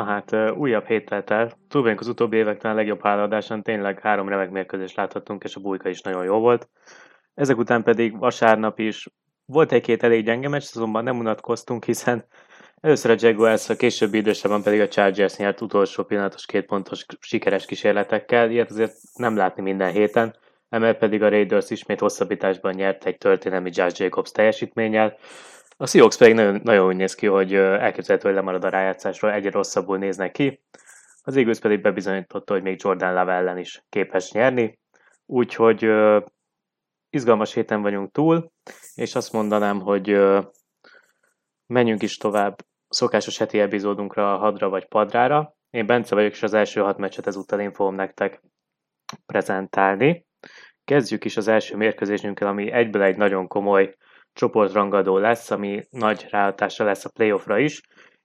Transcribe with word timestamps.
Na 0.00 0.06
hát, 0.06 0.52
újabb 0.56 0.86
héttel 0.86 1.24
telt. 1.24 1.56
Túlvénk 1.68 2.00
az 2.00 2.08
utóbbi 2.08 2.36
években 2.36 2.72
a 2.72 2.74
legjobb 2.74 3.02
háladáson 3.02 3.62
tényleg 3.62 4.00
három 4.00 4.28
remek 4.28 4.50
mérkőzést 4.50 4.96
láthattunk, 4.96 5.44
és 5.44 5.56
a 5.56 5.60
bújka 5.60 5.88
is 5.88 6.00
nagyon 6.00 6.24
jó 6.24 6.38
volt. 6.38 6.68
Ezek 7.34 7.58
után 7.58 7.82
pedig 7.82 8.18
vasárnap 8.18 8.78
is 8.78 9.08
volt 9.46 9.72
egy-két 9.72 10.02
elég 10.02 10.24
gyenge 10.24 10.48
meccs, 10.48 10.62
azonban 10.74 11.04
nem 11.04 11.18
unatkoztunk, 11.18 11.84
hiszen 11.84 12.24
először 12.80 13.10
a 13.10 13.14
Jaguars, 13.18 13.68
a 13.68 13.76
későbbi 13.76 14.18
idősebben 14.18 14.62
pedig 14.62 14.80
a 14.80 14.88
Chargers 14.88 15.36
nyert 15.36 15.60
utolsó 15.60 16.04
pillanatos 16.04 16.46
két 16.46 16.68
sikeres 17.20 17.66
kísérletekkel, 17.66 18.50
ilyet 18.50 18.70
azért 18.70 18.94
nem 19.14 19.36
látni 19.36 19.62
minden 19.62 19.92
héten, 19.92 20.36
emel 20.68 20.94
pedig 20.94 21.22
a 21.22 21.28
Raiders 21.28 21.70
ismét 21.70 22.00
hosszabbításban 22.00 22.74
nyert 22.74 23.04
egy 23.04 23.18
történelmi 23.18 23.70
Josh 23.72 24.00
Jacobs 24.00 24.30
teljesítménnyel, 24.30 25.16
a 25.80 25.86
Seahawks 25.86 26.16
pedig 26.16 26.34
nagyon, 26.34 26.60
nagyon 26.64 26.86
úgy 26.86 26.96
néz 26.96 27.14
ki, 27.14 27.26
hogy 27.26 27.54
elképzelhető, 27.54 28.28
hogy 28.28 28.36
lemarad 28.36 28.64
a 28.64 28.68
rájátszásról, 28.68 29.32
egyre 29.32 29.50
rosszabbul 29.50 29.98
néznek 29.98 30.32
ki. 30.32 30.62
Az 31.22 31.36
Eagles 31.36 31.58
pedig 31.58 31.80
bebizonyította, 31.80 32.52
hogy 32.52 32.62
még 32.62 32.80
Jordan 32.82 33.14
Love 33.14 33.32
ellen 33.32 33.58
is 33.58 33.84
képes 33.88 34.32
nyerni. 34.32 34.78
Úgyhogy 35.26 35.86
uh, 35.86 36.24
izgalmas 37.10 37.54
héten 37.54 37.82
vagyunk 37.82 38.12
túl, 38.12 38.52
és 38.94 39.14
azt 39.14 39.32
mondanám, 39.32 39.80
hogy 39.80 40.12
uh, 40.12 40.44
menjünk 41.66 42.02
is 42.02 42.16
tovább 42.16 42.56
szokásos 42.88 43.38
heti 43.38 43.60
epizódunkra, 43.60 44.36
hadra 44.36 44.68
vagy 44.68 44.88
padrára. 44.88 45.54
Én 45.70 45.86
Bence 45.86 46.14
vagyok, 46.14 46.32
és 46.32 46.42
az 46.42 46.54
első 46.54 46.80
hat 46.80 46.98
meccset 46.98 47.26
ezúttal 47.26 47.60
én 47.60 47.72
fogom 47.72 47.94
nektek 47.94 48.42
prezentálni. 49.26 50.26
Kezdjük 50.84 51.24
is 51.24 51.36
az 51.36 51.48
első 51.48 51.76
mérkőzésünkkel, 51.76 52.48
ami 52.48 52.70
egyből 52.70 53.02
egy 53.02 53.16
nagyon 53.16 53.46
komoly 53.46 53.94
csoportrangadó 54.40 55.18
lesz, 55.18 55.50
ami 55.50 55.82
nagy 55.90 56.26
ráhatása 56.30 56.84
lesz 56.84 57.04
a 57.04 57.10
playoffra 57.14 57.58
is, 57.58 57.80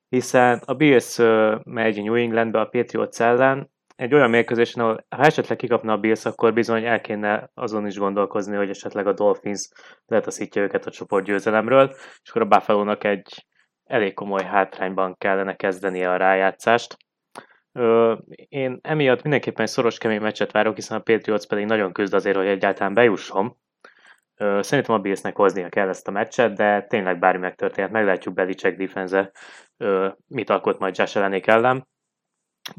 hiszen 0.09 0.61
a 0.65 0.73
Bills 0.73 1.17
megy 1.63 2.03
New 2.03 2.13
Englandbe 2.13 2.59
a 2.59 2.65
Patriots 2.65 3.21
ellen, 3.21 3.69
egy 3.95 4.13
olyan 4.13 4.29
mérkőzésen, 4.29 4.83
ahol 4.83 5.05
ha 5.09 5.23
esetleg 5.23 5.57
kikapna 5.57 5.93
a 5.93 5.97
Bills, 5.97 6.25
akkor 6.25 6.53
bizony 6.53 6.85
el 6.85 7.01
kéne 7.01 7.49
azon 7.53 7.85
is 7.85 7.97
gondolkozni, 7.97 8.55
hogy 8.55 8.69
esetleg 8.69 9.07
a 9.07 9.13
Dolphins 9.13 9.69
letaszítja 10.05 10.61
őket 10.61 10.85
a 10.85 10.91
csoportgyőzelemről, 10.91 11.89
és 12.23 12.29
akkor 12.29 12.41
a 12.41 12.45
buffalo 12.45 12.95
egy 12.99 13.45
elég 13.83 14.13
komoly 14.13 14.43
hátrányban 14.43 15.15
kellene 15.17 15.55
kezdenie 15.55 16.11
a 16.11 16.17
rájátszást. 16.17 16.97
Én 18.49 18.79
emiatt 18.81 19.21
mindenképpen 19.21 19.65
egy 19.65 19.71
szoros 19.71 19.97
kemény 19.97 20.21
meccset 20.21 20.51
várok, 20.51 20.75
hiszen 20.75 20.97
a 20.97 21.01
Patriots 21.01 21.47
pedig 21.47 21.65
nagyon 21.65 21.91
küzd 21.91 22.13
azért, 22.13 22.37
hogy 22.37 22.47
egyáltalán 22.47 22.93
bejusson, 22.93 23.57
Szerintem 24.37 24.95
a 24.95 24.99
Billsnek 24.99 25.35
hoznia 25.35 25.69
kell 25.69 25.87
ezt 25.87 26.07
a 26.07 26.11
meccset, 26.11 26.55
de 26.55 26.81
tényleg 26.81 27.19
bármi 27.19 27.39
megtörténhet, 27.39 27.91
meglátjuk 27.91 28.33
Belicek 28.33 28.77
defense 28.77 29.31
mit 30.27 30.49
alkot 30.49 30.79
majd 30.79 30.97
Josh 30.97 31.17
Allenék 31.17 31.47
ellen. 31.47 31.87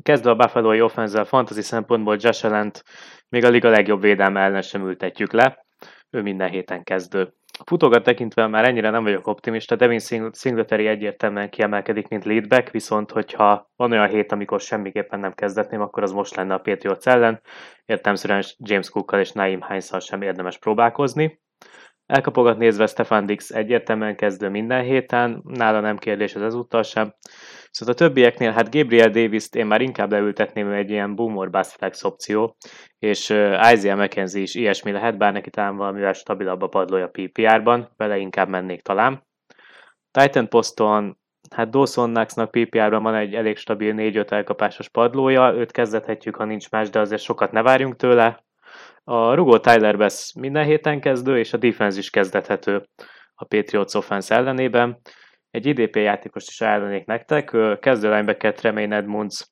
Kezdve 0.03 0.31
a 0.31 0.37
Buffalo-i 0.37 0.81
offense 0.81 1.25
fantasy 1.25 1.63
szempontból 1.63 2.17
Josh 2.21 2.45
Allent 2.45 2.83
még 3.29 3.45
a 3.45 3.49
liga 3.49 3.69
legjobb 3.69 4.01
védelme 4.01 4.41
ellen 4.41 4.63
sem 4.63 4.87
ültetjük 4.87 5.33
le. 5.33 5.67
Ő 6.11 6.23
minden 6.23 6.49
héten 6.49 6.83
kezdő. 6.83 7.33
Futókat 7.65 8.03
tekintve 8.03 8.47
már 8.47 8.65
ennyire 8.65 8.91
nem 8.91 9.03
vagyok 9.03 9.27
optimista, 9.27 9.77
Devin 9.77 9.99
Singletary 10.33 10.87
egyértelműen 10.87 11.51
kiemelkedik, 11.51 12.09
mint 12.09 12.25
leadback, 12.25 12.71
viszont 12.71 13.11
hogyha 13.11 13.71
van 13.77 13.93
olyan 13.93 14.09
hét, 14.09 14.33
amikor 14.33 14.61
semmiképpen 14.61 15.21
nem 15.21 15.33
kezdetném, 15.33 15.81
akkor 15.81 16.03
az 16.03 16.13
most 16.13 16.37
lenne 16.37 16.55
a 16.55 16.59
Patriots 16.59 17.07
ellen. 17.07 17.41
Értelmszerűen 17.85 18.43
James 18.59 18.91
Cookkal 18.91 19.21
és 19.21 19.33
Naim 19.33 19.63
hines 19.69 19.91
sem 19.99 20.23
érdemes 20.23 20.59
próbálkozni. 20.59 21.41
Elkapogat 22.07 22.59
nézve 22.59 22.87
Stefan 22.87 23.27
Dix 23.27 23.51
egyértelműen 23.51 24.17
kezdő 24.17 24.49
minden 24.49 24.83
héten, 24.83 25.43
nála 25.45 25.81
nem 25.81 25.97
kérdés 25.97 26.35
az 26.35 26.43
ezúttal 26.43 26.83
sem. 26.83 27.15
Szóval 27.71 27.95
a 27.95 27.97
többieknél, 27.97 28.51
hát 28.51 28.75
Gabriel 28.75 29.11
Davis-t 29.11 29.55
én 29.55 29.67
már 29.67 29.81
inkább 29.81 30.11
leültetném 30.11 30.71
egy 30.71 30.91
ilyen 30.91 31.15
boom 31.15 31.37
or 31.37 31.51
bust 31.51 31.71
flex 31.71 32.05
opció, 32.05 32.57
és 32.99 33.31
uh, 33.31 33.73
Isaiah 33.73 33.99
McKenzie 33.99 34.43
is 34.43 34.55
ilyesmi 34.55 34.91
lehet, 34.91 35.19
bár 35.19 35.33
neki 35.33 35.51
talán 35.51 35.77
valamivel 35.77 36.13
stabilabb 36.13 36.63
a 36.63 36.67
padlója 36.67 37.09
PPR-ban, 37.09 37.93
vele 37.97 38.19
inkább 38.19 38.49
mennék 38.49 38.83
talán. 38.83 39.27
Titan 40.11 40.49
poszton, 40.49 41.19
hát 41.51 41.71
Dawson 41.71 42.13
Knox-nak 42.13 42.51
PPR-ban 42.51 43.03
van 43.03 43.15
egy 43.15 43.35
elég 43.35 43.57
stabil 43.57 43.95
4-5 43.97 44.31
elkapásos 44.31 44.89
padlója, 44.89 45.55
őt 45.55 45.71
kezdethetjük, 45.71 46.37
ha 46.37 46.45
nincs 46.45 46.71
más, 46.71 46.91
de 46.91 47.01
azért 47.01 47.23
sokat 47.23 47.53
ne 47.53 47.63
várjunk 47.63 47.97
tőle. 47.97 48.46
A 49.09 49.35
rugó 49.35 49.59
Tyler 49.59 49.97
Bass 49.97 50.33
minden 50.33 50.65
héten 50.65 51.01
kezdő, 51.01 51.39
és 51.39 51.53
a 51.53 51.57
defense 51.57 51.99
is 51.99 52.11
kezdethető 52.11 52.89
a 53.35 53.45
Patriots 53.45 53.95
offense 53.95 54.35
ellenében. 54.35 55.01
Egy 55.51 55.67
IDP 55.67 55.97
játékost 55.97 56.49
is 56.49 56.61
ajánlanék 56.61 57.05
nektek, 57.07 57.57
kezdő 57.81 58.09
linebacker 58.09 58.55
Tremaine 58.55 58.97
Edmunds 58.97 59.47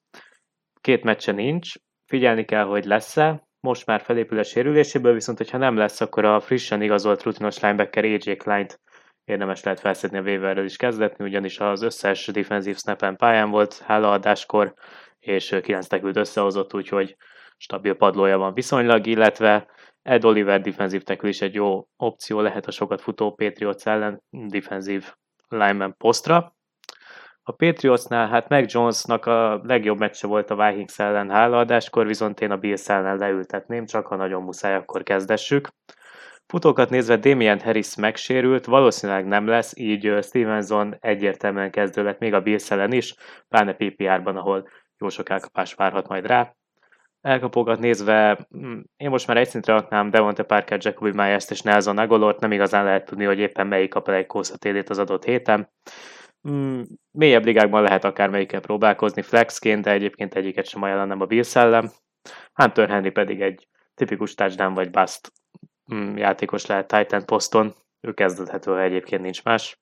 két 0.81 1.03
meccse 1.03 1.33
nincs, 1.33 1.73
figyelni 2.07 2.45
kell, 2.45 2.65
hogy 2.65 2.85
lesz-e, 2.85 3.47
most 3.61 3.87
már 3.87 4.01
felépül 4.01 4.39
a 4.39 4.43
sérüléséből, 4.43 5.13
viszont 5.13 5.39
hogyha 5.39 5.59
nem 5.59 5.77
lesz, 5.77 6.01
akkor 6.01 6.25
a 6.25 6.41
frissen 6.41 6.83
igazolt 6.83 7.23
rutinos 7.23 7.61
linebacker 7.61 8.05
AJ 8.05 8.37
Klein-t 8.37 8.81
érdemes 9.25 9.63
lehet 9.63 9.81
felszedni 9.81 10.19
a 10.19 10.23
waiverrel 10.23 10.65
is 10.65 10.77
kezdetni, 10.77 11.25
ugyanis 11.25 11.59
az 11.59 11.83
összes 11.83 12.27
defensív 12.27 12.77
snapen 12.77 13.17
pályán 13.17 13.51
volt 13.51 13.79
hálaadáskor, 13.79 14.75
és 15.19 15.57
9 15.63 15.87
tekült 15.87 16.17
összehozott, 16.17 16.75
úgyhogy 16.75 17.17
stabil 17.57 17.95
padlója 17.95 18.39
van 18.39 18.55
viszonylag, 18.55 19.07
illetve 19.07 19.67
Ed 20.03 20.25
Oliver 20.25 20.61
defensív 20.61 21.03
is 21.21 21.41
egy 21.41 21.55
jó 21.55 21.89
opció 21.97 22.41
lehet 22.41 22.67
a 22.67 22.71
sokat 22.71 23.01
futó 23.01 23.35
Patriots 23.35 23.87
ellen 23.87 24.23
defensív 24.31 25.15
lineman 25.49 25.97
posztra. 25.97 26.57
A 27.43 27.53
Patriotsnál 27.53 28.29
hát 28.29 28.49
Meg 28.49 28.65
Jonesnak 28.69 29.27
a 29.27 29.61
legjobb 29.63 29.99
meccse 29.99 30.27
volt 30.27 30.51
a 30.51 30.57
Vikings 30.57 30.99
ellen 30.99 31.31
hálaadáskor, 31.31 32.07
viszont 32.07 32.41
én 32.41 32.51
a 32.51 32.57
Bills 32.57 32.89
ellen 32.89 33.17
leültetném, 33.17 33.87
csak 33.87 34.07
ha 34.07 34.17
nagyon 34.17 34.43
muszáj, 34.43 34.75
akkor 34.75 35.03
kezdessük. 35.03 35.69
Futókat 36.47 36.91
nézve 36.91 37.17
Damien 37.17 37.61
Harris 37.61 37.97
megsérült, 37.97 38.65
valószínűleg 38.65 39.27
nem 39.27 39.47
lesz, 39.47 39.77
így 39.77 40.19
Stevenson 40.23 40.97
egyértelműen 41.01 41.71
kezdő 41.71 42.03
lett 42.03 42.19
még 42.19 42.35
a 42.35 42.41
Bills 42.41 42.71
ellen 42.71 42.93
is, 42.93 43.15
pláne 43.49 43.73
PPR-ban, 43.73 44.37
ahol 44.37 44.69
jó 44.99 45.09
sok 45.09 45.29
elkapás 45.29 45.75
várhat 45.75 46.09
majd 46.09 46.27
rá 46.27 46.55
elkapogat 47.25 47.79
nézve, 47.79 48.47
mm, 48.57 48.81
én 48.97 49.11
most 49.11 49.27
már 49.27 49.37
egy 49.37 49.49
szintre 49.49 49.73
raknám 49.73 50.11
Devonte 50.11 50.43
Parker, 50.43 50.79
Jacoby 50.83 51.11
Myers-t 51.11 51.51
és 51.51 51.61
Nelson 51.61 51.99
Agolort, 51.99 52.41
nem 52.41 52.53
igazán 52.53 52.85
lehet 52.85 53.05
tudni, 53.05 53.25
hogy 53.25 53.39
éppen 53.39 53.67
melyik 53.67 53.91
kap 53.91 54.09
el 54.09 54.15
egy 54.15 54.27
kószatélét 54.27 54.91
az 54.91 54.99
adott 54.99 55.25
héten. 55.25 55.71
Mm, 56.49 56.83
mélyebb 57.11 57.45
ligákban 57.45 57.83
lehet 57.83 58.05
akár 58.05 58.31
melyikkel 58.31 58.61
próbálkozni 58.61 59.23
flexként, 59.23 59.85
de 59.85 59.91
egyébként 59.91 60.35
egyiket 60.35 60.67
sem 60.67 60.83
ajánlanám 60.83 61.21
a 61.21 61.27
Bills 61.27 61.57
ellen. 61.57 61.91
Hunter 62.53 62.89
Henry 62.89 63.11
pedig 63.11 63.41
egy 63.41 63.69
tipikus 63.95 64.35
touchdown 64.35 64.75
vagy 64.75 64.91
bust 64.91 65.33
mm, 65.95 66.17
játékos 66.17 66.67
lehet 66.67 66.87
Titan 66.87 67.25
poszton, 67.25 67.75
ő 68.01 68.13
kezdethető, 68.13 68.71
ha 68.71 68.83
egyébként 68.83 69.23
nincs 69.23 69.45
más. 69.45 69.79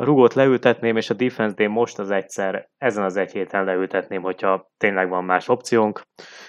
A 0.00 0.04
rugót 0.04 0.34
leültetném, 0.34 0.96
és 0.96 1.10
a 1.10 1.14
defense 1.14 1.54
day 1.54 1.66
most 1.66 1.98
az 1.98 2.10
egyszer, 2.10 2.68
ezen 2.76 3.04
az 3.04 3.16
egy 3.16 3.32
héten 3.32 3.64
leültetném, 3.64 4.22
hogyha 4.22 4.70
tényleg 4.76 5.08
van 5.08 5.24
más 5.24 5.48
opciónk. 5.48 6.02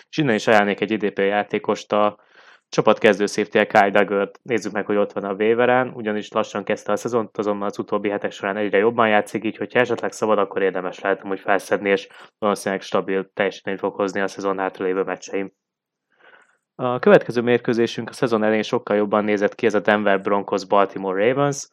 És 0.09 0.17
innen 0.17 0.35
is 0.35 0.47
ajánlnék 0.47 0.81
egy 0.81 0.91
IDP 0.91 1.17
játékost, 1.17 1.93
a 1.93 2.19
csapatkezdő 2.67 3.25
safety 3.25 3.67
Kyle 3.67 3.89
Duggar-t. 3.89 4.39
Nézzük 4.43 4.71
meg, 4.71 4.85
hogy 4.85 4.95
ott 4.95 5.11
van 5.11 5.23
a 5.23 5.33
Waveren, 5.33 5.91
ugyanis 5.93 6.31
lassan 6.31 6.63
kezdte 6.63 6.91
a 6.91 6.95
szezont, 6.95 7.37
azonban 7.37 7.67
az 7.67 7.79
utóbbi 7.79 8.09
hetek 8.09 8.31
során 8.31 8.57
egyre 8.57 8.77
jobban 8.77 9.07
játszik, 9.07 9.43
így 9.43 9.57
hogyha 9.57 9.79
esetleg 9.79 10.11
szabad, 10.11 10.37
akkor 10.37 10.61
érdemes 10.61 10.99
lehet 10.99 11.21
hogy 11.21 11.39
felszedni, 11.39 11.89
és 11.89 12.07
valószínűleg 12.37 12.83
stabil 12.83 13.29
teljesítményt 13.33 13.79
fog 13.79 13.95
hozni 13.95 14.19
a 14.19 14.27
szezon 14.27 14.57
hátralévő 14.57 15.03
meccseim. 15.03 15.51
A 16.75 16.99
következő 16.99 17.41
mérkőzésünk 17.41 18.09
a 18.09 18.13
szezon 18.13 18.43
elején 18.43 18.63
sokkal 18.63 18.95
jobban 18.95 19.23
nézett 19.23 19.55
ki, 19.55 19.65
ez 19.65 19.73
a 19.73 19.79
Denver 19.79 20.21
Broncos 20.21 20.65
Baltimore 20.65 21.27
Ravens. 21.27 21.67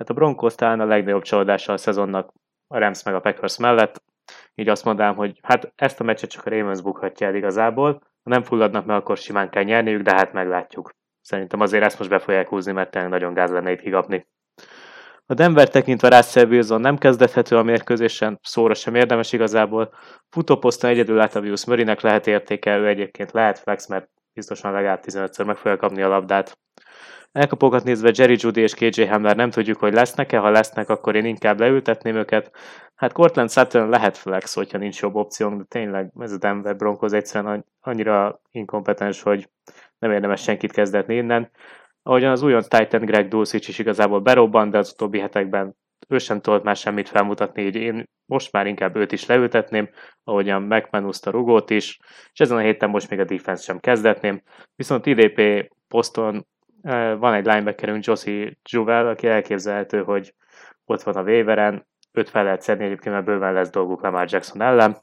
Hát 0.00 0.10
a 0.10 0.14
Broncos 0.14 0.54
talán 0.54 0.80
a 0.80 0.84
legnagyobb 0.84 1.22
csalódása 1.22 1.72
a 1.72 1.76
szezonnak 1.76 2.32
a 2.68 2.78
Rams 2.78 3.02
meg 3.02 3.14
a 3.14 3.20
Packers 3.20 3.58
mellett, 3.58 4.02
így 4.54 4.68
azt 4.68 4.84
mondanám, 4.84 5.14
hogy 5.14 5.38
hát 5.42 5.72
ezt 5.76 6.00
a 6.00 6.04
meccset 6.04 6.30
csak 6.30 6.46
a 6.46 6.50
Ravens 6.50 6.80
bukhatja 6.80 7.26
el 7.26 7.34
igazából, 7.34 7.92
ha 8.22 8.30
nem 8.30 8.42
fulladnak 8.42 8.86
meg, 8.86 8.96
akkor 8.96 9.16
simán 9.16 9.50
kell 9.50 9.62
nyerniük, 9.62 10.02
de 10.02 10.14
hát 10.14 10.32
meglátjuk. 10.32 10.90
Szerintem 11.20 11.60
azért 11.60 11.84
ezt 11.84 11.98
most 11.98 12.10
be 12.10 12.18
fogják 12.18 12.48
húzni, 12.48 12.72
mert 12.72 12.90
tényleg 12.90 13.10
nagyon 13.10 13.34
gáz 13.34 13.50
lenne 13.50 13.70
itt 13.70 13.80
kigapni. 13.80 14.26
A 15.26 15.34
Denver 15.34 15.68
tekintve 15.68 16.16
Russell 16.16 16.46
Wilson 16.46 16.80
nem 16.80 16.98
kezdethető 16.98 17.56
a 17.56 17.62
mérkőzésen, 17.62 18.38
szóra 18.42 18.74
sem 18.74 18.94
érdemes 18.94 19.32
igazából. 19.32 19.94
Futóposzton 20.28 20.90
egyedül 20.90 21.16
Latavius 21.16 21.64
Murraynek 21.64 22.00
lehet 22.00 22.26
értéke, 22.26 22.76
ő 22.76 22.86
egyébként 22.86 23.32
lehet 23.32 23.58
flex, 23.58 23.86
mert 23.86 24.08
biztosan 24.32 24.72
legalább 24.72 25.02
15-ször 25.06 25.46
meg 25.46 25.56
fogja 25.56 25.76
kapni 25.76 26.02
a 26.02 26.08
labdát. 26.08 26.58
Elkapókat 27.32 27.84
nézve 27.84 28.10
Jerry 28.14 28.36
Judy 28.38 28.60
és 28.60 28.74
KJ 28.74 29.02
Hamler 29.02 29.36
nem 29.36 29.50
tudjuk, 29.50 29.78
hogy 29.78 29.92
lesznek-e, 29.92 30.38
ha 30.38 30.50
lesznek, 30.50 30.88
akkor 30.88 31.14
én 31.14 31.24
inkább 31.24 31.60
leültetném 31.60 32.16
őket. 32.16 32.50
Hát 32.94 33.12
Cortland 33.12 33.50
Sutton 33.50 33.88
lehet 33.88 34.16
flex, 34.16 34.54
hogyha 34.54 34.78
nincs 34.78 35.00
jobb 35.00 35.14
opciónk, 35.14 35.58
de 35.58 35.64
tényleg 35.68 36.12
ez 36.18 36.32
a 36.32 36.38
Denver 36.38 36.76
Broncos 36.76 37.12
egyszerűen 37.12 37.64
annyira 37.80 38.40
inkompetens, 38.50 39.22
hogy 39.22 39.48
nem 39.98 40.12
érdemes 40.12 40.42
senkit 40.42 40.72
kezdetni 40.72 41.14
innen. 41.14 41.50
Ahogyan 42.02 42.30
az 42.30 42.42
újonc 42.42 42.68
Titan 42.68 43.04
Greg 43.04 43.28
Dulcich 43.28 43.68
is 43.68 43.78
igazából 43.78 44.20
berobban, 44.20 44.70
de 44.70 44.78
az 44.78 44.92
utóbbi 44.92 45.18
hetekben 45.18 45.76
ő 46.08 46.18
sem 46.18 46.40
tudott 46.40 46.62
már 46.62 46.76
semmit 46.76 47.08
felmutatni, 47.08 47.62
így 47.62 47.74
én 47.74 48.04
most 48.26 48.52
már 48.52 48.66
inkább 48.66 48.96
őt 48.96 49.12
is 49.12 49.26
leültetném, 49.26 49.90
ahogyan 50.24 50.72
a 50.72 51.30
rugót 51.30 51.70
is, 51.70 51.98
és 52.32 52.40
ezen 52.40 52.56
a 52.56 52.60
héten 52.60 52.90
most 52.90 53.10
még 53.10 53.20
a 53.20 53.24
defense 53.24 53.62
sem 53.62 53.78
kezdetném. 53.78 54.42
Viszont 54.76 55.06
IDP 55.06 55.68
poszton 55.88 56.46
van 57.18 57.34
egy 57.34 57.44
linebackerünk, 57.44 58.04
Josie 58.04 58.56
Juvel, 58.70 59.08
aki 59.08 59.26
elképzelhető, 59.26 60.02
hogy 60.02 60.34
ott 60.84 61.02
van 61.02 61.16
a 61.16 61.22
waveren, 61.22 61.86
őt 62.12 62.28
fel 62.28 62.44
lehet 62.44 62.62
szedni, 62.62 62.84
egyébként 62.84 63.14
mert 63.14 63.26
bőven 63.26 63.52
lesz 63.52 63.70
dolguk 63.70 64.02
Lamar 64.02 64.26
Jackson 64.30 64.62
ellen. 64.62 64.96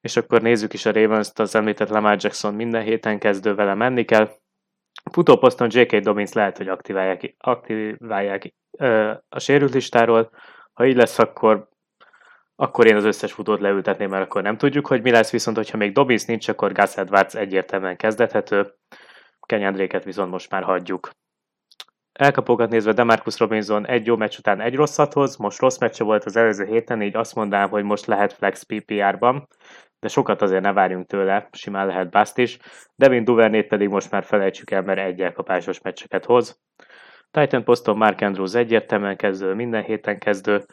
És 0.00 0.16
akkor 0.16 0.42
nézzük 0.42 0.72
is 0.72 0.86
a 0.86 0.92
Ravens-t, 0.92 1.38
az 1.38 1.54
említett 1.54 1.88
Lamar 1.88 2.16
Jackson 2.20 2.54
minden 2.54 2.82
héten 2.82 3.18
kezdő 3.18 3.54
vele 3.54 3.74
menni 3.74 4.04
kell. 4.04 4.30
Futóposzton 5.10 5.68
J.K. 5.70 5.96
Dobbins 5.96 6.32
lehet, 6.32 6.56
hogy 6.56 6.68
aktiválják, 6.68 7.34
aktiválják 7.38 8.54
ö, 8.78 9.12
a 9.28 9.38
sérült 9.38 9.74
listáról. 9.74 10.30
Ha 10.72 10.86
így 10.86 10.96
lesz, 10.96 11.18
akkor 11.18 11.70
akkor 12.56 12.86
én 12.86 12.96
az 12.96 13.04
összes 13.04 13.32
futót 13.32 13.60
leültetném, 13.60 14.10
mert 14.10 14.24
akkor 14.24 14.42
nem 14.42 14.56
tudjuk, 14.56 14.86
hogy 14.86 15.02
mi 15.02 15.10
lesz, 15.10 15.30
viszont 15.30 15.56
hogyha 15.56 15.76
még 15.76 15.92
Dobbins 15.92 16.24
nincs, 16.24 16.48
akkor 16.48 16.72
Gus 16.72 16.96
Edwards 16.96 17.34
egyértelműen 17.34 17.96
kezdethető. 17.96 18.74
Kenyandréket 19.52 20.04
viszont 20.04 20.30
most 20.30 20.50
már 20.50 20.62
hagyjuk. 20.62 21.10
Elkapókat 22.12 22.70
nézve 22.70 22.92
Demarcus 22.92 23.38
Robinson 23.38 23.86
egy 23.86 24.06
jó 24.06 24.16
meccs 24.16 24.38
után 24.38 24.60
egy 24.60 24.74
rosszat 24.74 25.12
hoz, 25.12 25.36
most 25.36 25.60
rossz 25.60 25.78
meccse 25.78 26.04
volt 26.04 26.24
az 26.24 26.36
előző 26.36 26.64
héten, 26.64 27.02
így 27.02 27.16
azt 27.16 27.34
mondanám, 27.34 27.68
hogy 27.68 27.84
most 27.84 28.06
lehet 28.06 28.32
flex 28.32 28.62
PPR-ban, 28.62 29.48
de 30.00 30.08
sokat 30.08 30.42
azért 30.42 30.62
ne 30.62 30.72
várjunk 30.72 31.06
tőle, 31.06 31.48
simán 31.52 31.86
lehet 31.86 32.10
bust 32.10 32.38
is. 32.38 32.58
Devin 32.96 33.24
Duvernét 33.24 33.66
pedig 33.66 33.88
most 33.88 34.10
már 34.10 34.24
felejtsük 34.24 34.70
el, 34.70 34.82
mert 34.82 35.00
egy 35.00 35.20
elkapásos 35.20 35.80
meccseket 35.80 36.24
hoz. 36.24 36.60
Titan 37.30 37.64
poszton 37.64 37.96
Mark 37.96 38.20
Andrews 38.20 38.54
egyértelműen 38.54 39.16
kezdő, 39.16 39.54
minden 39.54 39.82
héten 39.82 40.18
kezdő, 40.18 40.64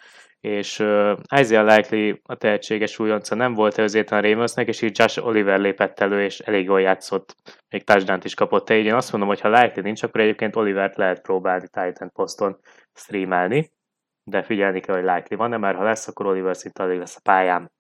és 0.42 0.80
uh, 0.80 1.18
Isaiah 1.40 1.76
Likely 1.76 2.22
a 2.24 2.36
tehetséges 2.36 3.00
újonca 3.00 3.36
nem 3.36 3.54
volt 3.54 3.78
előzét 3.78 4.12
a 4.12 4.20
Ravensnek, 4.20 4.68
és 4.68 4.82
így 4.82 5.00
Josh 5.00 5.26
Oliver 5.26 5.60
lépett 5.60 6.00
elő, 6.00 6.24
és 6.24 6.40
elég 6.40 6.66
jól 6.66 6.82
játszott, 6.82 7.36
még 7.70 7.84
touchdown 7.84 8.20
is 8.24 8.34
kapott. 8.34 8.70
Így 8.70 8.86
én 8.86 8.94
azt 8.94 9.12
mondom, 9.12 9.30
hogy 9.30 9.40
ha 9.40 9.62
Likely 9.62 9.84
nincs, 9.84 10.04
akkor 10.04 10.22
egyébként 10.22 10.56
Olivert 10.56 10.96
lehet 10.96 11.22
próbálni 11.22 11.68
Titan 11.68 12.12
poszton 12.12 12.60
streamelni, 12.94 13.72
de 14.24 14.44
figyelni 14.44 14.80
kell, 14.80 14.96
hogy 14.96 15.16
Likely 15.16 15.38
van, 15.38 15.60
mert 15.60 15.78
ha 15.78 15.84
lesz, 15.84 16.08
akkor 16.08 16.26
Oliver 16.26 16.56
szinte 16.56 16.84
alig 16.84 16.98
lesz 16.98 17.16
a 17.16 17.22
pályán. 17.24 17.72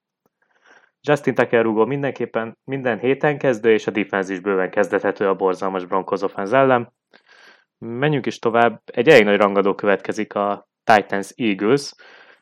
Justin 1.02 1.34
Tucker 1.34 1.64
rúgó 1.64 1.86
mindenképpen 1.86 2.58
minden 2.64 3.00
héten 3.00 3.38
kezdő, 3.38 3.72
és 3.72 3.88
a 3.88 3.92
defense 3.92 4.34
is 4.34 4.40
bőven 4.40 4.70
kezdethető 4.70 5.28
a 5.28 5.36
borzalmas 5.36 5.86
Broncos 5.86 6.22
offense 6.22 6.58
ellen. 6.58 6.94
Menjünk 7.78 8.26
is 8.26 8.40
tovább. 8.40 8.82
Egy 8.86 9.08
elég 9.08 9.24
nagy 9.24 9.38
rangadó 9.38 9.76
következik 9.76 10.34
a 10.34 10.68
Titans 10.84 11.32
Eagles. 11.36 11.94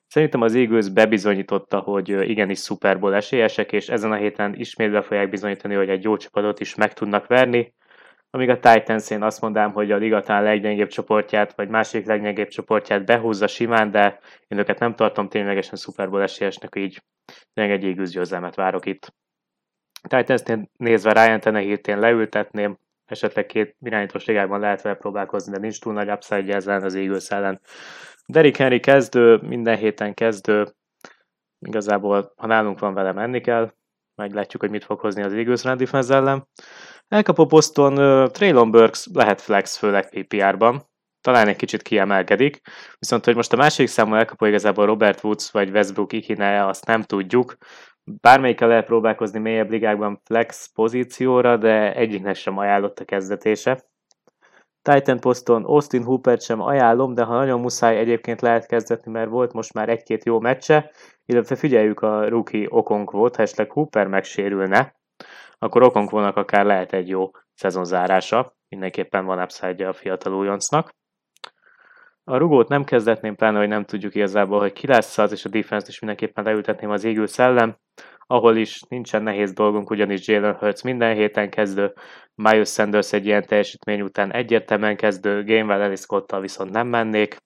Szerintem 0.07 0.41
az 0.41 0.55
Eagles 0.55 0.89
bebizonyította, 0.89 1.79
hogy 1.79 2.09
igenis 2.09 2.59
Super 2.59 2.99
Bowl 2.99 3.15
esélyesek, 3.15 3.71
és 3.71 3.89
ezen 3.89 4.11
a 4.11 4.15
héten 4.15 4.55
ismét 4.55 4.91
be 4.91 5.01
fogják 5.01 5.29
bizonyítani, 5.29 5.75
hogy 5.75 5.89
egy 5.89 6.03
jó 6.03 6.17
csapatot 6.17 6.59
is 6.59 6.75
meg 6.75 6.93
tudnak 6.93 7.27
verni. 7.27 7.75
Amíg 8.29 8.49
a 8.49 8.59
Titans 8.59 9.09
én 9.09 9.23
azt 9.23 9.41
mondám, 9.41 9.71
hogy 9.71 9.91
a 9.91 9.97
ligatán 9.97 10.43
leggyengébb 10.43 10.87
csoportját, 10.87 11.55
vagy 11.55 11.69
másik 11.69 12.05
leggyengébb 12.05 12.47
csoportját 12.47 13.05
behúzza 13.05 13.47
simán, 13.47 13.91
de 13.91 14.19
én 14.47 14.57
őket 14.57 14.79
nem 14.79 14.95
tartom 14.95 15.29
ténylegesen 15.29 15.75
Super 15.75 16.09
Bowl 16.09 16.21
esélyesnek, 16.21 16.75
így 16.75 17.03
tényleg 17.53 17.77
egy 17.77 17.85
Eagles 17.85 18.09
győzelmet 18.09 18.55
várok 18.55 18.85
itt. 18.85 19.13
titans 20.07 20.41
nézve 20.77 21.11
Ryan 21.11 21.39
Tenehirt 21.39 21.87
én 21.87 21.99
leültetném, 21.99 22.77
esetleg 23.05 23.45
két 23.45 23.75
irányítós 23.79 24.25
ligában 24.25 24.59
lehet 24.59 24.81
vele 24.81 24.95
próbálkozni, 24.95 25.51
de 25.51 25.59
nincs 25.59 25.79
túl 25.79 25.93
nagy 25.93 26.09
upside 26.09 26.53
ellen 26.53 26.83
az 26.83 26.95
Eagles 26.95 27.29
ellen. 27.29 27.61
Derrick 28.31 28.57
Henry 28.57 28.79
kezdő, 28.79 29.39
minden 29.41 29.77
héten 29.77 30.13
kezdő, 30.13 30.67
igazából 31.59 32.33
ha 32.35 32.47
nálunk 32.47 32.79
van 32.79 32.93
vele 32.93 33.11
menni 33.11 33.41
kell, 33.41 33.73
meglátjuk, 34.15 34.61
hogy 34.61 34.71
mit 34.71 34.83
fog 34.83 34.99
hozni 34.99 35.23
az 35.23 35.33
Eagles 35.33 35.63
run 35.63 35.77
defense 35.77 36.15
ellen. 36.15 36.47
Elkapó 37.07 37.45
poszton 37.45 37.97
uh, 37.97 38.31
Traylon 38.31 38.71
Burks 38.71 39.07
lehet 39.13 39.41
flex, 39.41 39.77
főleg 39.77 40.09
PPR-ban, 40.09 40.89
talán 41.21 41.47
egy 41.47 41.55
kicsit 41.55 41.81
kiemelkedik, 41.81 42.61
viszont 42.99 43.25
hogy 43.25 43.35
most 43.35 43.53
a 43.53 43.57
másik 43.57 43.87
számú 43.87 44.13
elkapó 44.15 44.45
igazából 44.45 44.85
Robert 44.85 45.23
Woods 45.23 45.51
vagy 45.51 45.69
Westbrook 45.69 46.13
Ikine, 46.13 46.65
azt 46.65 46.85
nem 46.85 47.01
tudjuk. 47.01 47.57
Bármelyikkel 48.03 48.67
lehet 48.67 48.85
próbálkozni 48.85 49.39
mélyebb 49.39 49.69
ligákban 49.69 50.21
flex 50.25 50.71
pozícióra, 50.73 51.57
de 51.57 51.93
egyiknek 51.95 52.35
sem 52.35 52.57
ajánlott 52.57 52.99
a 52.99 53.05
kezdetése. 53.05 53.85
Titan 54.93 55.19
poszton 55.19 55.63
Austin 55.63 56.03
Hooper 56.03 56.39
sem 56.39 56.61
ajánlom, 56.61 57.13
de 57.13 57.23
ha 57.23 57.35
nagyon 57.35 57.59
muszáj 57.59 57.97
egyébként 57.97 58.41
lehet 58.41 58.65
kezdetni, 58.65 59.11
mert 59.11 59.29
volt 59.29 59.53
most 59.53 59.73
már 59.73 59.89
egy-két 59.89 60.25
jó 60.25 60.39
meccse, 60.39 60.91
illetve 61.25 61.55
figyeljük 61.55 61.99
a 61.99 62.29
rookie 62.29 62.67
Okonkvót, 62.69 63.35
ha 63.35 63.41
esetleg 63.41 63.71
Hooper 63.71 64.07
megsérülne, 64.07 64.95
akkor 65.59 65.83
Okonkvónak 65.83 66.35
akár 66.35 66.65
lehet 66.65 66.93
egy 66.93 67.07
jó 67.07 67.31
szezonzárása, 67.53 68.57
mindenképpen 68.69 69.25
van 69.25 69.41
upside 69.41 69.87
a 69.87 69.93
fiatal 69.93 70.33
újoncnak. 70.33 70.89
A 72.23 72.37
rugót 72.37 72.67
nem 72.67 72.83
kezdetném, 72.83 73.35
pláne, 73.35 73.57
hogy 73.57 73.67
nem 73.67 73.85
tudjuk 73.85 74.15
igazából, 74.15 74.59
hogy 74.59 74.73
ki 74.73 74.87
lesz 74.87 75.17
az, 75.17 75.31
és 75.31 75.45
a 75.45 75.49
defense 75.49 75.87
is 75.89 75.99
mindenképpen 75.99 76.43
leültetném 76.43 76.89
az 76.89 77.03
égül 77.03 77.27
szellem, 77.27 77.77
ahol 78.27 78.55
is 78.55 78.81
nincsen 78.81 79.23
nehéz 79.23 79.53
dolgunk, 79.53 79.89
ugyanis 79.89 80.27
Jalen 80.27 80.55
Hurts 80.55 80.83
minden 80.83 81.15
héten 81.15 81.49
kezdő, 81.49 81.93
Miles 82.35 82.69
Sanders 82.69 83.13
egy 83.13 83.25
ilyen 83.25 83.45
teljesítmény 83.45 84.01
után 84.01 84.33
egyértelműen 84.33 84.95
kezdő, 84.95 85.43
Gamewell 85.43 85.81
Ellis 85.81 85.99
Scott-tal 85.99 86.41
viszont 86.41 86.71
nem 86.71 86.87
mennék, 86.87 87.37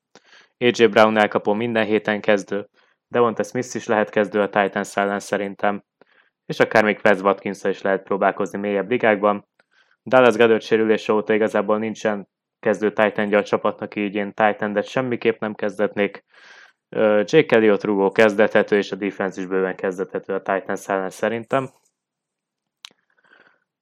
AJ 0.57 0.85
Brown 0.85 1.17
elkapó 1.17 1.53
minden 1.53 1.85
héten 1.85 2.21
kezdő, 2.21 2.67
Devonta 3.07 3.43
Smith 3.43 3.75
is 3.75 3.87
lehet 3.87 4.09
kezdő 4.09 4.41
a 4.41 4.49
Titans 4.49 4.97
ellen 4.97 5.19
szerintem, 5.19 5.83
és 6.45 6.59
akár 6.59 6.83
még 6.83 6.99
Wes 7.03 7.19
watkins 7.19 7.63
is 7.63 7.81
lehet 7.81 8.03
próbálkozni 8.03 8.59
mélyebb 8.59 8.89
ligákban. 8.89 9.47
Dallas 10.03 10.35
Goddard 10.35 10.61
sérülése 10.61 11.13
óta 11.13 11.33
igazából 11.33 11.77
nincsen 11.77 12.27
kezdő 12.59 12.93
titan 12.93 13.33
a 13.33 13.43
csapatnak, 13.43 13.95
így 13.95 14.15
én 14.15 14.33
titan 14.33 14.81
semmiképp 14.81 15.39
nem 15.39 15.53
kezdetnék. 15.53 16.23
Jake 17.23 17.55
Elliott 17.55 17.83
rugó 17.83 18.11
kezdethető, 18.11 18.77
és 18.77 18.91
a 18.91 18.95
defense 18.95 19.41
is 19.41 19.47
bőven 19.47 19.75
kezdethető 19.75 20.33
a 20.33 20.41
Titans 20.41 20.87
ellen 20.87 21.09
szerintem. 21.09 21.69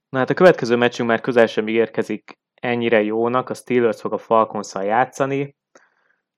Na 0.09 0.17
hát 0.17 0.29
a 0.29 0.33
következő 0.33 0.75
meccsünk 0.75 1.09
már 1.09 1.21
közel 1.21 1.47
sem 1.47 1.67
érkezik 1.67 2.39
ennyire 2.53 3.01
jónak, 3.01 3.49
a 3.49 3.53
Steelers 3.53 4.01
fog 4.01 4.13
a 4.13 4.17
falcons 4.17 4.73
játszani. 4.73 5.57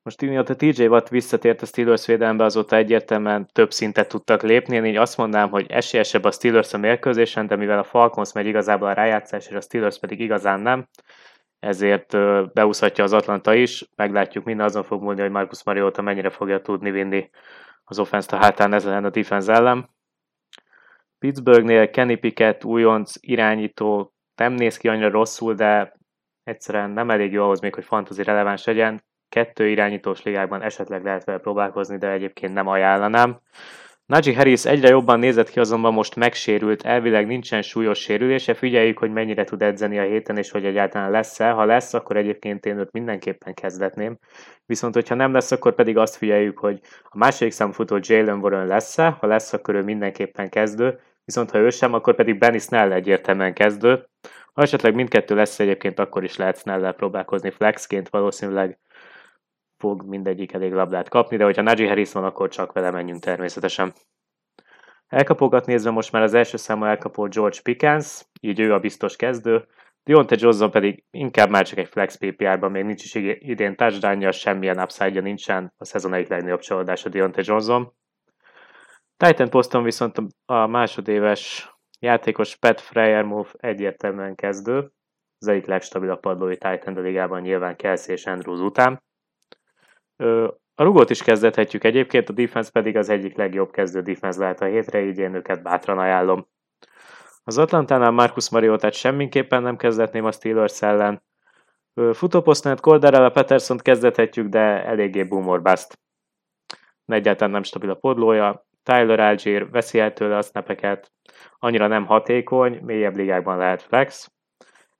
Most 0.03 0.21
mióta 0.21 0.55
TJ 0.55 0.85
Watt 0.85 1.07
visszatért 1.07 1.61
a 1.61 1.65
Steelers 1.65 2.05
védelembe, 2.05 2.43
azóta 2.43 2.75
egyértelműen 2.75 3.47
több 3.53 3.71
szintet 3.71 4.07
tudtak 4.07 4.41
lépni. 4.41 4.75
Én 4.75 4.85
így 4.85 4.95
azt 4.95 5.17
mondanám, 5.17 5.49
hogy 5.49 5.65
esélyesebb 5.69 6.23
a 6.23 6.31
Steelers 6.31 6.73
a 6.73 6.77
mérkőzésen, 6.77 7.47
de 7.47 7.55
mivel 7.55 7.79
a 7.79 7.83
Falcons 7.83 8.33
megy 8.33 8.45
igazából 8.45 8.87
a 8.87 8.93
rájátszás, 8.93 9.47
és 9.47 9.55
a 9.55 9.61
Steelers 9.61 9.99
pedig 9.99 10.19
igazán 10.19 10.59
nem, 10.59 10.87
ezért 11.61 12.17
beúszhatja 12.53 13.03
az 13.03 13.13
Atlanta 13.13 13.53
is. 13.53 13.89
Meglátjuk, 13.95 14.45
minden 14.45 14.65
azon 14.65 14.83
fog 14.83 15.01
múlni, 15.01 15.21
hogy 15.21 15.29
Marcus 15.29 15.63
Mariota 15.63 16.01
mennyire 16.01 16.29
fogja 16.29 16.61
tudni 16.61 16.91
vinni 16.91 17.29
az 17.83 17.99
offense 17.99 18.35
a 18.35 18.39
hátán 18.39 18.73
ezen 18.73 19.05
a 19.05 19.09
defense 19.09 19.53
ellen. 19.53 19.89
Pittsburghnél 21.19 21.89
Kenny 21.89 22.19
Pickett, 22.19 22.63
újonc, 22.65 23.13
irányító, 23.19 24.13
nem 24.35 24.53
néz 24.53 24.77
ki 24.77 24.87
annyira 24.87 25.09
rosszul, 25.09 25.53
de 25.53 25.93
egyszerűen 26.43 26.89
nem 26.89 27.09
elég 27.09 27.31
jó 27.31 27.43
ahhoz 27.43 27.59
még, 27.59 27.73
hogy 27.73 27.83
fantasy 27.83 28.23
releváns 28.23 28.65
legyen. 28.65 29.03
Kettő 29.29 29.67
irányítós 29.67 30.23
ligákban 30.23 30.61
esetleg 30.61 31.03
lehet 31.03 31.23
vele 31.23 31.37
próbálkozni, 31.37 31.97
de 31.97 32.11
egyébként 32.11 32.53
nem 32.53 32.67
ajánlanám. 32.67 33.39
Najee 34.11 34.35
Harris 34.35 34.65
egyre 34.65 34.89
jobban 34.89 35.19
nézett 35.19 35.49
ki, 35.49 35.59
azonban 35.59 35.93
most 35.93 36.15
megsérült, 36.15 36.81
elvileg 36.81 37.27
nincsen 37.27 37.61
súlyos 37.61 37.99
sérülése, 37.99 38.53
figyeljük, 38.53 38.97
hogy 38.97 39.11
mennyire 39.11 39.43
tud 39.43 39.61
edzeni 39.61 39.99
a 39.99 40.03
héten, 40.03 40.37
és 40.37 40.51
hogy 40.51 40.65
egyáltalán 40.65 41.11
lesz-e. 41.11 41.49
Ha 41.49 41.65
lesz, 41.65 41.93
akkor 41.93 42.17
egyébként 42.17 42.65
én 42.65 42.77
őt 42.77 42.91
mindenképpen 42.91 43.53
kezdetném. 43.53 44.17
Viszont, 44.65 44.93
hogyha 44.93 45.15
nem 45.15 45.33
lesz, 45.33 45.51
akkor 45.51 45.75
pedig 45.75 45.97
azt 45.97 46.15
figyeljük, 46.15 46.59
hogy 46.59 46.79
a 47.03 47.17
második 47.17 47.51
számfutó 47.51 47.99
Jalen 48.01 48.39
Warren 48.39 48.67
lesz-e, 48.67 49.09
ha 49.19 49.27
lesz, 49.27 49.53
akkor 49.53 49.75
ő 49.75 49.81
mindenképpen 49.81 50.49
kezdő, 50.49 50.99
viszont 51.25 51.51
ha 51.51 51.57
ő 51.57 51.69
sem, 51.69 51.93
akkor 51.93 52.15
pedig 52.15 52.37
Benny 52.37 52.59
Snell 52.59 52.91
egyértelműen 52.91 53.53
kezdő. 53.53 54.05
Ha 54.53 54.61
esetleg 54.61 54.95
mindkettő 54.95 55.35
lesz 55.35 55.59
egyébként, 55.59 55.99
akkor 55.99 56.23
is 56.23 56.37
lehet 56.37 56.59
snell 56.59 56.93
próbálkozni 56.93 57.49
flexként, 57.49 58.09
valószínűleg 58.09 58.79
fog 59.81 60.03
mindegyik 60.03 60.53
elég 60.53 60.73
labdát 60.73 61.09
kapni, 61.09 61.37
de 61.37 61.43
hogyha 61.43 61.61
Najee 61.61 61.87
Harris 61.87 62.11
van, 62.11 62.23
akkor 62.23 62.49
csak 62.49 62.71
vele 62.71 62.91
menjünk 62.91 63.21
természetesen. 63.21 63.93
Elkapókat 65.07 65.65
nézve 65.65 65.91
most 65.91 66.11
már 66.11 66.21
az 66.21 66.33
első 66.33 66.57
számú 66.57 66.83
elkapó 66.83 67.27
George 67.27 67.59
Pickens, 67.63 68.25
így 68.41 68.59
ő 68.59 68.73
a 68.73 68.79
biztos 68.79 69.15
kezdő, 69.15 69.67
Dionte 70.03 70.35
Johnson 70.39 70.71
pedig 70.71 71.03
inkább 71.11 71.49
már 71.49 71.65
csak 71.65 71.77
egy 71.77 71.87
flex 71.87 72.15
PPR-ban, 72.15 72.71
még 72.71 72.83
nincs 72.83 73.03
is 73.03 73.15
idén 73.39 73.75
touchdownja, 73.75 74.31
semmilyen 74.31 74.79
upside 74.79 75.21
nincsen, 75.21 75.73
a 75.77 75.85
szezon 75.85 76.13
egyik 76.13 76.27
legnagyobb 76.27 76.59
csalódása 76.59 77.09
Dionte 77.09 77.41
Johnson. 77.45 77.93
Titan 79.17 79.49
poszton 79.49 79.83
viszont 79.83 80.17
a 80.45 80.67
másodéves 80.67 81.73
játékos 81.99 82.55
Pat 82.55 82.81
Freyermove 82.81 83.49
egyértelműen 83.57 84.35
kezdő, 84.35 84.91
az 85.37 85.47
egyik 85.47 85.65
legstabilabb 85.65 86.19
padlói 86.19 86.57
Titan 86.57 87.01
ligában 87.01 87.41
nyilván 87.41 87.75
Kelsey 87.75 88.13
és 88.13 88.25
Andrews 88.25 88.59
után. 88.59 89.01
A 90.75 90.83
rugót 90.83 91.09
is 91.09 91.23
kezdethetjük 91.23 91.83
egyébként, 91.83 92.29
a 92.29 92.33
defense 92.33 92.71
pedig 92.71 92.97
az 92.97 93.09
egyik 93.09 93.35
legjobb 93.35 93.71
kezdő 93.71 94.01
defense 94.01 94.39
lehet 94.39 94.61
a 94.61 94.65
hétre, 94.65 95.01
így 95.01 95.17
én 95.17 95.35
őket 95.35 95.63
bátran 95.63 95.97
ajánlom. 95.97 96.47
Az 97.43 97.57
Atlantánál 97.57 98.11
Marcus 98.11 98.49
Mariotát 98.49 98.93
semmiképpen 98.93 99.61
nem 99.61 99.77
kezdetném 99.77 100.25
a 100.25 100.31
Steelers 100.31 100.81
ellen. 100.81 101.23
Futóposztnát 102.13 102.79
Colderel 102.79 103.25
a 103.25 103.29
peterson 103.29 103.77
kezdethetjük, 103.77 104.47
de 104.47 104.85
eléggé 104.85 105.23
boomer 105.23 105.61
bust. 105.61 105.99
Egyáltalán 107.05 107.51
nem 107.51 107.63
stabil 107.63 107.89
a 107.89 107.95
podlója, 107.95 108.65
Tyler 108.83 109.19
Algier 109.19 109.69
veszi 109.69 109.99
el 109.99 110.13
tőle 110.13 110.37
a 110.37 110.41
snapeket, 110.41 111.11
annyira 111.59 111.87
nem 111.87 112.05
hatékony, 112.05 112.79
mélyebb 112.83 113.15
ligákban 113.15 113.57
lehet 113.57 113.81
flex. 113.81 114.31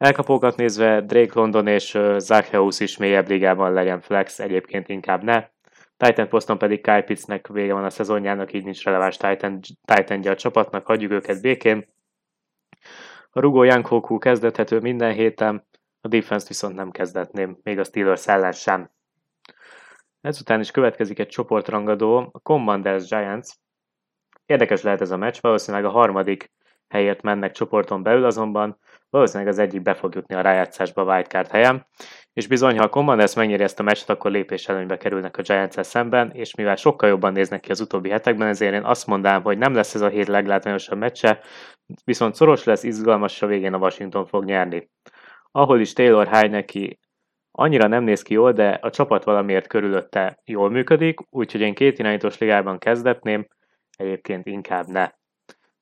Elkapókat 0.02 0.56
nézve 0.56 1.02
Drake 1.02 1.40
London 1.40 1.68
és 1.68 1.98
Zacchaeus 2.18 2.80
is 2.80 2.98
mélyebb 2.98 3.28
ligában 3.28 3.74
legyen 3.74 4.02
flex, 4.02 4.40
egyébként 4.40 4.90
inkább 4.90 5.24
ne. 5.24 5.48
Titan 5.98 6.30
poszton 6.30 6.58
pedig 6.58 6.82
Kyle 6.82 7.02
Pittsnek 7.02 7.48
vége 7.48 7.74
van 7.74 7.84
a 7.84 7.90
szezonjának, 7.90 8.54
így 8.54 8.64
nincs 8.64 8.84
releváns 8.84 9.18
Titan, 9.18 9.60
titan 9.86 10.28
a 10.28 10.36
csapatnak, 10.36 10.86
hagyjuk 10.86 11.12
őket 11.12 11.42
békén. 11.42 11.88
A 13.32 13.40
rugó 13.40 13.64
Jankoku 13.64 14.18
kezdethető 14.18 14.80
minden 14.80 15.14
héten, 15.14 15.68
a 16.02 16.08
defense 16.08 16.48
viszont 16.48 16.76
nem 16.76 16.92
kezdetném, 16.92 17.58
még 17.64 17.80
a 17.80 17.84
Steelers 17.84 18.28
ellen 18.28 18.52
sem. 18.52 18.92
Ezután 20.22 20.60
is 20.60 20.72
következik 20.72 21.20
egy 21.20 21.28
csoportrangadó, 21.28 22.30
a 22.32 22.40
Commanders 22.40 23.08
Giants. 23.08 23.50
Érdekes 24.46 24.82
lehet 24.82 25.02
ez 25.02 25.12
a 25.12 25.18
meccs, 25.18 25.38
valószínűleg 25.42 25.86
a 25.86 25.92
harmadik 25.92 26.52
helyért 26.88 27.22
mennek 27.22 27.52
csoporton 27.52 28.04
belül, 28.04 28.26
azonban 28.26 28.80
valószínűleg 29.12 29.54
az 29.54 29.60
egyik 29.60 29.82
be 29.82 29.94
fog 29.94 30.16
jutni 30.16 30.36
a 30.36 30.42
rájátszásba 30.42 31.04
wildcard 31.04 31.48
helyen, 31.48 31.86
és 32.34 32.48
bizony, 32.48 32.78
ha 32.78 32.84
a 32.84 32.90
Commanders 32.90 33.36
megnyeri 33.36 33.64
ezt 33.64 33.80
a 33.80 33.84
meccset, 33.84 34.10
akkor 34.10 34.32
lépés 34.32 34.68
előnybe 34.68 34.98
kerülnek 34.98 35.38
a 35.38 35.42
giants 35.42 35.82
szemben, 35.82 36.32
és 36.32 36.56
mivel 36.56 36.76
sokkal 36.76 37.10
jobban 37.10 37.34
néznek 37.34 37.60
ki 37.60 37.72
az 37.72 37.82
utóbbi 37.82 38.10
hetekben, 38.10 38.48
ezért 38.48 38.74
én 38.74 38.84
azt 38.84 39.08
mondanám, 39.08 39.44
hogy 39.44 39.58
nem 39.58 39.74
lesz 39.74 39.96
ez 39.96 40.02
a 40.02 40.08
hét 40.08 40.28
leglátványosabb 40.28 40.98
meccse, 40.98 41.40
viszont 42.04 42.36
szoros 42.36 42.64
lesz, 42.64 42.84
izgalmas, 42.84 43.42
a 43.42 43.48
végén 43.48 43.74
a 43.74 43.78
Washington 43.78 44.26
fog 44.26 44.46
nyerni. 44.46 44.90
Ahol 45.52 45.80
is 45.80 45.94
Taylor 45.94 46.28
Heineke 46.28 46.98
annyira 47.52 47.88
nem 47.88 48.04
néz 48.04 48.22
ki 48.22 48.34
jól, 48.34 48.52
de 48.52 48.70
a 48.82 48.90
csapat 48.90 49.24
valamiért 49.24 49.68
körülötte 49.68 50.40
jól 50.46 50.70
működik, 50.70 51.20
úgyhogy 51.30 51.62
én 51.62 51.74
két 51.74 52.00
irányítós 52.00 52.38
ligában 52.38 52.78
kezdetném, 52.78 53.48
egyébként 53.98 54.46
inkább 54.46 54.88
ne. 54.88 55.10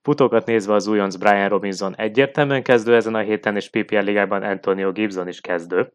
Futókat 0.02 0.46
nézve 0.46 0.74
az 0.74 0.88
újonc 0.88 1.16
Brian 1.16 1.50
Robinson 1.50 1.96
egyértelműen 1.96 2.64
kezdő 2.64 2.96
ezen 2.96 3.16
a 3.16 3.20
héten, 3.20 3.56
és 3.56 3.70
PPR 3.70 4.04
ligában 4.04 4.44
Antonio 4.44 4.92
Gibson 4.92 5.28
is 5.28 5.42
kezdő. 5.42 5.94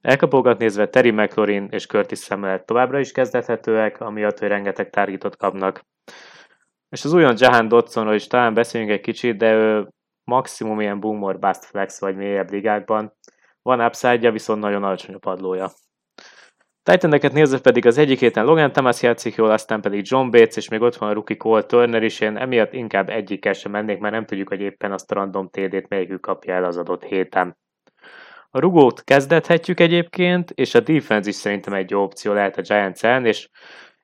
Elkapókat 0.00 0.58
nézve 0.58 0.88
Terry 0.88 1.10
McLaurin 1.10 1.68
és 1.70 1.86
Curtis 1.86 2.20
Samuel 2.20 2.64
továbbra 2.64 2.98
is 2.98 3.12
kezdethetőek, 3.12 4.00
amiatt, 4.00 4.38
hogy 4.38 4.48
rengeteg 4.48 4.90
targetot 4.90 5.36
kapnak. 5.36 5.84
És 6.88 7.04
az 7.04 7.12
újon 7.12 7.34
Jahan 7.38 7.68
Dodsonról 7.68 8.14
is 8.14 8.26
talán 8.26 8.54
beszéljünk 8.54 8.92
egy 8.92 9.00
kicsit, 9.00 9.36
de 9.36 9.52
ő 9.52 9.88
maximum 10.24 10.80
ilyen 10.80 11.00
boomer 11.00 11.38
bust 11.38 11.64
flex 11.64 12.00
vagy 12.00 12.16
mélyebb 12.16 12.50
ligákban. 12.50 13.12
Van 13.62 13.80
upside 13.80 14.30
viszont 14.30 14.60
nagyon 14.60 14.84
alacsony 14.84 15.14
a 15.14 15.18
padlója. 15.18 15.70
Titaneket 16.90 17.32
nézve 17.32 17.58
pedig 17.58 17.86
az 17.86 17.98
egyik 17.98 18.18
héten 18.18 18.44
Logan 18.44 18.72
Thomas 18.72 19.02
játszik 19.02 19.34
jól, 19.34 19.50
aztán 19.50 19.80
pedig 19.80 20.02
John 20.04 20.30
Bates, 20.30 20.56
és 20.56 20.68
még 20.68 20.80
ott 20.80 20.96
van 20.96 21.08
a 21.08 21.12
rookie 21.12 21.36
Cole 21.36 21.62
Turner 21.62 22.02
is, 22.02 22.20
én 22.20 22.36
emiatt 22.36 22.72
inkább 22.72 23.08
egyikkel 23.08 23.52
sem 23.52 23.72
mennék, 23.72 23.98
mert 23.98 24.14
nem 24.14 24.24
tudjuk, 24.24 24.48
hogy 24.48 24.60
éppen 24.60 24.92
azt 24.92 25.10
a 25.10 25.14
random 25.14 25.48
TD-t 25.48 25.88
melyikük 25.88 26.20
kapja 26.20 26.54
el 26.54 26.64
az 26.64 26.76
adott 26.76 27.04
héten. 27.04 27.56
A 28.50 28.60
rugót 28.60 29.04
kezdethetjük 29.04 29.80
egyébként, 29.80 30.50
és 30.50 30.74
a 30.74 30.80
defense 30.80 31.28
is 31.28 31.34
szerintem 31.34 31.72
egy 31.72 31.90
jó 31.90 32.02
opció 32.02 32.32
lehet 32.32 32.58
a 32.58 32.62
Giants 32.62 33.04
ellen, 33.04 33.26
és 33.26 33.48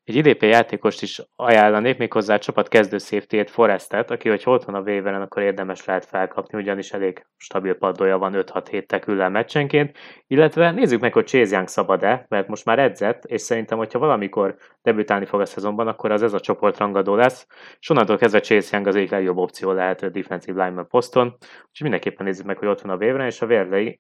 egy 0.07 0.15
idp 0.15 0.43
játékost 0.43 1.03
is 1.03 1.23
ajánlanék, 1.37 1.99
méghozzá 1.99 2.35
a 2.35 2.39
csapat 2.39 2.69
kezdő 2.69 2.99
safety 2.99 3.43
Forestet, 3.47 4.11
aki, 4.11 4.29
hogy 4.29 4.43
ott 4.45 4.65
van 4.65 4.75
a 4.75 4.79
waveren, 4.81 5.23
akkor 5.23 5.43
érdemes 5.43 5.85
lehet 5.85 6.05
felkapni, 6.05 6.59
ugyanis 6.59 6.93
elég 6.93 7.27
stabil 7.37 7.75
padlója 7.75 8.19
van 8.19 8.33
5-6-7 8.37 8.87
teküllel 8.87 9.31
meccsenként, 9.31 9.97
illetve 10.27 10.71
nézzük 10.71 11.01
meg, 11.01 11.13
hogy 11.13 11.27
Chase 11.27 11.55
Young 11.55 11.69
szabad-e, 11.69 12.27
mert 12.29 12.49
most 12.49 12.65
már 12.65 12.79
edzett, 12.79 13.25
és 13.25 13.41
szerintem, 13.41 13.79
hogyha 13.79 13.99
valamikor 13.99 14.57
debütálni 14.83 15.25
fog 15.25 15.41
a 15.41 15.47
szezonban, 15.47 15.89
akkor 15.89 16.11
az 16.11 16.23
ez 16.23 16.33
a 16.33 16.41
csoport 16.41 16.79
rangadó 16.79 17.15
lesz, 17.15 17.47
és 17.81 17.91
onnantól 17.91 18.17
kezdve 18.17 18.41
Chase 18.41 18.69
Young 18.73 18.87
az 18.87 18.97
egyik 18.97 19.11
legjobb 19.11 19.37
opció 19.37 19.73
lehet 19.73 20.03
a 20.03 20.09
defensive 20.09 20.65
lineman 20.65 20.89
poszton, 20.89 21.27
úgyhogy 21.41 21.81
mindenképpen 21.81 22.27
nézzük 22.27 22.47
meg, 22.47 22.59
hogy 22.59 22.69
ott 22.69 22.81
van 22.81 22.93
a 22.93 23.05
waveren, 23.05 23.27
és 23.27 23.39
ha 23.39 23.47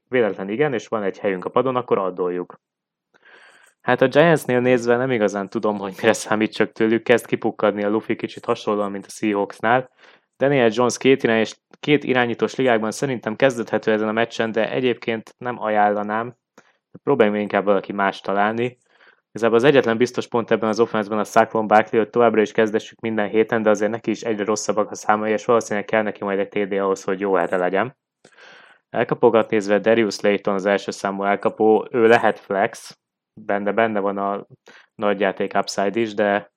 véletlen 0.09 0.49
igen, 0.49 0.73
és 0.73 0.89
van 0.89 1.03
egy 1.03 1.19
helyünk 1.19 1.45
a 1.45 1.51
padon, 1.51 1.77
akkor 1.77 1.99
addoljuk. 1.99 2.61
Hát 3.87 4.01
a 4.01 4.09
Giantsnél 4.09 4.61
nézve 4.61 4.97
nem 4.97 5.11
igazán 5.11 5.49
tudom, 5.49 5.79
hogy 5.79 5.95
mire 6.01 6.13
számít 6.13 6.53
csak 6.53 6.73
tőlük, 6.73 7.03
kezd 7.03 7.27
kipukkadni 7.27 7.85
a 7.85 7.89
Luffy 7.89 8.17
kicsit 8.17 8.45
hasonlóan, 8.45 8.91
mint 8.91 9.07
a 9.07 9.11
Seahawksnál. 9.11 9.91
Daniel 10.37 10.71
Jones 10.73 10.99
két, 10.99 11.23
irány 11.23 11.39
és 11.39 11.57
két 11.81 12.05
irányítós 12.05 12.55
ligákban 12.55 12.91
szerintem 12.91 13.37
kezdethető 13.37 13.93
ezen 13.93 14.09
a 14.09 14.13
meccsen, 14.13 14.53
de 14.53 14.71
egyébként 14.71 15.35
nem 15.39 15.63
ajánlanám. 15.63 16.37
Próbáljunk 17.03 17.41
inkább 17.41 17.65
valaki 17.65 17.93
más 17.93 18.21
találni. 18.21 18.79
Igazából 19.29 19.57
az 19.57 19.65
egyetlen 19.65 19.97
biztos 19.97 20.29
pont 20.29 20.51
ebben 20.51 20.69
az 20.69 20.81
offenszben 20.81 21.19
a 21.19 21.25
Saquon 21.25 21.67
Barkley, 21.67 22.01
hogy 22.01 22.11
továbbra 22.11 22.41
is 22.41 22.53
kezdessük 22.53 23.01
minden 23.01 23.29
héten, 23.29 23.63
de 23.63 23.71
azért 23.71 23.91
neki 23.91 24.11
is 24.11 24.23
egyre 24.23 24.45
rosszabbak 24.45 24.91
a 24.91 24.95
számai, 24.95 25.33
és 25.33 25.45
valószínűleg 25.45 25.85
kell 25.85 26.03
neki 26.03 26.25
majd 26.25 26.39
egy 26.39 26.49
TD 26.49 26.73
ahhoz, 26.73 27.03
hogy 27.03 27.21
jó 27.21 27.37
erre 27.37 27.57
legyen. 27.57 27.97
Elkapogat 28.91 29.51
nézve 29.51 29.79
Darius 29.79 30.21
Layton 30.21 30.55
az 30.55 30.67
első 30.67 30.91
számú 30.91 31.23
elkapó, 31.23 31.89
ő 31.91 32.07
lehet 32.07 32.39
flex, 32.39 32.99
benne, 33.41 33.73
benne 33.73 34.01
van 34.01 34.19
a 34.19 34.47
nagy 34.95 35.21
játék 35.21 35.55
upside 35.55 36.01
is, 36.01 36.15
de 36.15 36.53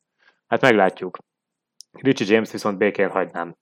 hát 0.48 0.62
meglátjuk. 0.62 1.18
Richie 1.92 2.34
James 2.34 2.52
viszont 2.52 2.78
békén 2.78 3.10
hagynám. 3.10 3.56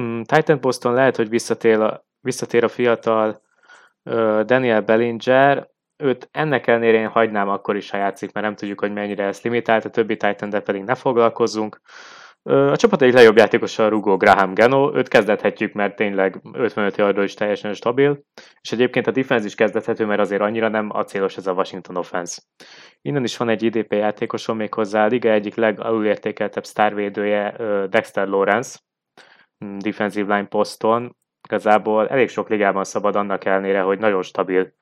Mm, 0.00 0.22
Titan 0.22 0.60
Poston 0.60 0.94
lehet, 0.94 1.16
hogy 1.16 1.28
visszatér 1.28 1.80
a, 1.80 2.04
visszatér 2.20 2.64
a 2.64 2.68
fiatal 2.68 3.44
Daniel 4.44 4.80
Bellinger, 4.80 5.70
őt 5.96 6.28
ennek 6.32 6.66
ellenére 6.66 6.98
én 6.98 7.08
hagynám 7.08 7.48
akkor 7.48 7.76
is, 7.76 7.90
ha 7.90 7.96
játszik, 7.96 8.32
mert 8.32 8.46
nem 8.46 8.56
tudjuk, 8.56 8.80
hogy 8.80 8.92
mennyire 8.92 9.24
ez 9.24 9.40
limitált, 9.40 9.84
a 9.84 9.90
többi 9.90 10.16
titan 10.16 10.50
de 10.50 10.60
pedig 10.60 10.82
ne 10.82 10.94
foglalkozzunk. 10.94 11.80
A 12.48 12.76
csapat 12.76 13.02
egyik 13.02 13.14
legjobb 13.14 13.36
játékosa 13.36 13.84
a 13.84 13.88
rugó 13.88 14.16
Graham 14.16 14.54
Geno, 14.54 14.90
őt 14.94 15.08
kezdethetjük, 15.08 15.72
mert 15.72 15.96
tényleg 15.96 16.40
55 16.52 16.96
yardról 16.96 17.24
is 17.24 17.34
teljesen 17.34 17.74
stabil, 17.74 18.20
és 18.60 18.72
egyébként 18.72 19.06
a 19.06 19.10
defense 19.10 19.46
is 19.46 19.54
kezdethető, 19.54 20.04
mert 20.04 20.20
azért 20.20 20.40
annyira 20.40 20.68
nem 20.68 20.90
acélos 20.92 21.36
ez 21.36 21.46
a 21.46 21.52
Washington 21.52 21.96
offense. 21.96 22.42
Innen 23.02 23.24
is 23.24 23.36
van 23.36 23.48
egy 23.48 23.62
IDP 23.62 23.92
játékosom 23.92 24.56
még 24.56 24.74
hozzá, 24.74 25.04
a 25.04 25.06
liga 25.06 25.30
egyik 25.30 25.54
legalulértékeltebb 25.54 26.64
sztárvédője 26.64 27.56
Dexter 27.90 28.28
Lawrence, 28.28 28.78
mm, 29.64 29.78
defensive 29.78 30.34
line 30.34 30.48
poszton, 30.48 31.16
igazából 31.48 32.08
elég 32.08 32.28
sok 32.28 32.48
ligában 32.48 32.84
szabad 32.84 33.16
annak 33.16 33.44
ellenére, 33.44 33.80
hogy 33.80 33.98
nagyon 33.98 34.22
stabil 34.22 34.72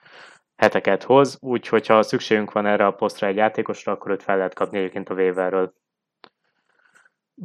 heteket 0.57 1.03
hoz, 1.03 1.39
úgyhogy 1.41 1.87
ha 1.87 2.03
szükségünk 2.03 2.53
van 2.53 2.67
erre 2.67 2.87
a 2.87 2.91
posztra 2.91 3.27
egy 3.27 3.37
játékosra, 3.37 3.93
akkor 3.93 4.11
őt 4.11 4.23
fel 4.23 4.37
lehet 4.37 4.55
kapni 4.55 4.79
egyébként 4.79 5.09
a 5.09 5.15
waiverről. 5.15 5.75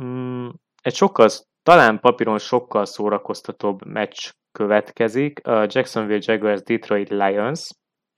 Mm, 0.03 0.49
egy 0.81 0.95
sokkal, 0.95 1.29
talán 1.63 1.99
papíron 1.99 2.37
sokkal 2.37 2.85
szórakoztatóbb 2.85 3.85
meccs 3.85 4.29
következik. 4.51 5.47
A 5.47 5.65
Jacksonville 5.67 6.19
Jaguars 6.21 6.61
Detroit 6.61 7.09
Lions. 7.09 7.69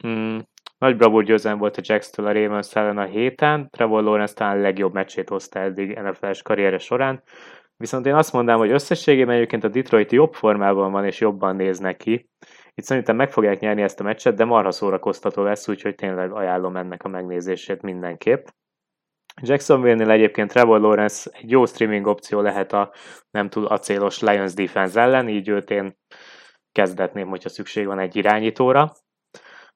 Mm, 0.08 0.38
nagy 0.78 0.96
bravúr 0.98 1.24
győzelem 1.24 1.58
volt 1.58 1.78
a 1.78 1.82
Jacks-től 1.84 2.26
a 2.26 2.32
Ravens 2.32 2.76
ellen 2.76 2.98
a 2.98 3.06
héten. 3.06 3.70
Trevor 3.70 4.04
Lawrence 4.04 4.34
talán 4.34 4.58
a 4.58 4.62
legjobb 4.62 4.94
meccsét 4.94 5.30
hozta 5.30 5.60
eddig 5.60 6.00
NFL-es 6.00 6.42
karriere 6.42 6.78
során. 6.78 7.24
Viszont 7.78 8.06
én 8.06 8.16
azt 8.16 8.34
mondanám, 8.34 8.60
hogy 8.60 8.72
összességében 8.72 9.36
egyébként 9.36 9.64
a 9.64 9.68
Detroit 9.68 10.12
jobb 10.12 10.34
formában 10.34 10.92
van 10.92 11.06
és 11.06 11.20
jobban 11.20 11.56
néznek 11.56 11.98
ki. 11.98 12.30
Itt 12.74 12.84
szerintem 12.84 13.16
meg 13.16 13.32
fogják 13.32 13.60
nyerni 13.60 13.82
ezt 13.82 14.00
a 14.00 14.04
meccset, 14.04 14.36
de 14.36 14.46
marha 14.46 14.72
szórakoztató 14.72 15.44
lesz, 15.44 15.68
úgyhogy 15.68 15.96
tényleg 15.96 16.32
ajánlom 16.32 16.76
ennek 16.76 17.04
a 17.04 17.08
megnézését 17.08 17.82
mindenképp. 17.82 18.46
Jacksonville-nél 19.42 20.10
egyébként 20.10 20.50
Trevor 20.50 20.80
Lawrence 20.80 21.30
egy 21.34 21.50
jó 21.50 21.66
streaming 21.66 22.08
opció 22.08 22.42
lehet 22.42 22.74
a 22.74 22.92
nem 23.32 23.50
túl 23.50 23.66
acélos 23.66 24.20
Lions 24.20 24.54
defense 24.54 25.02
ellen, 25.02 25.30
így 25.30 25.48
őt 25.48 25.70
én 25.70 25.98
kezdetném, 26.72 27.28
hogyha 27.28 27.50
szükség 27.50 27.86
van 27.86 28.00
egy 28.00 28.16
irányítóra. 28.16 28.94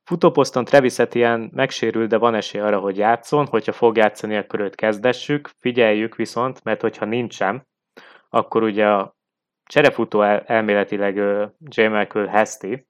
Futóposzton 0.04 0.66
Travis 0.66 1.00
Etienne 1.00 1.50
megsérül, 1.52 2.08
de 2.08 2.18
van 2.18 2.36
esély 2.36 2.62
arra, 2.62 2.80
hogy 2.80 2.98
játszon, 2.98 3.46
hogyha 3.46 3.72
fog 3.72 3.98
játszani, 3.98 4.36
akkor 4.36 4.60
őt 4.60 4.76
kezdessük, 4.76 5.50
figyeljük 5.60 6.16
viszont, 6.16 6.64
mert 6.64 6.82
hogyha 6.82 7.06
nincsen, 7.06 7.68
akkor 8.30 8.64
ugye 8.64 8.88
a 8.88 9.16
cserefutó 9.70 10.22
el, 10.22 10.40
elméletileg 10.40 11.16
J. 11.60 11.82
Michael 11.82 12.26
Hesty, 12.26 12.88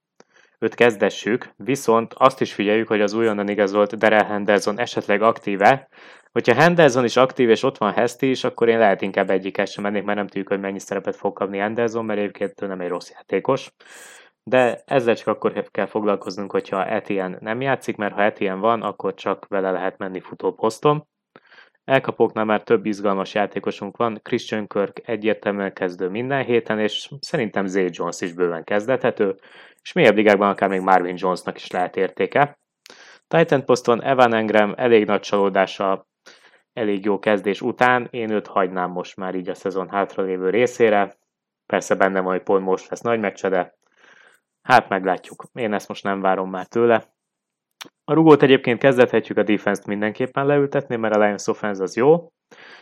őt 0.60 0.75
kezdessük, 0.75 1.50
viszont 1.55 2.13
azt 2.13 2.41
is 2.41 2.53
figyeljük, 2.53 2.88
hogy 2.88 3.01
az 3.01 3.13
újonnan 3.13 3.50
igazolt 3.50 3.98
Darrell 3.98 4.25
Henderson 4.25 4.79
esetleg 4.79 5.22
aktíve, 5.22 5.88
Hogyha 6.36 6.62
Henderson 6.62 7.04
is 7.04 7.18
aktív, 7.18 7.50
és 7.50 7.63
ott 7.63 7.77
van 7.77 7.94
Hesti 7.94 8.30
is, 8.30 8.44
akkor 8.44 8.68
én 8.68 8.77
lehet 8.77 9.01
inkább 9.01 9.30
egyik 9.30 9.65
sem 9.65 9.84
mennék, 9.84 10.04
mert 10.04 10.18
nem 10.18 10.27
tudjuk, 10.27 10.48
hogy 10.48 10.60
mennyi 10.60 10.80
szerepet 10.80 11.15
fog 11.15 11.34
kapni 11.34 11.58
Henderson, 11.58 12.06
mert 12.06 12.20
egyébként 12.20 12.62
ő 12.62 12.68
nem 12.68 12.82
egy 12.82 12.88
rossz 12.88 13.12
játékos. 13.12 13.72
de 14.44 14.82
ezzel 14.86 15.15
csak 15.15 15.27
akkor 15.27 15.70
kell 15.72 15.86
foglalkoznunk, 15.86 16.51
hogyha 16.51 16.86
Etienne 16.86 17.38
nem 17.39 17.62
játszik, 17.62 17.96
mert 17.96 18.13
ha 18.13 18.22
Etienne 18.22 18.60
van, 18.60 18.82
akkor 18.82 19.13
csak 19.13 19.48
vele 19.48 19.72
lehet 19.72 19.98
menni 19.98 20.20
futóposzton. 20.20 21.08
Elkapóknál 21.84 22.46
már 22.46 22.63
több 22.63 22.86
izgalmas 22.86 23.34
játékosunk 23.34 23.98
van, 23.98 24.20
Christian 24.24 24.68
Kirk 24.68 25.01
egyértelműen 25.08 25.74
kezdő 25.74 26.10
minden 26.10 26.44
héten, 26.44 26.80
és 26.80 27.10
szerintem 27.20 27.65
Zay 27.65 27.89
Jones 27.92 28.22
is 28.22 28.34
bőven 28.34 28.63
kezdethető, 28.63 29.36
és 29.82 29.94
mélyebb 29.94 30.15
ligákban 30.15 30.50
akár 30.50 30.70
még 30.70 30.82
Marvin 30.82 31.15
Jonesnak 31.18 31.56
is 31.56 31.72
lehet 31.72 31.96
értéke. 31.96 32.60
Titan 33.27 33.65
poszton 33.65 34.04
Evan 34.04 34.34
Engram 34.34 34.74
elég 34.77 35.06
nagy 35.06 35.22
csalódása 35.22 36.08
elég 36.75 37.05
jó 37.05 37.20
kezdés 37.20 37.62
után, 37.62 38.08
én 38.12 38.32
őt 38.32 38.48
hagynám 38.48 38.91
most 38.91 39.15
már 39.15 39.36
így 39.36 39.50
a 39.50 39.53
szezon 39.53 39.89
hátralévő 39.89 40.50
részére. 40.50 41.15
Persze 41.65 41.96
benne 41.96 42.22
van, 42.22 42.32
hogy 42.32 42.44
pont 42.44 42.65
most 42.65 42.89
lesz 42.89 43.01
nagy 43.01 43.20
meccse, 43.20 43.50
de 43.50 43.75
hát 44.62 44.89
meglátjuk. 44.89 45.44
Én 45.53 45.74
ezt 45.74 45.88
most 45.88 46.03
nem 46.03 46.22
várom 46.22 46.50
már 46.50 46.65
tőle. 46.65 47.03
A 48.03 48.13
rugót 48.13 48.44
egyébként 48.44 48.79
kezdethetjük 48.79 49.38
a 49.38 49.44
defense-t 49.44 49.86
mindenképpen 49.86 50.46
leültetni, 50.46 50.96
mert 50.96 51.15
a 51.15 51.20
Lions 51.20 51.48
offense 51.48 51.84
az 51.84 51.96
jó. 51.96 52.32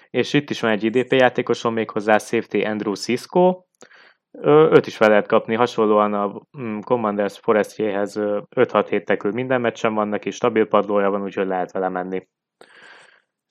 És 0.10 0.34
itt 0.34 0.50
is 0.50 0.62
van 0.62 0.72
egy 0.72 0.84
IDP 0.84 1.12
játékosom, 1.12 1.74
még 1.74 1.90
hozzá 1.90 2.18
safety 2.18 2.64
Andrew 2.64 2.94
Cisco. 2.94 3.64
Őt 4.42 4.88
is 4.88 4.98
fel 4.98 5.10
lehet 5.10 5.28
kapni, 5.28 5.56
hasonlóan 5.56 6.14
a 6.14 6.42
mm, 6.58 6.80
Commanders 6.80 7.40
Forestjéhez 7.40 8.16
5-6 8.20 8.86
hét 8.90 9.06
tekül 9.06 9.32
minden 9.32 9.62
meccsen 9.62 9.94
van 9.94 10.08
neki, 10.08 10.32
stabil 10.32 10.68
padlója 10.68 11.10
van, 11.10 11.24
úgyhogy 11.24 11.48
lehet 11.48 11.72
vele 11.72 11.90
menni. 11.90 12.28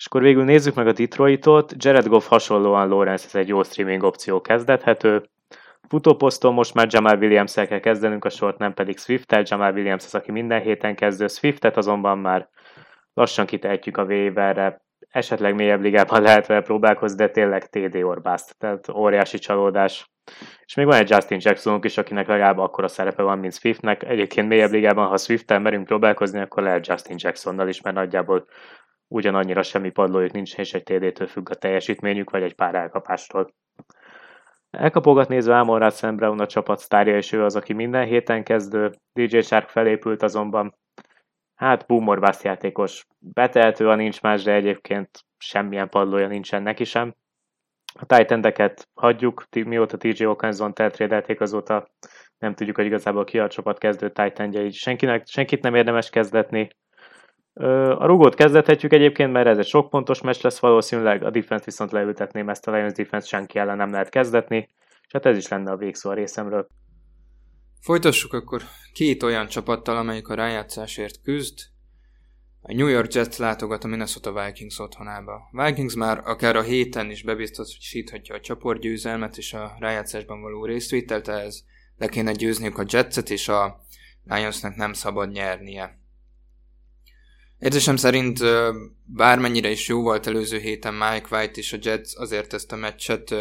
És 0.03 0.09
akkor 0.09 0.23
végül 0.23 0.45
nézzük 0.45 0.75
meg 0.75 0.87
a 0.87 0.93
Detroitot. 0.93 1.73
Jared 1.77 2.07
Goff 2.07 2.29
hasonlóan 2.29 2.89
Lawrence, 2.89 3.27
ez 3.27 3.35
egy 3.35 3.49
jó 3.49 3.63
streaming 3.63 4.03
opció 4.03 4.41
kezdethető. 4.41 5.29
Futóposzton 5.89 6.55
most 6.55 6.75
már 6.75 6.87
Jamal 6.91 7.17
williams 7.17 7.55
kell 7.55 7.81
kezdenünk 7.81 8.25
a 8.25 8.29
sort, 8.29 8.59
nem 8.59 8.75
pedig 8.75 8.99
Swift-tel. 8.99 9.43
Jamal 9.47 9.73
Williams 9.73 10.05
az, 10.05 10.15
aki 10.15 10.31
minden 10.31 10.61
héten 10.61 10.95
kezdő. 10.95 11.27
Swiftet 11.27 11.77
azonban 11.77 12.19
már 12.19 12.49
lassan 13.15 13.47
kitehetjük 13.47 13.97
a 13.97 14.05
waiverre. 14.05 14.83
Esetleg 15.11 15.55
mélyebb 15.55 15.83
ligában 15.83 16.23
lehet 16.29 16.47
vele 16.47 16.61
próbálkozni, 16.61 17.17
de 17.17 17.29
tényleg 17.29 17.69
TD 17.69 17.97
Orbászt, 17.97 18.59
tehát 18.59 18.89
óriási 18.89 19.39
csalódás. 19.39 20.11
És 20.65 20.75
még 20.75 20.87
van 20.87 20.97
egy 20.97 21.11
Justin 21.11 21.39
Jacksonunk 21.41 21.85
is, 21.85 21.99
akinek 21.99 22.27
legalább 22.27 22.59
akkora 22.59 22.89
szerepe 22.89 23.23
van, 23.23 23.39
mint 23.39 23.59
Swiftnek. 23.59 24.03
Egyébként 24.03 24.49
mélyebb 24.49 24.71
ligában, 24.71 25.07
ha 25.07 25.17
Swift-tel 25.17 25.61
merünk 25.61 25.87
próbálkozni, 25.87 26.41
akkor 26.41 26.63
lehet 26.63 26.87
Justin 26.87 27.17
Jacksonnal 27.19 27.69
is, 27.69 27.81
mert 27.81 27.97
nagyjából 27.97 28.47
ugyanannyira 29.13 29.63
semmi 29.63 29.91
padlójuk 29.91 30.33
nincs, 30.33 30.59
és 30.59 30.75
egy 30.75 30.83
TD-től 30.83 31.27
függ 31.27 31.51
a 31.51 31.55
teljesítményük, 31.55 32.31
vagy 32.31 32.43
egy 32.43 32.55
pár 32.55 32.75
elkapástól. 32.75 33.55
Elkapogat 34.71 35.29
nézve 35.29 35.59
Amon 35.59 35.91
Sam 35.91 36.17
Brown 36.17 36.41
a 36.41 36.47
csapat 36.47 36.79
sztárja, 36.79 37.17
és 37.17 37.33
ő 37.33 37.45
az, 37.45 37.57
aki 37.57 37.73
minden 37.73 38.07
héten 38.07 38.45
kezdő. 38.45 38.91
DJ 39.13 39.41
Shark 39.41 39.69
felépült 39.69 40.23
azonban. 40.23 40.75
Hát 41.55 41.87
boomer 41.87 42.35
játékos. 42.43 43.07
Betehető, 43.19 43.85
ha 43.85 43.95
nincs 43.95 44.21
más, 44.21 44.43
de 44.43 44.53
egyébként 44.53 45.09
semmilyen 45.39 45.89
padlója 45.89 46.27
nincsen 46.27 46.63
neki 46.63 46.85
sem. 46.85 47.15
A 48.01 48.07
titan 48.07 48.53
hagyjuk, 48.95 49.45
mióta 49.65 49.97
TJ 49.97 50.25
Okanzon 50.25 50.73
eltrédelték 50.75 51.41
azóta 51.41 51.89
nem 52.39 52.55
tudjuk, 52.55 52.77
hogy 52.77 52.85
igazából 52.85 53.25
ki 53.25 53.39
a 53.39 53.49
csapat 53.49 53.79
kezdő 53.79 54.11
titan 54.11 54.53
így 54.53 54.75
senkinek, 54.75 55.27
senkit 55.27 55.63
nem 55.63 55.75
érdemes 55.75 56.11
kezdetni. 56.11 56.69
A 57.55 58.07
rugót 58.07 58.35
kezdethetjük 58.35 58.93
egyébként, 58.93 59.33
mert 59.33 59.47
ez 59.47 59.59
egy 59.59 59.67
sok 59.67 59.91
pontos 59.91 60.21
meccs 60.21 60.43
lesz 60.43 60.59
valószínűleg, 60.59 61.25
a 61.25 61.31
defense 61.31 61.65
viszont 61.65 61.93
leültetném 61.93 62.49
ezt 62.49 62.67
a 62.67 62.73
Lions 62.73 62.93
defense 62.93 63.27
senki 63.27 63.59
ellen 63.59 63.77
nem 63.77 63.91
lehet 63.91 64.09
kezdetni, 64.09 64.69
és 65.07 65.13
hát 65.13 65.27
ez 65.27 65.37
is 65.37 65.49
lenne 65.49 65.71
a 65.71 65.77
végszó 65.77 66.11
a 66.11 66.15
részemről. 66.15 66.67
Folytassuk 67.81 68.33
akkor 68.33 68.63
két 68.93 69.23
olyan 69.23 69.47
csapattal, 69.47 69.97
amelyik 69.97 70.29
a 70.29 70.35
rájátszásért 70.35 71.23
küzd. 71.23 71.59
A 72.61 72.75
New 72.75 72.87
York 72.87 73.13
Jets 73.13 73.37
látogat 73.37 73.85
a 73.85 73.89
Minnesota 73.89 74.45
Vikings 74.45 74.79
otthonába. 74.79 75.49
Vikings 75.51 75.95
már 75.95 76.21
akár 76.25 76.57
a 76.57 76.63
héten 76.63 77.11
is 77.11 77.23
bebiztosíthatja 77.23 78.35
a 78.35 78.41
csoportgyőzelmet 78.41 79.37
és 79.37 79.53
a 79.53 79.77
rájátszásban 79.79 80.41
való 80.41 80.65
részvételt, 80.65 81.29
ehhez 81.29 81.65
le 81.97 82.09
kéne 82.09 82.33
győzniük 82.33 82.79
a 82.79 82.85
Jetset, 82.87 83.31
és 83.31 83.49
a 83.49 83.81
Lionsnek 84.25 84.77
nem 84.77 84.93
szabad 84.93 85.31
nyernie. 85.31 86.01
Érzésem 87.63 87.97
szerint 87.97 88.41
bármennyire 89.05 89.71
is 89.71 89.89
jó 89.89 90.03
volt 90.03 90.27
előző 90.27 90.59
héten 90.59 90.95
Mike 90.95 91.27
White 91.31 91.59
és 91.59 91.73
a 91.73 91.79
Jets, 91.81 92.15
azért 92.15 92.53
ezt 92.53 92.73
a 92.73 92.77
meccset 92.77 93.35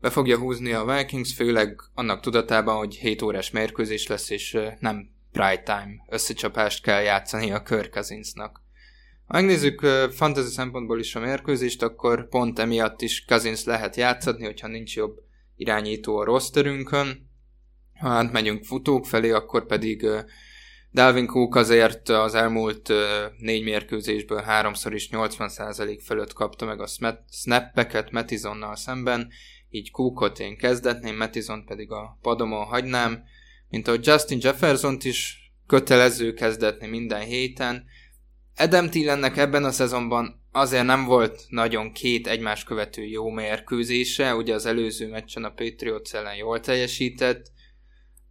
be 0.00 0.10
fogja 0.10 0.38
húzni 0.38 0.72
a 0.72 0.84
Vikings, 0.84 1.34
főleg 1.34 1.80
annak 1.94 2.20
tudatában, 2.20 2.76
hogy 2.76 2.94
7 2.94 3.22
órás 3.22 3.50
mérkőzés 3.50 4.06
lesz, 4.06 4.30
és 4.30 4.58
nem 4.78 5.10
prime 5.32 5.62
time 5.62 6.04
összecsapást 6.08 6.82
kell 6.82 7.00
játszani 7.02 7.52
a 7.52 7.62
Kirk 7.62 7.92
Cousinsnak. 7.92 8.62
Ha 9.26 9.34
megnézzük 9.34 9.80
fantasy 10.10 10.50
szempontból 10.50 11.00
is 11.00 11.14
a 11.14 11.20
mérkőzést, 11.20 11.82
akkor 11.82 12.28
pont 12.28 12.58
emiatt 12.58 13.00
is 13.00 13.24
Cousins 13.24 13.64
lehet 13.64 13.96
játszatni, 13.96 14.44
hogyha 14.44 14.68
nincs 14.68 14.96
jobb 14.96 15.16
irányító 15.56 16.16
a 16.16 16.24
rosterünkön. 16.24 17.30
Ha 18.00 18.08
átmegyünk 18.08 18.64
futók 18.64 19.06
felé, 19.06 19.30
akkor 19.30 19.66
pedig 19.66 20.06
Dalvin 20.94 21.26
Cook 21.26 21.54
azért 21.54 22.08
az 22.08 22.34
elmúlt 22.34 22.92
négy 23.38 23.62
mérkőzésből 23.62 24.40
háromszor 24.40 24.94
is 24.94 25.08
80% 25.12 26.00
fölött 26.04 26.32
kapta 26.32 26.64
meg 26.64 26.80
a 26.80 26.86
snappeket 27.30 28.10
Metizonnal 28.10 28.76
szemben, 28.76 29.28
így 29.70 29.90
Cookot 29.90 30.38
én 30.38 30.56
kezdetném, 30.56 31.16
Metizon 31.16 31.64
pedig 31.64 31.90
a 31.90 32.18
padomon 32.22 32.64
hagynám, 32.64 33.22
mint 33.68 33.88
ahogy 33.88 34.06
Justin 34.06 34.38
jefferson 34.42 34.98
is 35.02 35.52
kötelező 35.66 36.32
kezdetni 36.32 36.86
minden 36.86 37.22
héten. 37.22 37.84
Adam 38.56 38.90
Tillennek 38.90 39.36
ebben 39.36 39.64
a 39.64 39.70
szezonban 39.70 40.42
azért 40.52 40.84
nem 40.84 41.04
volt 41.04 41.44
nagyon 41.48 41.92
két 41.92 42.26
egymás 42.26 42.64
követő 42.64 43.04
jó 43.04 43.30
mérkőzése, 43.30 44.34
ugye 44.34 44.54
az 44.54 44.66
előző 44.66 45.08
meccsen 45.08 45.44
a 45.44 45.52
Patriots 45.52 46.14
ellen 46.14 46.36
jól 46.36 46.60
teljesített. 46.60 47.52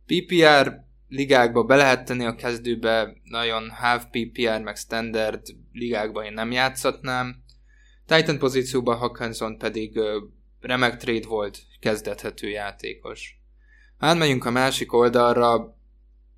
PPR 0.05 0.91
ligákba 1.13 1.63
be 1.63 1.75
lehet 1.75 2.05
tenni 2.05 2.25
a 2.25 2.35
kezdőbe, 2.35 3.13
nagyon 3.23 3.69
half 3.69 4.05
PPR, 4.05 4.61
meg 4.61 4.75
standard 4.75 5.41
ligákba 5.71 6.25
én 6.25 6.33
nem 6.33 6.51
játszatnám. 6.51 7.43
Titan 8.05 8.37
pozícióban 8.37 8.97
Hawkinson 8.97 9.57
pedig 9.57 9.99
remek 10.59 10.97
trade 10.97 11.27
volt, 11.27 11.59
kezdethető 11.79 12.49
játékos. 12.49 13.39
Hát 13.97 14.17
megyünk 14.17 14.45
a 14.45 14.51
másik 14.51 14.93
oldalra, 14.93 15.77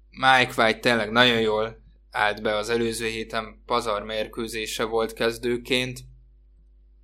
Mike 0.10 0.54
White 0.58 0.80
tényleg 0.80 1.12
nagyon 1.12 1.40
jól 1.40 1.84
állt 2.12 2.42
be 2.42 2.56
az 2.56 2.70
előző 2.70 3.08
héten 3.08 3.62
pazar 3.66 4.04
mérkőzése 4.04 4.84
volt 4.84 5.14
kezdőként. 5.14 6.00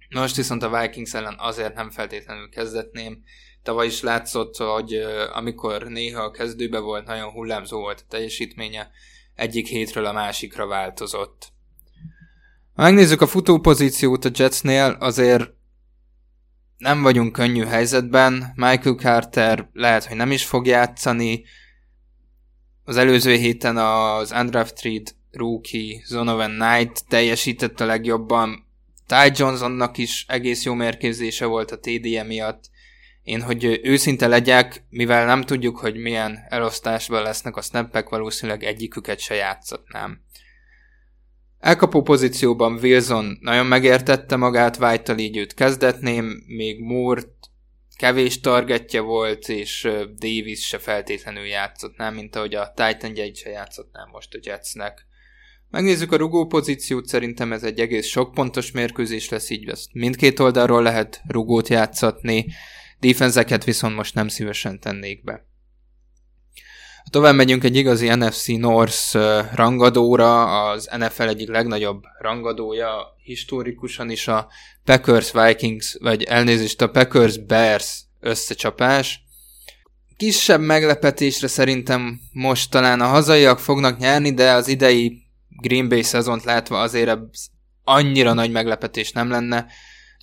Most 0.10 0.36
viszont 0.36 0.64
a 0.64 0.80
Vikings 0.80 1.14
ellen 1.14 1.36
azért 1.38 1.76
nem 1.76 1.90
feltétlenül 1.90 2.50
kezdetném, 2.50 3.24
Tavaly 3.64 3.86
is 3.86 4.02
látszott, 4.02 4.58
hogy 4.58 4.94
amikor 5.34 5.84
néha 5.84 6.24
a 6.24 6.32
kezdőbe 6.32 6.80
volt, 6.80 7.06
nagyon 7.06 7.32
hullámzó 7.32 7.80
volt 7.80 8.00
a 8.00 8.10
teljesítménye, 8.10 8.92
egyik 9.36 9.68
hétről 9.68 10.06
a 10.06 10.12
másikra 10.12 10.68
változott. 10.68 11.52
Ha 12.74 12.84
megnézzük 12.84 13.22
a 13.22 13.28
futópozíciót 13.28 14.26
a 14.26 14.30
Jetsnél, 14.34 14.98
azért 15.00 15.50
nem 16.78 17.02
vagyunk 17.02 17.32
könnyű 17.32 17.64
helyzetben. 17.64 18.52
Michael 18.56 18.96
Carter 18.96 19.70
lehet, 19.74 20.06
hogy 20.06 20.18
nem 20.18 20.32
is 20.32 20.46
fog 20.46 20.66
játszani. 20.66 21.44
Az 22.84 22.98
előző 22.98 23.36
héten 23.36 23.78
az 23.78 24.32
undrafted 24.32 25.16
rookie 25.32 26.02
Zonovan 26.06 26.52
Knight 26.52 27.08
teljesített 27.08 27.80
a 27.80 27.86
legjobban. 27.86 28.66
Ty 29.08 29.32
Johnsonnak 29.34 29.98
is 29.98 30.26
egész 30.28 30.64
jó 30.64 30.74
mérkőzése 30.74 31.46
volt 31.46 31.72
a 31.72 31.80
TDM 31.80 32.26
miatt. 32.26 32.70
Én, 33.24 33.42
hogy 33.42 33.80
őszinte 33.84 34.28
legyek, 34.28 34.84
mivel 34.90 35.26
nem 35.26 35.42
tudjuk, 35.42 35.78
hogy 35.78 35.96
milyen 35.96 36.40
elosztásban 36.50 37.24
lesznek 37.24 37.56
a 37.56 37.62
snappek, 37.62 38.10
valószínűleg 38.10 38.64
egyiküket 38.64 39.20
se 39.20 39.34
játszatnám. 39.34 40.22
Elkapó 41.60 42.02
pozícióban 42.02 42.74
Wilson 42.74 43.38
nagyon 43.42 43.66
megértette 43.66 44.36
magát, 44.36 44.78
white 44.78 45.18
így 45.18 45.38
őt 45.38 45.54
kezdetném, 45.54 46.44
még 46.48 46.80
Moore 46.80 47.22
kevés 47.98 48.40
targetje 48.40 49.00
volt, 49.00 49.50
és 49.50 49.88
Davis 50.18 50.68
se 50.68 50.78
feltétlenül 50.78 51.46
játszotnám, 51.46 52.14
mint 52.14 52.36
ahogy 52.36 52.56
a 52.56 52.74
Titan 52.76 53.16
egy 53.16 53.36
se 53.36 53.50
játszotnám 53.50 54.10
most 54.12 54.34
a 54.34 54.40
Jetsnek. 54.42 55.06
Megnézzük 55.70 56.12
a 56.12 56.18
rugó 56.18 56.46
pozíciót, 56.46 57.06
szerintem 57.06 57.54
ez 57.54 57.64
egy 57.64 57.80
egész 57.80 58.08
sok 58.08 58.34
pontos 58.34 58.72
mérkőzés 58.72 59.30
lesz, 59.30 59.50
így 59.50 59.70
ezt 59.70 59.94
mindkét 59.94 60.40
oldalról 60.40 60.82
lehet 60.82 61.22
rugót 61.28 61.68
játszatni. 61.68 62.46
Defenzeket 63.02 63.64
viszont 63.64 63.96
most 63.96 64.14
nem 64.14 64.28
szívesen 64.28 64.80
tennék 64.80 65.24
be. 65.24 65.46
Ha 67.04 67.10
tovább 67.10 67.36
megyünk 67.36 67.64
egy 67.64 67.76
igazi 67.76 68.16
NFC 68.16 68.48
North 68.48 69.18
rangadóra, 69.54 70.70
az 70.70 70.90
NFL 70.98 71.28
egyik 71.28 71.48
legnagyobb 71.48 72.04
rangadója 72.20 73.16
historikusan 73.24 74.10
is 74.10 74.28
a 74.28 74.48
Packers 74.84 75.32
Vikings, 75.32 75.98
vagy 76.00 76.24
elnézést 76.24 76.82
a 76.82 76.90
Packers 76.90 77.38
Bears 77.38 78.02
összecsapás. 78.20 79.24
kisebb 80.18 80.62
meglepetésre 80.62 81.48
szerintem 81.48 82.20
most 82.32 82.72
talán 82.72 83.02
a 83.02 83.08
hazaiak 83.08 83.60
fognak 83.60 83.98
nyerni, 83.98 84.34
de 84.34 84.52
az 84.52 84.68
idei 84.68 85.22
Green 85.50 85.90
Bay 85.90 86.02
szezont 86.02 86.44
látva 86.44 86.82
azért 86.82 87.20
annyira 87.84 88.34
nagy 88.34 88.52
meglepetés 88.52 89.12
nem 89.12 89.30
lenne. 89.30 89.66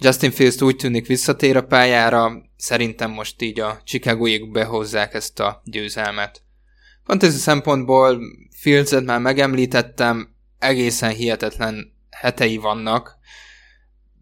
Justin 0.01 0.31
Fields 0.31 0.61
úgy 0.61 0.77
tűnik 0.77 1.07
visszatér 1.07 1.57
a 1.57 1.67
pályára, 1.67 2.48
szerintem 2.59 3.11
most 3.11 3.42
így 3.42 3.61
a 3.61 3.81
Chicagoig 3.85 4.51
behozzák 4.51 5.14
ezt 5.14 5.40
a 5.40 5.62
győzelmet. 5.64 6.42
Fantasy 7.05 7.37
szempontból 7.37 8.21
Fields-et 8.57 9.05
már 9.05 9.21
megemlítettem, 9.21 10.35
egészen 10.59 11.11
hihetetlen 11.11 11.92
hetei 12.11 12.57
vannak, 12.57 13.18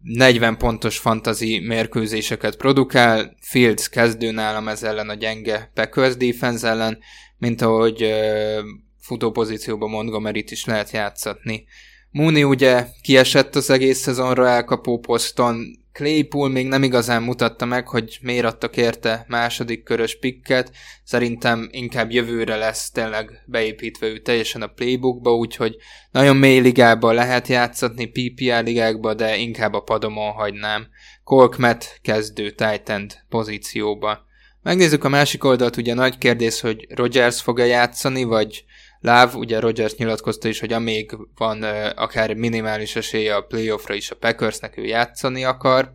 40 0.01 0.57
pontos 0.57 0.97
fantazi 0.97 1.59
mérkőzéseket 1.59 2.55
produkál, 2.55 3.35
Fields 3.41 3.89
kezdő 3.89 4.31
nálam 4.31 4.67
ez 4.67 4.83
ellen 4.83 5.09
a 5.09 5.13
gyenge 5.13 5.71
Packers 5.73 6.15
defense 6.15 6.67
ellen, 6.67 6.99
mint 7.37 7.61
ahogy 7.61 8.03
uh, 8.03 8.59
futópozícióban 8.99 9.89
montgomery 9.89 10.43
is 10.47 10.65
lehet 10.65 10.91
játszatni. 10.91 11.65
Mooney 12.11 12.43
ugye 12.43 12.87
kiesett 13.01 13.55
az 13.55 13.69
egész 13.69 13.99
szezonra 13.99 14.47
elkapó 14.47 14.99
poszton, 14.99 15.85
Claypool 15.97 16.49
még 16.49 16.67
nem 16.67 16.83
igazán 16.83 17.23
mutatta 17.23 17.65
meg, 17.65 17.87
hogy 17.87 18.17
miért 18.21 18.45
adtak 18.45 18.77
érte 18.77 19.25
második 19.27 19.83
körös 19.83 20.19
pikket, 20.19 20.71
szerintem 21.03 21.67
inkább 21.71 22.11
jövőre 22.11 22.55
lesz 22.55 22.91
tényleg 22.91 23.43
beépítve 23.45 24.07
ő 24.07 24.17
teljesen 24.17 24.61
a 24.61 24.67
playbookba, 24.67 25.35
úgyhogy 25.35 25.75
nagyon 26.11 26.35
mély 26.35 26.59
ligában 26.59 27.13
lehet 27.13 27.47
játszatni, 27.47 28.05
PPR 28.05 28.63
ligákba, 28.63 29.13
de 29.13 29.37
inkább 29.37 29.73
a 29.73 29.79
padomon 29.79 30.31
hagynám. 30.31 30.87
Colkmet 31.23 31.99
kezdő 32.01 32.51
titan 32.51 33.07
pozícióba. 33.29 34.25
Megnézzük 34.61 35.03
a 35.03 35.09
másik 35.09 35.43
oldalt, 35.43 35.77
ugye 35.77 35.93
nagy 35.93 36.17
kérdés, 36.17 36.59
hogy 36.59 36.87
Rogers 36.89 37.41
fog-e 37.41 37.65
játszani, 37.65 38.23
vagy 38.23 38.65
Láv, 38.99 39.35
ugye 39.35 39.59
Rogers 39.59 39.95
nyilatkozta 39.95 40.47
is, 40.47 40.59
hogy 40.59 40.73
amíg 40.73 41.17
van 41.35 41.63
akár 41.95 42.33
minimális 42.33 42.95
esélye 42.95 43.35
a 43.35 43.41
playoffra 43.41 43.93
is 43.93 44.11
a 44.11 44.15
Packersnek 44.15 44.77
ő 44.77 44.85
játszani 44.85 45.43
akar. 45.43 45.93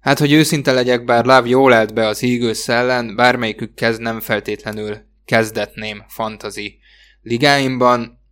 Hát, 0.00 0.18
hogy 0.18 0.32
őszinte 0.32 0.72
legyek, 0.72 1.04
bár 1.04 1.24
Láv 1.24 1.46
jól 1.46 1.72
állt 1.72 1.94
be 1.94 2.06
az 2.06 2.22
Eagles 2.22 2.68
ellen, 2.68 3.16
bármelyikük 3.16 3.74
kezd 3.74 4.00
nem 4.00 4.20
feltétlenül 4.20 4.96
kezdetném 5.24 6.04
fantasy 6.08 6.78
ligáimban. 7.22 8.22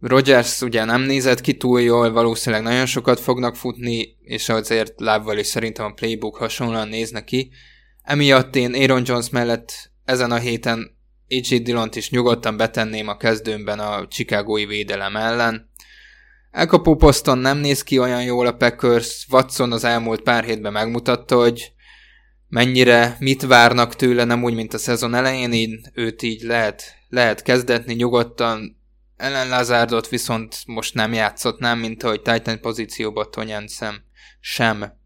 Rogers 0.00 0.60
ugye 0.60 0.84
nem 0.84 1.02
nézett 1.02 1.40
ki 1.40 1.56
túl 1.56 1.80
jól, 1.80 2.12
valószínűleg 2.12 2.64
nagyon 2.64 2.86
sokat 2.86 3.20
fognak 3.20 3.56
futni, 3.56 4.16
és 4.20 4.48
azért 4.48 5.00
Lávval 5.00 5.38
is 5.38 5.46
szerintem 5.46 5.84
a 5.84 5.92
playbook 5.92 6.36
hasonlóan 6.36 6.88
néznek 6.88 7.24
ki. 7.24 7.50
Emiatt 8.02 8.56
én 8.56 8.74
Aaron 8.74 9.02
Jones 9.04 9.30
mellett 9.30 9.90
ezen 10.04 10.30
a 10.30 10.38
héten 10.38 10.97
AJ 11.28 11.58
Dillont 11.58 11.96
is 11.96 12.10
nyugodtan 12.10 12.56
betenném 12.56 13.08
a 13.08 13.16
kezdőmben 13.16 13.78
a 13.78 14.08
Chicagói 14.08 14.66
védelem 14.66 15.16
ellen. 15.16 15.70
Elkapó 16.50 16.96
poszton 16.96 17.38
nem 17.38 17.58
néz 17.58 17.82
ki 17.82 17.98
olyan 17.98 18.22
jól 18.22 18.46
a 18.46 18.52
Packers, 18.52 19.26
Watson 19.30 19.72
az 19.72 19.84
elmúlt 19.84 20.20
pár 20.20 20.44
hétben 20.44 20.72
megmutatta, 20.72 21.36
hogy 21.36 21.72
mennyire 22.48 23.16
mit 23.18 23.42
várnak 23.42 23.96
tőle, 23.96 24.24
nem 24.24 24.44
úgy, 24.44 24.54
mint 24.54 24.74
a 24.74 24.78
szezon 24.78 25.14
elején, 25.14 25.52
így 25.52 25.80
őt 25.94 26.22
így 26.22 26.42
lehet, 26.42 26.94
lehet 27.08 27.42
kezdetni 27.42 27.94
nyugodtan. 27.94 28.76
Ellen 29.16 29.48
Lazárdot 29.48 30.08
viszont 30.08 30.56
most 30.66 30.94
nem 30.94 31.12
játszott, 31.12 31.58
nem, 31.58 31.78
mint 31.78 32.02
ahogy 32.02 32.22
Titan 32.22 32.60
pozícióba 32.60 33.28
Tonyanszem 33.28 34.02
sem 34.40 34.97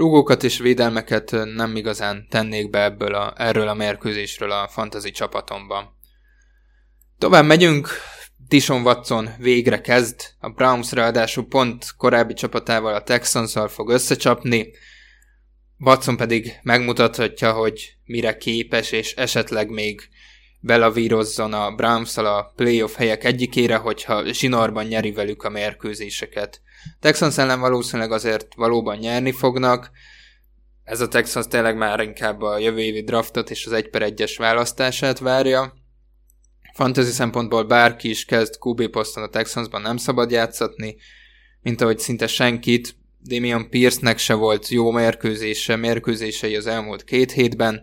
rúgókat 0.00 0.42
és 0.42 0.58
védelmeket 0.58 1.30
nem 1.54 1.76
igazán 1.76 2.26
tennék 2.28 2.70
be 2.70 2.82
ebből 2.82 3.14
a, 3.14 3.34
erről 3.36 3.68
a 3.68 3.74
mérkőzésről 3.74 4.50
a 4.50 4.68
fantasy 4.68 5.10
csapatomban. 5.10 5.96
Tovább 7.18 7.44
megyünk, 7.44 7.88
Tishon 8.48 8.82
Watson 8.82 9.28
végre 9.38 9.80
kezd, 9.80 10.20
a 10.38 10.48
Browns 10.48 10.92
ráadásul 10.92 11.46
pont 11.46 11.94
korábbi 11.96 12.32
csapatával 12.32 12.94
a 12.94 13.02
texans 13.02 13.54
fog 13.68 13.90
összecsapni, 13.90 14.70
Watson 15.78 16.16
pedig 16.16 16.58
megmutathatja, 16.62 17.52
hogy 17.52 17.94
mire 18.04 18.36
képes, 18.36 18.92
és 18.92 19.14
esetleg 19.14 19.70
még 19.70 20.08
belavírozzon 20.60 21.52
a 21.52 21.74
browns 21.74 22.16
a 22.16 22.52
playoff 22.56 22.94
helyek 22.94 23.24
egyikére, 23.24 23.76
hogyha 23.76 24.32
zsinórban 24.32 24.84
nyeri 24.84 25.12
velük 25.12 25.42
a 25.42 25.50
mérkőzéseket. 25.50 26.60
Texans 27.00 27.38
ellen 27.38 27.60
valószínűleg 27.60 28.12
azért 28.12 28.54
valóban 28.54 28.96
nyerni 28.96 29.32
fognak, 29.32 29.90
ez 30.90 31.00
a 31.00 31.08
Texans 31.08 31.46
tényleg 31.46 31.76
már 31.76 32.00
inkább 32.00 32.42
a 32.42 32.58
jövő 32.58 32.80
évi 32.80 33.02
draftot 33.02 33.50
és 33.50 33.66
az 33.66 33.72
1 33.72 33.90
per 33.90 34.12
1-es 34.14 34.34
választását 34.38 35.18
várja. 35.18 35.74
Fantasy 36.74 37.10
szempontból 37.10 37.64
bárki 37.64 38.08
is 38.08 38.24
kezd 38.24 38.54
QB 38.60 38.88
poszton 38.88 39.22
a 39.22 39.28
Texansban 39.28 39.82
nem 39.82 39.96
szabad 39.96 40.30
játszatni, 40.30 40.96
mint 41.62 41.80
ahogy 41.80 41.98
szinte 41.98 42.26
senkit. 42.26 42.96
Damian 43.22 43.70
Pierce-nek 43.70 44.18
se 44.18 44.34
volt 44.34 44.68
jó 44.68 44.90
mérkőzése, 44.90 45.76
mérkőzései 45.76 46.56
az 46.56 46.66
elmúlt 46.66 47.04
két 47.04 47.32
hétben, 47.32 47.82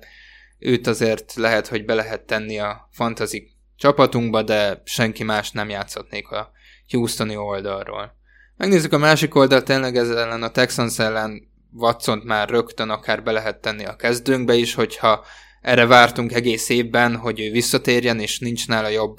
őt 0.59 0.87
azért 0.87 1.33
lehet, 1.33 1.67
hogy 1.67 1.85
be 1.85 1.93
lehet 1.93 2.25
tenni 2.25 2.59
a 2.59 2.89
fantasy 2.91 3.51
csapatunkba, 3.75 4.41
de 4.41 4.81
senki 4.85 5.23
más 5.23 5.51
nem 5.51 5.69
játszhatnék 5.69 6.27
a 6.27 6.51
Houstoni 6.89 7.35
oldalról. 7.35 8.15
Megnézzük 8.57 8.93
a 8.93 8.97
másik 8.97 9.35
oldalt, 9.35 9.65
tényleg 9.65 9.95
ez 9.95 10.09
ellen 10.09 10.43
a 10.43 10.49
Texans 10.49 10.99
ellen 10.99 11.47
watson 11.73 12.21
már 12.25 12.49
rögtön 12.49 12.89
akár 12.89 13.23
be 13.23 13.31
lehet 13.31 13.61
tenni 13.61 13.85
a 13.85 13.95
kezdőnkbe 13.95 14.55
is, 14.55 14.73
hogyha 14.73 15.25
erre 15.61 15.85
vártunk 15.85 16.33
egész 16.33 16.69
évben, 16.69 17.15
hogy 17.15 17.39
ő 17.39 17.51
visszatérjen, 17.51 18.19
és 18.19 18.39
nincs 18.39 18.67
nála 18.67 18.87
jobb 18.87 19.17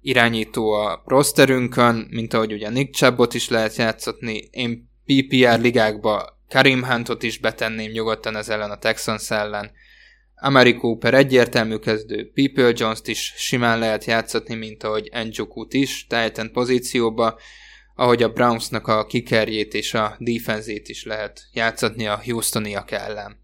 irányító 0.00 0.72
a 0.72 1.02
rosterünkön, 1.06 2.06
mint 2.10 2.34
ahogy 2.34 2.52
ugye 2.52 2.70
Nick 2.70 2.94
Chubbot 2.94 3.34
is 3.34 3.48
lehet 3.48 3.76
játszatni. 3.76 4.48
Én 4.50 4.90
PPR 5.04 5.60
ligákba 5.60 6.38
Karim 6.48 6.84
Huntot 6.84 7.22
is 7.22 7.38
betenném 7.38 7.90
nyugodtan 7.90 8.36
ez 8.36 8.48
ellen 8.48 8.70
a 8.70 8.78
Texans 8.78 9.30
ellen, 9.30 9.70
Amari 10.34 10.74
Cooper 10.74 11.14
egyértelmű 11.14 11.76
kezdő, 11.76 12.30
People 12.34 12.72
Jones-t 12.76 13.08
is 13.08 13.32
simán 13.36 13.78
lehet 13.78 14.04
játszatni, 14.04 14.54
mint 14.54 14.82
ahogy 14.82 15.10
Njokut 15.24 15.72
is, 15.72 16.06
Titan 16.06 16.52
pozícióba, 16.52 17.38
ahogy 18.00 18.22
a 18.22 18.32
Brownsnak 18.32 18.86
a 18.86 19.06
kikerjét 19.06 19.74
és 19.74 19.94
a 19.94 20.16
defenzét 20.18 20.88
is 20.88 21.04
lehet 21.04 21.48
játszatni 21.52 22.06
a 22.06 22.20
Houstoniak 22.24 22.90
ellen. 22.90 23.40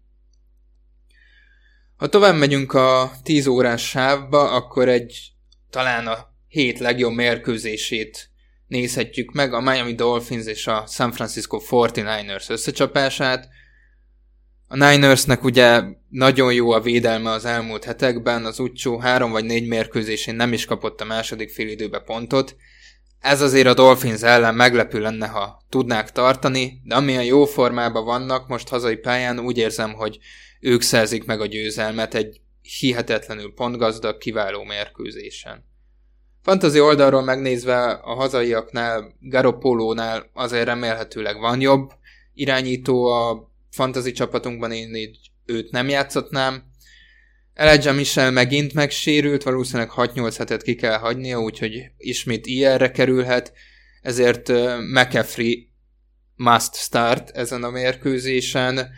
Ha 1.95 2.07
tovább 2.07 2.35
megyünk 2.35 2.73
a 2.73 3.11
10 3.23 3.47
órás 3.47 3.87
sávba, 3.87 4.51
akkor 4.51 4.89
egy 4.89 5.31
talán 5.69 6.07
a 6.07 6.33
hét 6.47 6.79
legjobb 6.79 7.13
mérkőzését 7.13 8.29
nézhetjük 8.67 9.31
meg, 9.31 9.53
a 9.53 9.61
Miami 9.61 9.95
Dolphins 9.95 10.45
és 10.45 10.67
a 10.67 10.85
San 10.87 11.11
Francisco 11.11 11.59
49ers 11.69 12.49
összecsapását, 12.49 13.49
a 14.67 14.75
Ninersnek 14.75 15.43
ugye 15.43 15.81
nagyon 16.09 16.53
jó 16.53 16.71
a 16.71 16.81
védelme 16.81 17.31
az 17.31 17.45
elmúlt 17.45 17.83
hetekben, 17.83 18.45
az 18.45 18.59
utcsó 18.59 18.99
három 18.99 19.31
vagy 19.31 19.45
négy 19.45 19.67
mérkőzésén 19.67 20.35
nem 20.35 20.53
is 20.53 20.65
kapott 20.65 21.01
a 21.01 21.05
második 21.05 21.57
időbe 21.57 21.99
pontot. 21.99 22.55
Ez 23.19 23.41
azért 23.41 23.67
a 23.67 23.73
Dolphins 23.73 24.21
ellen 24.21 24.55
meglepő 24.55 24.99
lenne, 24.99 25.27
ha 25.27 25.61
tudnák 25.69 26.11
tartani, 26.11 26.81
de 26.83 26.95
amilyen 26.95 27.23
jó 27.23 27.45
formában 27.45 28.05
vannak 28.05 28.47
most 28.47 28.69
hazai 28.69 28.95
pályán, 28.95 29.39
úgy 29.39 29.57
érzem, 29.57 29.93
hogy 29.93 30.17
ők 30.59 30.81
szerzik 30.81 31.25
meg 31.25 31.41
a 31.41 31.45
győzelmet 31.45 32.13
egy 32.13 32.41
hihetetlenül 32.61 33.53
pontgazdag, 33.53 34.17
kiváló 34.17 34.63
mérkőzésen. 34.63 35.65
Fantazi 36.41 36.79
oldalról 36.79 37.23
megnézve 37.23 37.83
a 37.83 38.13
hazaiaknál, 38.13 39.15
Garoppolónál 39.19 40.29
azért 40.33 40.65
remélhetőleg 40.65 41.39
van 41.39 41.61
jobb 41.61 41.91
irányító 42.33 43.05
a 43.05 43.51
fantasy 43.69 44.11
csapatunkban 44.11 44.71
én 44.71 44.95
így 44.95 45.17
őt 45.45 45.71
nem 45.71 45.89
játszhatnám. 45.89 46.66
Elijah 47.57 47.95
Michel 47.95 48.31
megint 48.31 48.73
megsérült, 48.73 49.43
valószínűleg 49.43 49.91
6-8 49.95 50.35
hetet 50.37 50.61
ki 50.61 50.75
kell 50.75 50.97
hagynia, 50.97 51.39
úgyhogy 51.39 51.91
ismét 51.97 52.45
IR-re 52.45 52.91
kerülhet, 52.91 53.53
ezért 54.01 54.47
McAfee 54.93 55.55
must 56.35 56.75
start 56.75 57.29
ezen 57.29 57.63
a 57.63 57.69
mérkőzésen, 57.69 58.89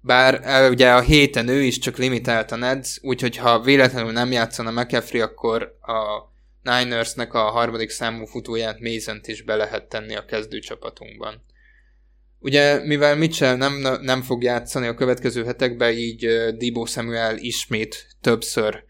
bár 0.00 0.40
ugye 0.70 0.92
a 0.92 1.00
héten 1.00 1.48
ő 1.48 1.62
is 1.62 1.78
csak 1.78 1.96
limitált 1.96 2.52
a 2.52 2.56
Neds, 2.56 2.98
úgyhogy 3.02 3.36
ha 3.36 3.60
véletlenül 3.60 4.12
nem 4.12 4.32
játszana 4.32 4.70
McAfee, 4.70 5.22
akkor 5.22 5.78
a 5.80 6.32
Ninersnek 6.62 7.34
a 7.34 7.50
harmadik 7.50 7.90
számú 7.90 8.24
futóját 8.24 8.80
mason 8.80 9.20
is 9.24 9.42
be 9.42 9.56
lehet 9.56 9.88
tenni 9.88 10.14
a 10.14 10.24
kezdőcsapatunkban. 10.24 11.44
Ugye, 12.46 12.84
mivel 12.84 13.16
Mitchell 13.16 13.56
nem, 13.56 13.98
nem 14.00 14.22
fog 14.22 14.42
játszani 14.42 14.86
a 14.86 14.94
következő 14.94 15.44
hetekben, 15.44 15.92
így 15.92 16.26
Debo 16.56 16.86
Samuel 16.86 17.36
ismét 17.36 18.06
többször 18.20 18.84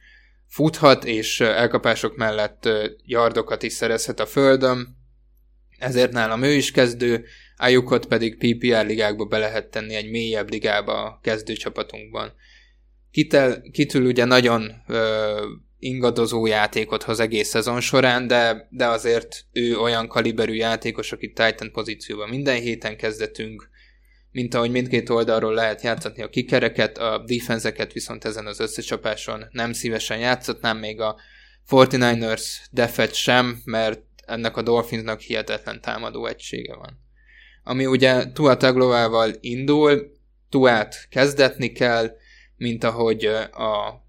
futhat, 0.47 1.05
és 1.05 1.41
elkapások 1.41 2.17
mellett 2.17 2.69
yardokat 3.05 3.63
is 3.63 3.73
szerezhet 3.73 4.21
a 4.21 4.27
földön, 4.27 4.97
ezért 5.79 6.13
nálam 6.13 6.43
ő 6.43 6.53
is 6.53 6.71
kezdő, 6.71 7.25
Ayukot 7.57 8.07
pedig 8.07 8.37
PPR 8.37 8.87
ligákba 8.87 9.25
be 9.25 9.39
lehet 9.39 9.71
tenni 9.71 9.95
egy 9.95 10.11
mélyebb 10.11 10.51
ligába 10.51 11.05
a 11.05 11.19
kezdőcsapatunkban. 11.23 12.33
Kitel, 13.11 13.63
kitül 13.73 14.07
ugye 14.07 14.25
nagyon 14.25 14.73
ö, 14.87 15.41
ingadozó 15.79 16.47
játékot 16.47 17.03
hoz 17.03 17.21
egész 17.21 17.49
szezon 17.49 17.81
során, 17.81 18.27
de, 18.27 18.69
de 18.71 18.87
azért 18.87 19.45
ő 19.53 19.79
olyan 19.79 20.09
kaliberű 20.09 20.55
játékos, 20.55 21.13
aki 21.13 21.27
Titan 21.27 21.71
pozícióban 21.73 22.29
minden 22.29 22.61
héten 22.61 22.97
kezdetünk, 22.97 23.71
mint 24.31 24.55
ahogy 24.55 24.71
mindkét 24.71 25.11
oldalról 25.11 25.55
lehet 25.55 25.83
játszatni 25.83 26.23
a 26.23 26.29
kikereket, 26.29 26.99
a 26.99 27.25
defenzeket 27.27 27.93
viszont 27.93 28.25
ezen 28.25 28.47
az 28.47 28.61
összecsapáson 28.61 29.45
nem 29.51 29.73
szívesen 29.73 30.19
játszatnám, 30.19 30.79
még 30.79 31.01
a 31.01 31.17
49ers 31.71 32.45
defet 32.71 33.15
sem, 33.15 33.61
mert 33.65 34.03
ennek 34.27 34.57
a 34.57 34.63
Dolphinsnak 34.63 35.21
hihetetlen 35.21 35.81
támadó 35.81 36.27
egysége 36.27 36.75
van. 36.75 37.01
Ami 37.63 37.87
ugye 37.87 38.33
Tua 38.33 38.57
Taglovával 38.57 39.33
indul, 39.41 40.15
Tuát 40.49 41.07
kezdetni 41.11 41.73
kell, 41.73 42.17
mint 42.57 42.85
ahogy 42.85 43.25
a 43.53 44.06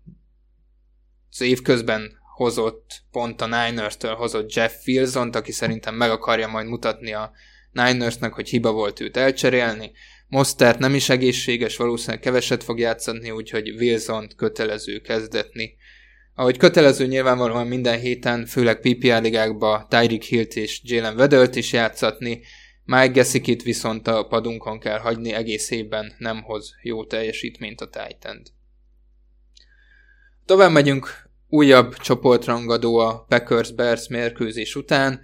az 1.39 1.45
évközben 1.45 2.17
hozott, 2.35 3.01
pont 3.11 3.41
a 3.41 3.45
Niners-től 3.45 4.15
hozott 4.15 4.53
Jeff 4.53 4.73
Wilson-t, 4.85 5.35
aki 5.35 5.51
szerintem 5.51 5.95
meg 5.95 6.09
akarja 6.09 6.47
majd 6.47 6.67
mutatni 6.67 7.13
a 7.13 7.31
Ninersnek, 7.71 8.33
hogy 8.33 8.49
hiba 8.49 8.71
volt 8.71 8.99
őt 8.99 9.17
elcserélni. 9.17 9.91
Mostert 10.27 10.79
nem 10.79 10.95
is 10.95 11.09
egészséges, 11.09 11.77
valószínűleg 11.77 12.19
keveset 12.19 12.63
fog 12.63 12.79
játszani, 12.79 13.31
úgyhogy 13.31 13.69
wilson 13.69 14.27
kötelező 14.35 14.99
kezdetni. 14.99 15.75
Ahogy 16.35 16.57
kötelező 16.57 17.05
nyilvánvalóan 17.05 17.67
minden 17.67 17.99
héten, 17.99 18.45
főleg 18.45 18.79
PPR 18.79 19.21
ligákba 19.21 19.85
Tyreek 19.89 20.23
Hilt 20.23 20.55
és 20.55 20.81
Jalen 20.83 21.15
Wedelt 21.15 21.55
is 21.55 21.73
játszatni, 21.73 22.41
Mike 22.83 23.07
Gessikit 23.07 23.63
viszont 23.63 24.07
a 24.07 24.27
padunkon 24.27 24.79
kell 24.79 24.99
hagyni, 24.99 25.33
egész 25.33 25.71
évben 25.71 26.13
nem 26.17 26.41
hoz 26.41 26.73
jó 26.81 27.05
teljesítményt 27.05 27.81
a 27.81 27.89
titan. 27.89 28.41
Tovább 30.45 30.71
megyünk 30.71 31.26
újabb 31.49 31.95
csoportrangadó 31.95 32.97
a 32.97 33.25
Packers-Bears 33.27 34.07
mérkőzés 34.07 34.75
után. 34.75 35.19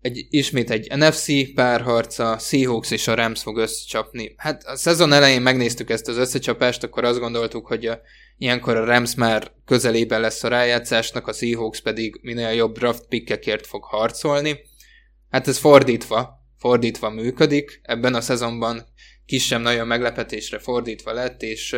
Egy, 0.00 0.26
ismét 0.30 0.70
egy 0.70 0.96
NFC 0.96 1.54
párharca, 1.54 2.38
Seahawks 2.38 2.90
és 2.90 3.08
a 3.08 3.14
Rams 3.14 3.42
fog 3.42 3.56
összecsapni. 3.56 4.34
Hát 4.36 4.64
a 4.64 4.76
szezon 4.76 5.12
elején 5.12 5.42
megnéztük 5.42 5.90
ezt 5.90 6.08
az 6.08 6.16
összecsapást, 6.16 6.82
akkor 6.82 7.04
azt 7.04 7.18
gondoltuk, 7.18 7.66
hogy 7.66 7.86
a, 7.86 8.00
ilyenkor 8.38 8.76
a 8.76 8.84
Rams 8.84 9.14
már 9.14 9.52
közelében 9.64 10.20
lesz 10.20 10.44
a 10.44 10.48
rájátszásnak, 10.48 11.26
a 11.26 11.32
Seahawks 11.32 11.80
pedig 11.80 12.18
minél 12.22 12.50
jobb 12.50 12.78
draft 12.78 13.06
pickekért 13.08 13.66
fog 13.66 13.84
harcolni. 13.84 14.60
Hát 15.30 15.48
ez 15.48 15.58
fordítva, 15.58 16.46
fordítva 16.58 17.10
működik. 17.10 17.80
Ebben 17.82 18.14
a 18.14 18.20
szezonban 18.20 18.84
kisebb-nagyon 19.26 19.86
meglepetésre 19.86 20.58
fordítva 20.58 21.12
lett, 21.12 21.42
és 21.42 21.76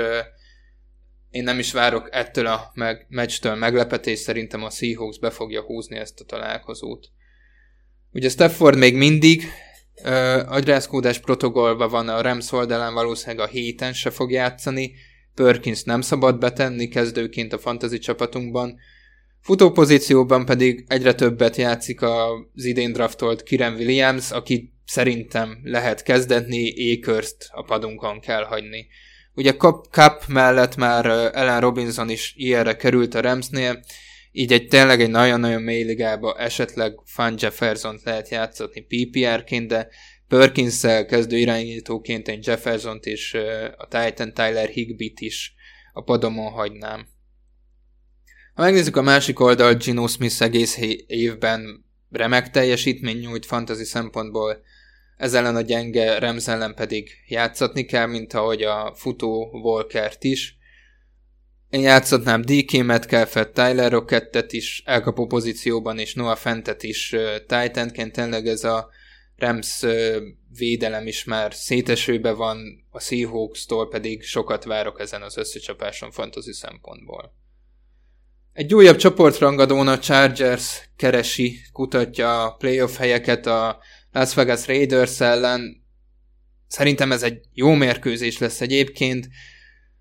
én 1.35 1.43
nem 1.43 1.59
is 1.59 1.73
várok 1.73 2.09
ettől 2.13 2.47
a 2.47 2.71
meg, 2.75 3.07
meccstől 3.09 3.55
meglepetés, 3.55 4.19
szerintem 4.19 4.63
a 4.63 4.71
Seahawks 4.71 5.19
be 5.19 5.31
fogja 5.31 5.63
húzni 5.63 5.97
ezt 5.97 6.21
a 6.21 6.25
találkozót. 6.25 7.09
Ugye 8.13 8.29
Stafford 8.29 8.79
még 8.79 8.97
mindig 8.97 9.43
uh, 10.05 10.53
agyrázkódás 10.53 11.19
protokollban 11.19 11.91
van 11.91 12.09
a 12.09 12.21
Rams 12.21 12.53
oldalán, 12.53 12.95
valószínűleg 12.95 13.47
a 13.47 13.51
héten 13.51 13.93
se 13.93 14.11
fog 14.11 14.31
játszani, 14.31 14.95
Perkins 15.35 15.83
nem 15.83 16.01
szabad 16.01 16.39
betenni 16.39 16.89
kezdőként 16.89 17.53
a 17.53 17.59
fantasy 17.59 17.99
csapatunkban, 17.99 18.79
Futópozícióban 19.41 20.45
pedig 20.45 20.85
egyre 20.89 21.15
többet 21.15 21.57
játszik 21.57 22.03
az 22.03 22.65
idén 22.65 22.93
draftolt 22.93 23.43
Kiren 23.43 23.75
Williams, 23.75 24.31
aki 24.31 24.73
szerintem 24.85 25.59
lehet 25.63 26.03
kezdetni, 26.03 26.93
Akers-t 26.93 27.49
a 27.51 27.63
padunkon 27.63 28.21
kell 28.21 28.45
hagyni. 28.45 28.87
Ugye 29.35 29.57
Cup, 29.91 30.27
mellett 30.29 30.77
már 30.77 31.07
Ellen 31.07 31.61
Robinson 31.61 32.11
is 32.11 32.35
ilyenre 32.37 32.77
került 32.77 33.15
a 33.15 33.21
Ramsnél, 33.21 33.81
így 34.33 34.53
egy 34.53 34.69
tényleg 34.69 35.01
egy 35.01 35.11
nagyon-nagyon 35.11 35.63
mély 35.63 35.83
ligába 35.83 36.39
esetleg 36.39 36.95
Fan 37.05 37.35
jefferson 37.39 38.01
lehet 38.05 38.29
játszatni 38.29 38.81
PPR-ként, 38.81 39.69
de 39.69 39.89
perkins 40.29 40.81
kezdő 40.81 41.37
irányítóként 41.37 42.29
én 42.29 42.39
Jefferson-t 42.43 43.07
és 43.07 43.35
a 43.77 43.89
Titan 43.89 44.35
Tyler 44.35 44.69
Higbit 44.69 45.21
is 45.21 45.55
a 45.93 46.03
padomon 46.03 46.53
hagynám. 46.53 47.07
Ha 48.55 48.63
megnézzük 48.63 48.97
a 48.97 49.03
másik 49.03 49.41
oldalt, 49.41 49.85
Gino 49.85 50.07
Smith 50.07 50.43
egész 50.43 50.79
évben 51.07 51.85
remek 52.11 52.51
teljesítmény 52.51 53.19
nyújt 53.19 53.47
fantasy 53.47 53.85
szempontból, 53.85 54.63
ez 55.17 55.35
ellen 55.35 55.57
a 55.57 55.61
gyenge 55.61 56.19
Rams 56.19 56.49
ellen 56.49 56.75
pedig 56.75 57.11
játszatni 57.29 57.85
kell, 57.85 58.07
mint 58.07 58.33
ahogy 58.33 58.63
a 58.63 58.93
futó 58.95 59.51
Walkert 59.63 60.25
is. 60.25 60.57
Én 61.71 61.81
játszatnám 61.81 62.43
DK 62.43 62.85
Metcalfet, 62.85 63.53
Tyler 63.53 63.91
Rockettet 63.91 64.53
is 64.53 64.83
elkapó 64.85 65.27
pozícióban, 65.27 65.99
és 65.99 66.15
Noah 66.15 66.37
Fentet 66.37 66.83
is 66.83 67.13
uh, 67.13 67.37
Titanként. 67.37 68.13
Tényleg 68.13 68.47
ez 68.47 68.65
a 68.65 68.89
Rams 69.37 69.83
védelem 70.59 71.07
is 71.07 71.25
már 71.25 71.55
szétesőbe 71.55 72.33
van, 72.33 72.85
a 72.91 73.01
Seahawks-tól 73.01 73.89
pedig 73.89 74.23
sokat 74.23 74.65
várok 74.65 75.01
ezen 75.01 75.23
az 75.23 75.37
összecsapáson 75.37 76.11
fantasy 76.11 76.53
szempontból. 76.53 77.33
Egy 78.53 78.75
újabb 78.75 78.97
csoportrangadón 78.97 79.89
a 79.89 79.99
Chargers 79.99 80.91
keresi, 80.97 81.59
kutatja 81.73 82.45
a 82.45 82.55
playoff 82.55 82.97
helyeket 82.97 83.47
a 83.47 83.79
Las 84.15 84.35
Vegas 84.35 84.67
Raiders 84.67 85.21
ellen. 85.21 85.83
Szerintem 86.69 87.13
ez 87.13 87.23
egy 87.23 87.41
jó 87.53 87.73
mérkőzés 87.75 88.39
lesz 88.39 88.61
egyébként. 88.61 89.29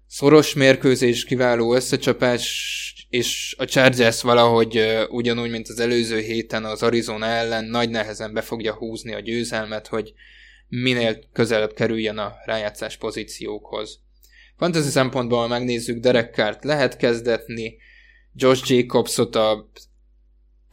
Szoros 0.08 0.54
mérkőzés, 0.54 1.26
kiváló 1.26 1.76
összecsapás, 1.76 3.06
és 3.10 3.56
a 3.58 3.66
Chargers 3.66 4.22
valahogy 4.22 5.06
ugyanúgy, 5.10 5.50
mint 5.50 5.68
az 5.68 5.80
előző 5.80 6.20
héten 6.20 6.66
az 6.66 6.84
Arizona 6.84 7.26
ellen 7.26 7.66
nagy 7.66 7.90
nehezen 7.90 8.34
be 8.34 8.42
fogja 8.42 8.74
húzni 8.74 9.14
a 9.14 9.20
győzelmet, 9.20 9.88
hogy 9.88 10.14
minél 10.68 11.20
közelebb 11.32 11.74
kerüljen 11.74 12.18
a 12.18 12.34
rájátszás 12.46 12.98
pozíciókhoz. 12.98 14.00
Fantasy 14.58 14.90
szempontból 14.90 15.48
megnézzük, 15.48 16.00
Derek 16.00 16.34
Carr 16.34 16.56
lehet 16.62 16.98
kezdetni, 16.98 17.78
Josh 18.34 18.72
Jacobsot 18.72 19.36
a 19.36 19.70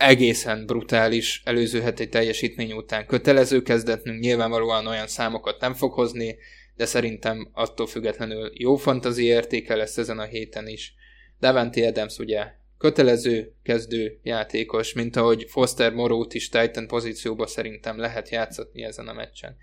egészen 0.00 0.66
brutális 0.66 1.42
előző 1.44 1.80
heti 1.80 2.08
teljesítmény 2.08 2.72
után 2.72 3.06
kötelező 3.06 3.62
kezdetnünk, 3.62 4.20
nyilvánvalóan 4.20 4.86
olyan 4.86 5.06
számokat 5.06 5.60
nem 5.60 5.74
fog 5.74 5.92
hozni, 5.92 6.36
de 6.76 6.86
szerintem 6.86 7.48
attól 7.52 7.86
függetlenül 7.86 8.50
jó 8.54 8.76
fantazi 8.76 9.24
értéke 9.24 9.76
lesz 9.76 9.96
ezen 9.96 10.18
a 10.18 10.24
héten 10.24 10.68
is. 10.68 10.94
Davante 11.40 11.86
Adams 11.86 12.18
ugye 12.18 12.46
kötelező 12.78 13.54
kezdő 13.62 14.18
játékos, 14.22 14.92
mint 14.92 15.16
ahogy 15.16 15.46
Foster 15.48 15.92
Morót 15.92 16.34
is 16.34 16.48
Titan 16.48 16.86
pozícióba 16.86 17.46
szerintem 17.46 17.98
lehet 17.98 18.28
játszatni 18.28 18.82
ezen 18.82 19.08
a 19.08 19.12
meccsen. 19.12 19.56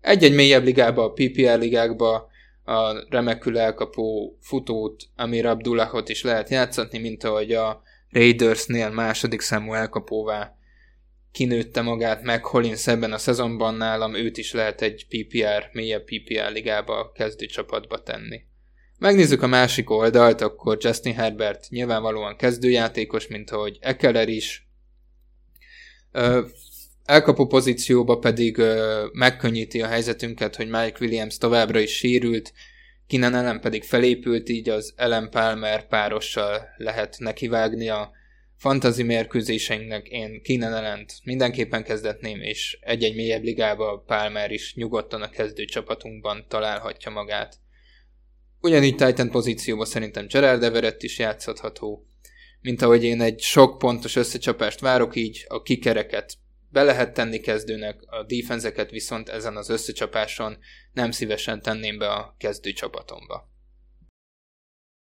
Egy-egy 0.00 0.34
mélyebb 0.34 0.64
ligába, 0.64 1.04
a 1.04 1.12
PPR 1.12 1.58
ligákba 1.58 2.30
a 2.64 3.08
remekül 3.10 3.58
elkapó 3.58 4.36
futót, 4.40 5.02
Amir 5.16 5.46
Abdullahot 5.46 6.08
is 6.08 6.22
lehet 6.22 6.48
játszatni, 6.48 6.98
mint 6.98 7.24
ahogy 7.24 7.52
a 7.52 7.82
Raidersnél 8.12 8.90
második 8.90 9.40
számú 9.40 9.72
elkapóvá 9.72 10.56
kinőtte 11.32 11.80
magát 11.82 12.22
meg 12.22 12.44
Hollins 12.44 12.86
ebben 12.86 13.12
a 13.12 13.18
szezonban 13.18 13.74
nálam, 13.74 14.14
őt 14.14 14.36
is 14.36 14.52
lehet 14.52 14.82
egy 14.82 15.06
PPR, 15.08 15.68
mélyebb 15.72 16.04
PPR 16.04 16.52
ligába 16.52 17.12
kezdő 17.12 17.46
csapatba 17.46 18.02
tenni. 18.02 18.40
Megnézzük 18.98 19.42
a 19.42 19.46
másik 19.46 19.90
oldalt, 19.90 20.40
akkor 20.40 20.78
Justin 20.80 21.14
Herbert 21.14 21.68
nyilvánvalóan 21.68 22.36
kezdőjátékos, 22.36 23.26
mint 23.26 23.50
ahogy 23.50 23.78
Ekeler 23.80 24.28
is. 24.28 24.68
Elkapó 27.04 27.46
pozícióba 27.46 28.18
pedig 28.18 28.62
megkönnyíti 29.12 29.82
a 29.82 29.86
helyzetünket, 29.86 30.56
hogy 30.56 30.68
Mike 30.68 30.96
Williams 31.00 31.38
továbbra 31.38 31.78
is 31.78 31.96
sérült, 31.96 32.52
Kinen 33.12 33.34
ellen 33.34 33.60
pedig 33.60 33.84
felépült, 33.84 34.48
így 34.48 34.68
az 34.68 34.92
Ellen 34.96 35.30
Palmer 35.30 35.86
párossal 35.86 36.68
lehet 36.76 37.16
nekivágni 37.18 37.88
a 37.88 38.10
fantazi 38.56 39.02
mérkőzéseinknek. 39.02 40.08
Én 40.08 40.42
Kinen 40.42 40.74
ellent 40.74 41.12
mindenképpen 41.24 41.84
kezdetném, 41.84 42.40
és 42.40 42.78
egy-egy 42.80 43.14
mélyebb 43.14 43.42
ligába 43.42 44.04
Palmer 44.06 44.50
is 44.50 44.74
nyugodtan 44.74 45.22
a 45.22 45.30
kezdő 45.30 45.64
csapatunkban 45.64 46.44
találhatja 46.48 47.10
magát. 47.10 47.56
Ugyanígy 48.60 48.96
Titan 48.96 49.30
pozícióban 49.30 49.86
szerintem 49.86 50.26
Gerard 50.26 50.62
Everett 50.62 51.02
is 51.02 51.18
játszhatható. 51.18 52.06
Mint 52.60 52.82
ahogy 52.82 53.04
én 53.04 53.20
egy 53.20 53.40
sok 53.40 53.78
pontos 53.78 54.16
összecsapást 54.16 54.80
várok, 54.80 55.16
így 55.16 55.44
a 55.48 55.62
kikereket 55.62 56.34
be 56.72 56.82
lehet 56.82 57.14
tenni 57.14 57.38
kezdőnek, 57.38 58.00
a 58.06 58.24
defenzeket 58.24 58.90
viszont 58.90 59.28
ezen 59.28 59.56
az 59.56 59.68
összecsapáson 59.68 60.58
nem 60.92 61.10
szívesen 61.10 61.62
tenném 61.62 61.98
be 61.98 62.08
a 62.08 62.34
kezdő 62.38 62.72
csapatomba. 62.72 63.50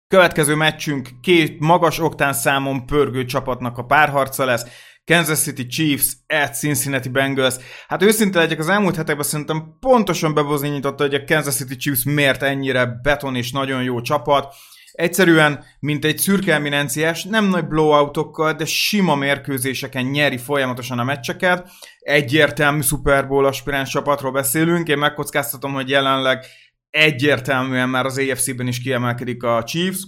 Következő 0.08 0.56
meccsünk 0.56 1.10
két 1.22 1.60
magas 1.60 2.00
oktán 2.00 2.34
számon 2.34 2.86
pörgő 2.86 3.26
csapatnak 3.26 3.78
a 3.78 3.86
párharca 3.86 4.46
lesz. 4.46 4.66
Kansas 5.06 5.40
City 5.40 5.68
Chiefs 5.68 6.18
at 6.28 6.56
Cincinnati 6.56 7.10
Bengals. 7.10 7.56
Hát 7.88 8.04
őszinte 8.04 8.40
legyek, 8.40 8.60
az 8.60 8.70
elmúlt 8.70 8.96
hetekben 8.96 9.26
szerintem 9.26 9.78
pontosan 9.80 10.34
bebozonyította, 10.34 11.04
hogy 11.04 11.14
a 11.14 11.24
Kansas 11.24 11.56
City 11.56 11.76
Chiefs 11.76 12.04
miért 12.04 12.42
ennyire 12.42 12.86
beton 12.86 13.36
és 13.36 13.52
nagyon 13.52 13.84
jó 13.84 14.02
csapat. 14.02 14.56
Egyszerűen, 14.92 15.64
mint 15.80 16.06
egy 16.06 16.18
szürke 16.18 16.54
eminenciás, 16.54 17.24
nem 17.24 17.46
nagy 17.46 17.68
blowoutokkal, 17.68 18.54
de 18.54 18.66
sima 18.66 19.16
mérkőzéseken 19.16 20.06
nyeri 20.06 20.38
folyamatosan 20.38 21.00
a 21.00 21.04
meccseket. 21.04 21.70
Egyértelmű 22.00 22.82
Super 22.82 23.28
Bowl 23.28 23.46
aspiráns 23.46 23.90
csapatról 23.90 24.32
beszélünk, 24.32 24.88
én 24.88 24.98
megkockáztatom, 24.98 25.74
hogy 25.74 25.90
jelenleg 25.90 26.46
egyértelműen 26.90 27.90
már 27.90 28.06
az 28.06 28.18
AFC-ben 28.18 28.68
is 28.68 28.82
kiemelkedik 28.82 29.44
a 29.44 29.64
Chiefs. 29.64 30.08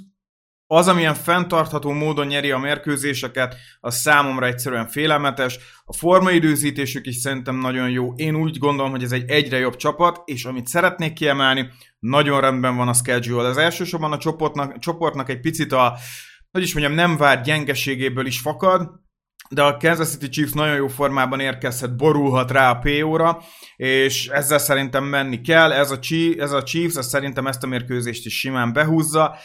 Az, 0.67 0.87
amilyen 0.87 1.13
fenntartható 1.13 1.91
módon 1.91 2.27
nyeri 2.27 2.51
a 2.51 2.57
mérkőzéseket, 2.57 3.55
az 3.79 3.95
számomra 3.95 4.45
egyszerűen 4.45 4.87
félelmetes. 4.87 5.59
A 5.85 5.93
formaidőzítésük 5.93 7.05
is 7.05 7.15
szerintem 7.15 7.55
nagyon 7.55 7.89
jó. 7.89 8.13
Én 8.15 8.35
úgy 8.35 8.57
gondolom, 8.57 8.91
hogy 8.91 9.03
ez 9.03 9.11
egy 9.11 9.29
egyre 9.29 9.57
jobb 9.57 9.75
csapat, 9.75 10.21
és 10.25 10.45
amit 10.45 10.67
szeretnék 10.67 11.13
kiemelni, 11.13 11.69
nagyon 11.99 12.41
rendben 12.41 12.75
van 12.75 12.87
a 12.87 12.93
schedule. 12.93 13.47
Az 13.47 13.57
elsősorban 13.57 14.11
a 14.11 14.17
csoportnak, 14.17 14.79
csoportnak 14.79 15.29
egy 15.29 15.39
picit 15.39 15.71
a, 15.71 15.97
hogy 16.51 16.61
is 16.61 16.73
mondjam, 16.73 16.95
nem 16.95 17.17
vár 17.17 17.41
gyengeségéből 17.41 18.25
is 18.25 18.39
fakad, 18.39 19.01
de 19.49 19.63
a 19.63 19.77
Kansas 19.77 20.09
City 20.09 20.29
Chiefs 20.29 20.51
nagyon 20.51 20.75
jó 20.75 20.87
formában 20.87 21.39
érkezhet, 21.39 21.95
borulhat 21.95 22.51
rá 22.51 22.69
a 22.69 22.79
PO-ra, 22.79 23.41
és 23.75 24.27
ezzel 24.27 24.57
szerintem 24.57 25.03
menni 25.03 25.41
kell. 25.41 25.71
Ez 25.71 25.91
a, 25.91 25.99
Chiefs, 25.99 26.37
ez 26.37 26.51
a 26.51 26.63
Chiefs, 26.63 26.95
ez 26.95 27.07
szerintem 27.07 27.47
ezt 27.47 27.63
a 27.63 27.67
mérkőzést 27.67 28.25
is 28.25 28.39
simán 28.39 28.73
behúzza. 28.73 29.35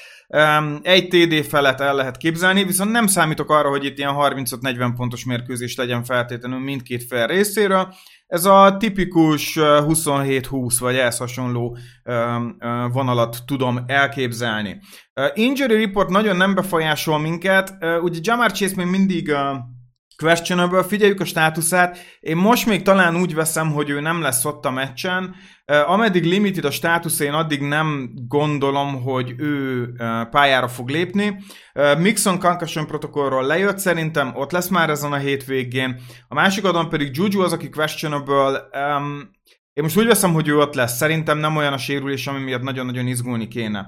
Egy 0.83 1.09
TD 1.09 1.45
felett 1.45 1.81
el 1.81 1.95
lehet 1.95 2.17
képzelni, 2.17 2.64
viszont 2.64 2.91
nem 2.91 3.07
számítok 3.07 3.51
arra, 3.51 3.69
hogy 3.69 3.85
itt 3.85 3.99
ilyen 3.99 4.14
35-40 4.17 4.93
pontos 4.97 5.25
mérkőzés 5.25 5.77
legyen 5.77 6.05
feltétlenül 6.05 6.59
mindkét 6.59 7.05
fél 7.05 7.27
részéről. 7.27 7.95
Ez 8.27 8.45
a 8.45 8.77
tipikus 8.79 9.57
27-20 9.61 10.77
vagy 10.79 10.97
ehhez 10.97 11.19
hasonló 11.19 11.79
vonalat 12.93 13.37
tudom 13.47 13.85
elképzelni. 13.87 14.81
Injury 15.35 15.85
report 15.85 16.09
nagyon 16.09 16.37
nem 16.37 16.55
befolyásol 16.55 17.19
minket. 17.19 17.75
Ugye 18.01 18.19
Jamar 18.23 18.53
Chase 18.53 18.77
még 18.77 18.87
mindig 18.87 19.35
questionable, 20.22 20.83
figyeljük 20.83 21.20
a 21.20 21.24
státuszát. 21.24 21.98
Én 22.20 22.37
most 22.37 22.66
még 22.66 22.83
talán 22.83 23.16
úgy 23.16 23.35
veszem, 23.35 23.72
hogy 23.72 23.90
ő 23.90 24.00
nem 24.00 24.20
lesz 24.20 24.44
ott 24.44 24.64
a 24.64 24.70
meccsen. 24.70 25.35
Ameddig 25.87 26.24
limited 26.24 26.64
a 26.64 26.70
státusz, 26.70 27.20
én 27.20 27.33
addig 27.33 27.61
nem 27.61 28.11
gondolom, 28.28 29.02
hogy 29.02 29.35
ő 29.37 29.87
pályára 30.31 30.68
fog 30.68 30.88
lépni. 30.88 31.37
Mixon 31.98 32.38
concussion 32.38 32.87
protokollról 32.87 33.46
lejött, 33.46 33.78
szerintem 33.78 34.33
ott 34.35 34.52
lesz 34.52 34.68
már 34.68 34.90
ezen 34.90 35.12
a 35.12 35.16
hétvégén. 35.16 36.00
A 36.28 36.35
másik 36.35 36.64
adon 36.64 36.88
pedig 36.88 37.16
Juju 37.16 37.40
az, 37.42 37.52
aki 37.52 37.68
questionable. 37.68 38.68
Én 39.72 39.85
most 39.85 39.98
úgy 39.98 40.07
veszem, 40.07 40.33
hogy 40.33 40.48
ő 40.48 40.59
ott 40.59 40.74
lesz. 40.74 40.96
Szerintem 40.96 41.38
nem 41.38 41.57
olyan 41.57 41.72
a 41.72 41.78
sérülés, 41.78 42.26
ami 42.26 42.38
miatt 42.38 42.62
nagyon-nagyon 42.62 43.07
izgulni 43.07 43.48
kéne. 43.48 43.87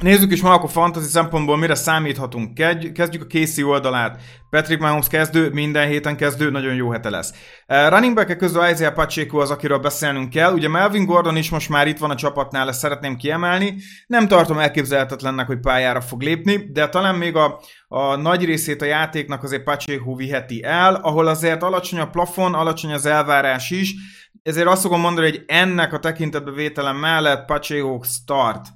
Nézzük 0.00 0.32
is 0.32 0.42
ma 0.42 0.52
akkor 0.52 0.70
fantasy 0.70 1.06
szempontból 1.06 1.56
mire 1.56 1.74
számíthatunk. 1.74 2.54
Kezdjük 2.92 3.22
a 3.22 3.26
Casey 3.26 3.64
oldalát. 3.64 4.20
Patrick 4.50 4.80
Mahomes 4.80 5.06
kezdő, 5.06 5.50
minden 5.50 5.88
héten 5.88 6.16
kezdő, 6.16 6.50
nagyon 6.50 6.74
jó 6.74 6.90
hete 6.90 7.10
lesz. 7.10 7.32
Uh, 7.68 7.88
running 7.88 8.14
back 8.14 8.36
közül 8.36 8.68
Isaiah 8.68 8.92
Pacheco 8.92 9.38
az, 9.38 9.50
akiről 9.50 9.78
beszélnünk 9.78 10.30
kell. 10.30 10.52
Ugye 10.52 10.68
Melvin 10.68 11.04
Gordon 11.04 11.36
is 11.36 11.50
most 11.50 11.68
már 11.68 11.86
itt 11.86 11.98
van 11.98 12.10
a 12.10 12.14
csapatnál, 12.14 12.68
ezt 12.68 12.78
szeretném 12.78 13.16
kiemelni. 13.16 13.76
Nem 14.06 14.28
tartom 14.28 14.58
elképzelhetetlennek, 14.58 15.46
hogy 15.46 15.60
pályára 15.60 16.00
fog 16.00 16.22
lépni, 16.22 16.56
de 16.72 16.88
talán 16.88 17.14
még 17.14 17.36
a, 17.36 17.60
a 17.88 18.16
nagy 18.16 18.44
részét 18.44 18.82
a 18.82 18.84
játéknak 18.84 19.42
azért 19.42 19.62
Pacheco 19.62 20.14
viheti 20.14 20.62
el, 20.64 20.94
ahol 20.94 21.26
azért 21.26 21.62
alacsony 21.62 21.98
a 21.98 22.10
plafon, 22.10 22.54
alacsony 22.54 22.92
az 22.92 23.06
elvárás 23.06 23.70
is, 23.70 23.94
ezért 24.42 24.66
azt 24.66 24.82
fogom 24.82 25.00
mondani, 25.00 25.30
hogy 25.30 25.44
ennek 25.46 25.92
a 25.92 25.98
tekintetbe 25.98 26.50
vételem 26.50 26.96
mellett 26.96 27.44
Pacheco 27.44 28.00
start. 28.02 28.66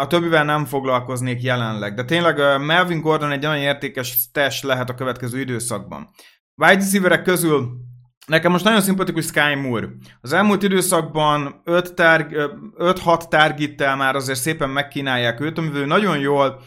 A 0.00 0.06
többivel 0.06 0.44
nem 0.44 0.64
foglalkoznék 0.64 1.42
jelenleg, 1.42 1.94
de 1.94 2.04
tényleg 2.04 2.60
Melvin 2.60 3.00
Gordon 3.00 3.30
egy 3.30 3.46
olyan 3.46 3.58
értékes 3.58 4.08
stash 4.08 4.64
lehet 4.64 4.90
a 4.90 4.94
következő 4.94 5.40
időszakban. 5.40 6.10
Wide 6.54 6.74
receiverek 6.74 7.22
közül 7.22 7.84
Nekem 8.26 8.52
most 8.52 8.64
nagyon 8.64 8.80
szimpatikus 8.80 9.24
Sky 9.24 9.54
Moore. 9.54 9.88
Az 10.20 10.32
elmúlt 10.32 10.62
időszakban 10.62 11.62
5-6 11.64 11.94
tárg, 11.94 13.28
targettel 13.28 13.96
már 13.96 14.14
azért 14.14 14.38
szépen 14.38 14.70
megkínálják 14.70 15.40
őt, 15.40 15.58
amivel 15.58 15.84
nagyon 15.84 16.18
jól 16.18 16.60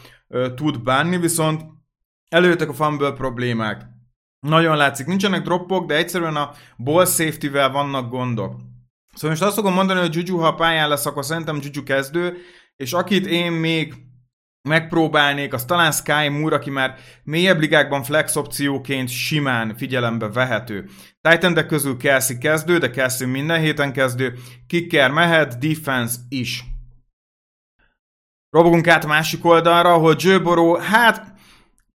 tud 0.54 0.82
bánni, 0.82 1.18
viszont 1.18 1.62
előttek 2.28 2.68
a 2.68 2.72
fumble 2.72 3.10
problémák. 3.10 3.82
Nagyon 4.46 4.76
látszik, 4.76 5.06
nincsenek 5.06 5.42
droppok, 5.42 5.86
de 5.86 5.96
egyszerűen 5.96 6.36
a 6.36 6.50
ball 6.76 7.04
safety-vel 7.04 7.70
vannak 7.70 8.10
gondok. 8.10 8.54
Szóval 9.14 9.30
most 9.30 9.42
azt 9.42 9.54
fogom 9.54 9.74
mondani, 9.74 10.00
hogy 10.00 10.14
Juju, 10.14 10.38
ha 10.38 10.46
a 10.46 10.54
pályán 10.54 10.88
lesz, 10.88 11.06
akkor 11.06 11.24
szerintem 11.24 11.58
Juju 11.62 11.82
kezdő, 11.82 12.36
és 12.80 12.92
akit 12.92 13.26
én 13.26 13.52
még 13.52 13.94
megpróbálnék, 14.68 15.52
az 15.52 15.64
talán 15.64 15.92
Sky 15.92 16.28
Moore, 16.28 16.56
aki 16.56 16.70
már 16.70 16.94
mélyebb 17.22 17.60
ligákban 17.60 18.02
flex 18.02 18.36
opcióként 18.36 19.08
simán 19.08 19.76
figyelembe 19.76 20.28
vehető. 20.28 20.88
titan 21.20 21.66
közül 21.66 21.96
Kelsey 21.96 22.38
kezdő, 22.38 22.78
de 22.78 22.90
Kelsey 22.90 23.28
minden 23.28 23.60
héten 23.60 23.92
kezdő, 23.92 24.38
kicker 24.66 25.10
mehet, 25.10 25.58
defense 25.58 26.16
is. 26.28 26.64
Robogunk 28.50 28.88
át 28.88 29.06
másik 29.06 29.44
oldalra, 29.44 29.92
ahol 29.92 30.14
Joe 30.18 30.38
Burrow, 30.38 30.74
hát 30.74 31.28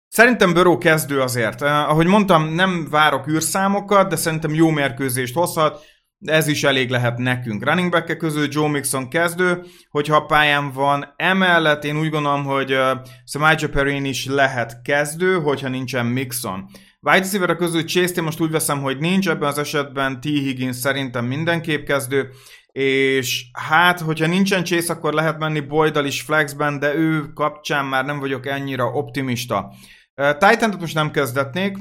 Szerintem 0.07 0.53
Burrow 0.53 0.77
kezdő 0.77 1.21
azért. 1.21 1.61
Eh, 1.61 1.89
ahogy 1.89 2.05
mondtam, 2.05 2.53
nem 2.53 2.87
várok 2.89 3.27
űrszámokat, 3.27 4.09
de 4.09 4.15
szerintem 4.15 4.53
jó 4.53 4.69
mérkőzést 4.69 5.33
hozhat 5.33 5.85
ez 6.25 6.47
is 6.47 6.63
elég 6.63 6.89
lehet 6.89 7.17
nekünk. 7.17 7.65
Running 7.65 7.91
back 7.91 8.17
közül 8.17 8.47
Joe 8.49 8.69
Mixon 8.69 9.09
kezdő, 9.09 9.63
hogyha 9.89 10.15
a 10.15 10.25
pályán 10.25 10.71
van. 10.71 11.13
Emellett 11.15 11.83
én 11.83 11.99
úgy 11.99 12.09
gondolom, 12.09 12.43
hogy 12.43 12.73
uh, 12.73 12.79
Samaja 13.25 13.69
Perrin 13.71 14.05
is 14.05 14.25
lehet 14.25 14.81
kezdő, 14.81 15.39
hogyha 15.39 15.69
nincsen 15.69 16.05
Mixon. 16.05 16.65
Wide 17.01 17.19
receiver 17.19 17.55
közül 17.55 17.83
chase 17.83 18.21
most 18.21 18.39
úgy 18.39 18.51
veszem, 18.51 18.81
hogy 18.81 18.97
nincs, 18.97 19.29
ebben 19.29 19.49
az 19.49 19.57
esetben 19.57 20.21
T. 20.21 20.23
Higgins 20.23 20.75
szerintem 20.75 21.25
mindenképp 21.25 21.85
kezdő, 21.85 22.29
és 22.71 23.45
hát, 23.53 23.99
hogyha 23.99 24.27
nincsen 24.27 24.63
Chase, 24.63 24.93
akkor 24.93 25.13
lehet 25.13 25.39
menni 25.39 25.59
Boydal 25.59 26.05
is 26.05 26.21
flexben, 26.21 26.79
de 26.79 26.95
ő 26.95 27.33
kapcsán 27.33 27.85
már 27.85 28.05
nem 28.05 28.19
vagyok 28.19 28.45
ennyire 28.45 28.83
optimista. 28.83 29.73
Uh, 30.15 30.37
titan 30.37 30.75
most 30.79 30.93
nem 30.93 31.11
kezdetnék, 31.11 31.77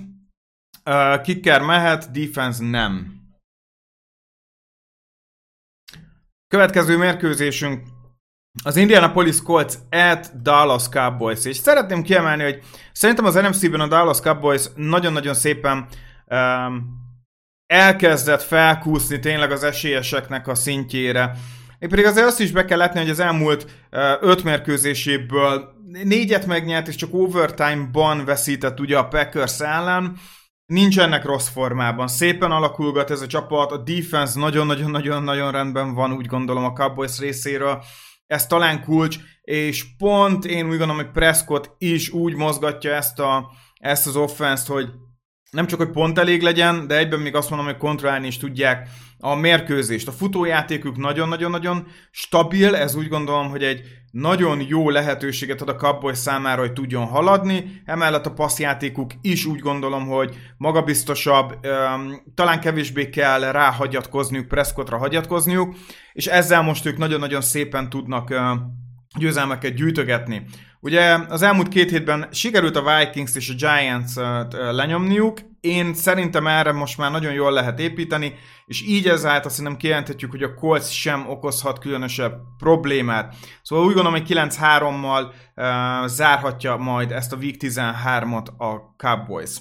uh, 0.84 1.20
kicker 1.20 1.62
mehet, 1.62 2.10
defense 2.10 2.64
nem. 2.64 3.19
Következő 6.50 6.96
mérkőzésünk 6.96 7.82
az 8.64 8.76
Indianapolis 8.76 9.42
Colts 9.42 9.74
at 9.90 10.42
Dallas 10.42 10.88
Cowboys, 10.88 11.44
és 11.44 11.56
szeretném 11.56 12.02
kiemelni, 12.02 12.42
hogy 12.42 12.62
szerintem 12.92 13.24
az 13.24 13.34
NFC-ben 13.34 13.80
a 13.80 13.86
Dallas 13.86 14.20
Cowboys 14.20 14.64
nagyon-nagyon 14.74 15.34
szépen 15.34 15.86
um, 16.26 16.98
elkezdett 17.66 18.42
felkúszni 18.42 19.18
tényleg 19.18 19.52
az 19.52 19.62
esélyeseknek 19.62 20.48
a 20.48 20.54
szintjére. 20.54 21.36
Én 21.78 21.88
pedig 21.88 22.04
azért 22.04 22.26
azt 22.26 22.40
is 22.40 22.50
be 22.50 22.64
kell 22.64 22.78
látni, 22.78 23.00
hogy 23.00 23.10
az 23.10 23.20
elmúlt 23.20 23.62
uh, 23.62 24.00
öt 24.20 24.44
mérkőzéséből 24.44 25.72
négyet 26.04 26.46
megnyert, 26.46 26.88
és 26.88 26.94
csak 26.94 27.14
overtime-ban 27.14 28.24
veszített 28.24 28.80
ugye 28.80 28.98
a 28.98 29.08
Packers 29.08 29.60
ellen, 29.60 30.16
nincsenek 30.70 31.24
rossz 31.24 31.48
formában. 31.48 32.08
Szépen 32.08 32.50
alakulgat 32.50 33.10
ez 33.10 33.20
a 33.20 33.26
csapat, 33.26 33.72
a 33.72 33.76
defense 33.76 34.38
nagyon-nagyon-nagyon-nagyon 34.38 35.50
rendben 35.50 35.94
van, 35.94 36.12
úgy 36.12 36.26
gondolom 36.26 36.64
a 36.64 36.72
Cowboys 36.72 37.18
részéről. 37.18 37.84
Ez 38.26 38.46
talán 38.46 38.82
kulcs, 38.82 39.18
és 39.42 39.84
pont 39.96 40.44
én 40.44 40.64
úgy 40.64 40.78
gondolom, 40.78 40.96
hogy 40.96 41.10
Prescott 41.10 41.74
is 41.78 42.10
úgy 42.10 42.34
mozgatja 42.34 42.94
ezt, 42.94 43.18
a, 43.18 43.50
ezt 43.74 44.06
az 44.06 44.16
offense 44.16 44.72
hogy 44.72 44.88
nem 45.50 45.66
csak, 45.66 45.78
hogy 45.78 45.90
pont 45.90 46.18
elég 46.18 46.42
legyen, 46.42 46.86
de 46.86 46.98
egyben 46.98 47.20
még 47.20 47.34
azt 47.34 47.50
mondom, 47.50 47.68
hogy 47.68 47.76
kontrollálni 47.76 48.26
is 48.26 48.38
tudják 48.38 48.88
a 49.20 49.34
mérkőzést. 49.34 50.08
A 50.08 50.12
futójátékük 50.12 50.96
nagyon-nagyon-nagyon 50.96 51.86
stabil, 52.10 52.76
ez 52.76 52.94
úgy 52.94 53.08
gondolom, 53.08 53.48
hogy 53.50 53.62
egy 53.62 53.80
nagyon 54.10 54.64
jó 54.68 54.90
lehetőséget 54.90 55.60
ad 55.60 55.68
a 55.68 55.74
Cowboys 55.74 56.18
számára, 56.18 56.60
hogy 56.60 56.72
tudjon 56.72 57.04
haladni, 57.06 57.82
emellett 57.84 58.26
a 58.26 58.32
passzjátékuk 58.32 59.10
is 59.20 59.44
úgy 59.44 59.60
gondolom, 59.60 60.06
hogy 60.06 60.36
magabiztosabb, 60.56 61.58
talán 62.34 62.60
kevésbé 62.60 63.08
kell 63.08 63.52
ráhagyatkozniuk, 63.52 64.48
Prescottra 64.48 64.98
hagyatkozniuk, 64.98 65.74
és 66.12 66.26
ezzel 66.26 66.62
most 66.62 66.86
ők 66.86 66.98
nagyon-nagyon 66.98 67.40
szépen 67.40 67.88
tudnak 67.88 68.34
győzelmeket 69.18 69.74
gyűjtögetni. 69.74 70.44
Ugye 70.80 71.18
az 71.28 71.42
elmúlt 71.42 71.68
két 71.68 71.90
hétben 71.90 72.28
sikerült 72.30 72.76
a 72.76 72.98
Vikings 72.98 73.34
és 73.34 73.50
a 73.50 73.54
Giants 73.54 74.14
lenyomniuk, 74.70 75.38
én 75.60 75.94
szerintem 75.94 76.46
erre 76.46 76.72
most 76.72 76.98
már 76.98 77.10
nagyon 77.10 77.32
jól 77.32 77.52
lehet 77.52 77.78
építeni, 77.80 78.34
és 78.66 78.82
így 78.82 79.08
ezáltal 79.08 79.50
szerintem 79.50 79.76
kijelenthetjük, 79.76 80.30
hogy 80.30 80.42
a 80.42 80.54
Colts 80.54 80.84
sem 80.84 81.28
okozhat 81.28 81.78
különösebb 81.78 82.40
problémát. 82.58 83.34
Szóval 83.62 83.84
úgy 83.84 83.94
gondolom, 83.94 84.18
hogy 84.18 84.32
9-3-mal 84.34 85.24
uh, 85.24 86.06
zárhatja 86.06 86.76
majd 86.76 87.12
ezt 87.12 87.32
a 87.32 87.36
Week 87.36 87.54
13-ot 87.58 88.46
a 88.56 88.94
Cowboys. 88.96 89.56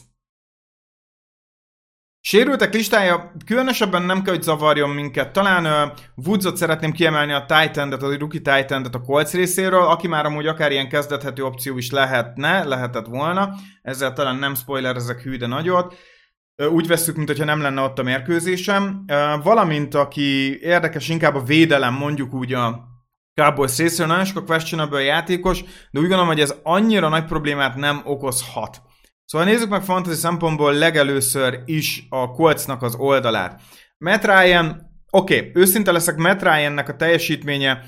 Sérültek 2.21 2.73
listája 2.73 3.31
különösebben 3.45 4.01
nem 4.01 4.21
kell, 4.21 4.33
hogy 4.33 4.43
zavarjon 4.43 4.89
minket. 4.89 5.31
Talán 5.31 5.65
uh, 5.65 5.97
Woodsot 6.15 6.57
szeretném 6.57 6.91
kiemelni 6.91 7.31
a 7.31 7.45
titan 7.45 7.91
a 7.91 8.17
rookie 8.17 8.41
titan 8.41 8.85
a 8.91 9.01
Colts 9.01 9.31
részéről, 9.31 9.83
aki 9.83 10.07
már 10.07 10.25
amúgy 10.25 10.47
akár 10.47 10.71
ilyen 10.71 10.89
kezdethető 10.89 11.43
opció 11.43 11.77
is 11.77 11.91
lehetne, 11.91 12.63
lehetett 12.63 13.05
volna. 13.05 13.55
Ezzel 13.81 14.13
talán 14.13 14.35
nem 14.35 14.55
spoiler 14.55 14.95
ezek 14.95 15.21
hű, 15.21 15.37
de 15.37 15.47
nagyot. 15.47 15.97
Uh, 16.57 16.73
úgy 16.73 16.87
veszük, 16.87 17.15
mintha 17.15 17.45
nem 17.45 17.61
lenne 17.61 17.81
ott 17.81 17.99
a 17.99 18.03
mérkőzésem. 18.03 19.03
Uh, 19.07 19.43
valamint, 19.43 19.95
aki 19.95 20.59
érdekes, 20.61 21.09
inkább 21.09 21.35
a 21.35 21.43
védelem, 21.43 21.93
mondjuk 21.93 22.33
úgy 22.33 22.53
a 22.53 22.87
Cowboys 23.33 23.77
részéről, 23.77 24.07
nagyon 24.07 24.25
sok 24.25 24.37
a 24.37 24.43
questionable 24.43 25.01
játékos, 25.01 25.61
de 25.61 25.99
úgy 25.99 26.07
gondolom, 26.07 26.27
hogy 26.27 26.39
ez 26.39 26.55
annyira 26.63 27.09
nagy 27.09 27.25
problémát 27.25 27.75
nem 27.75 28.01
okozhat. 28.05 28.81
Szóval 29.29 29.47
nézzük 29.47 29.69
meg 29.69 29.83
fantasy 29.83 30.15
szempontból 30.15 30.73
legelőször 30.73 31.59
is 31.65 32.05
a 32.09 32.31
Coltsnak 32.31 32.81
az 32.81 32.95
oldalát. 32.95 33.61
Matt 33.97 34.25
Ryan, 34.25 34.65
oké, 35.11 35.37
okay, 35.37 35.51
őszinte 35.53 35.91
leszek, 35.91 36.15
Matt 36.15 36.41
Ryannek 36.41 36.89
a 36.89 36.95
teljesítménye 36.95 37.81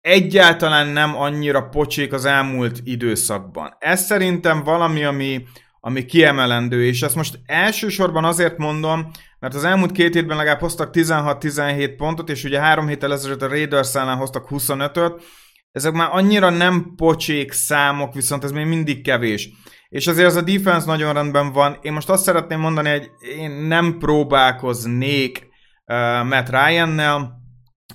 egyáltalán 0.00 0.86
nem 0.86 1.16
annyira 1.16 1.62
pocsék 1.62 2.12
az 2.12 2.24
elmúlt 2.24 2.80
időszakban. 2.84 3.76
Ez 3.78 4.04
szerintem 4.04 4.62
valami, 4.64 5.04
ami, 5.04 5.44
ami 5.80 6.04
kiemelendő, 6.04 6.84
és 6.84 7.02
ezt 7.02 7.14
most 7.14 7.40
elsősorban 7.44 8.24
azért 8.24 8.58
mondom, 8.58 9.10
mert 9.38 9.54
az 9.54 9.64
elmúlt 9.64 9.92
két 9.92 10.14
hétben 10.14 10.36
legalább 10.36 10.60
hoztak 10.60 10.90
16-17 10.92 11.94
pontot, 11.96 12.30
és 12.30 12.44
ugye 12.44 12.60
három 12.60 12.86
héttel 12.86 13.12
ezelőtt 13.12 13.42
a 13.42 13.48
Raiders 13.48 13.94
ellen 13.94 14.16
hoztak 14.16 14.46
25-öt, 14.50 15.22
ezek 15.72 15.92
már 15.92 16.08
annyira 16.12 16.50
nem 16.50 16.92
pocsék 16.96 17.52
számok, 17.52 18.14
viszont 18.14 18.44
ez 18.44 18.50
még 18.50 18.66
mindig 18.66 19.02
kevés. 19.02 19.50
És 19.88 20.06
azért 20.06 20.26
az 20.26 20.36
a 20.36 20.42
defense 20.42 20.86
nagyon 20.86 21.12
rendben 21.12 21.52
van. 21.52 21.78
Én 21.82 21.92
most 21.92 22.08
azt 22.08 22.22
szeretném 22.22 22.60
mondani, 22.60 22.88
hogy 22.88 23.10
én 23.38 23.50
nem 23.50 23.98
próbálkoznék 23.98 25.48
uh, 25.86 26.28
Matt 26.28 26.48
Ryan-nel. 26.48 27.36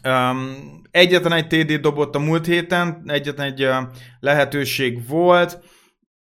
Um, 0.04 0.56
egyetlen 0.92 1.32
egy 1.32 1.48
TD 1.48 1.74
dobott 1.74 2.16
a 2.16 2.20
múlt 2.20 2.46
héten, 2.46 3.04
egyetlen 3.06 3.48
egy 3.48 3.64
uh, 3.64 3.76
lehetőség 4.20 5.08
volt. 5.08 5.60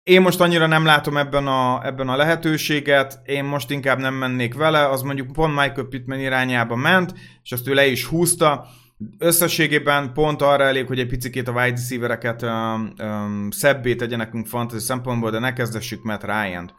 Én 0.04 0.22
most 0.22 0.42
annyira 0.42 0.68
nem 0.68 0.86
látom 0.86 1.18
ebben 1.18 1.48
a, 1.48 1.86
ebben 1.86 2.10
a 2.10 2.16
lehetőséget, 2.16 3.20
én 3.24 3.44
most 3.44 3.72
inkább 3.72 4.00
nem 4.00 4.14
mennék 4.14 4.54
vele, 4.54 4.90
az 4.90 5.02
mondjuk 5.02 5.32
pont 5.32 5.56
Michael 5.56 5.88
Pittman 5.90 6.20
irányába 6.20 6.76
ment, 6.76 7.14
és 7.44 7.52
azt 7.52 7.68
ő 7.68 7.74
le 7.74 7.86
is 7.86 8.06
húzta. 8.06 8.68
Összességében 9.18 10.14
pont 10.14 10.42
arra 10.42 10.64
elég, 10.64 10.88
hogy 10.88 11.00
egy 11.00 11.08
picit 11.08 11.48
a 11.48 11.52
wide 11.52 11.76
receivereket 11.76 12.42
um, 12.42 12.94
um, 13.02 13.52
szebbé 13.52 13.96
tegye 13.96 14.16
nekünk 14.16 14.48
fantasy 14.48 14.84
szempontból, 14.84 15.32
de 15.32 15.40
ne 15.40 15.54
kezdessük 15.54 16.04
Matt 16.04 16.24
Ryan-t. 16.24 16.74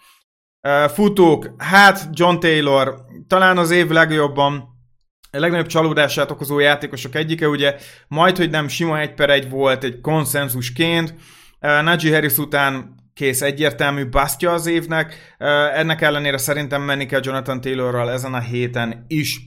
Uh, 0.69 0.91
futók, 0.91 1.55
hát 1.59 2.09
John 2.13 2.39
Taylor, 2.39 3.05
talán 3.27 3.59
az 3.59 3.71
év 3.71 3.89
legjobban 3.89 4.65
a 5.31 5.39
legnagyobb 5.39 5.67
csalódását 5.67 6.31
okozó 6.31 6.59
játékosok 6.59 7.15
egyike, 7.15 7.49
ugye 7.49 7.77
majd, 8.09 8.37
hogy 8.37 8.51
nem 8.51 8.69
sima 8.69 9.01
egy 9.01 9.15
per 9.15 9.31
egy 9.31 9.51
volt 9.51 9.85
egy 9.85 10.01
konszenzusként, 10.01 11.11
uh, 11.11 11.83
Najee 11.83 12.15
Harris 12.15 12.39
után 12.39 12.95
kész 13.15 13.43
egyértelmű 13.43 14.09
basztja 14.09 14.53
az 14.53 14.67
évnek, 14.67 15.35
uh, 15.39 15.79
ennek 15.79 16.01
ellenére 16.01 16.39
szerintem 16.39 16.83
menni 16.83 17.07
kell 17.07 17.21
Jonathan 17.23 17.61
Taylorral 17.61 18.11
ezen 18.11 18.35
a 18.35 18.41
héten 18.41 19.05
is. 19.09 19.41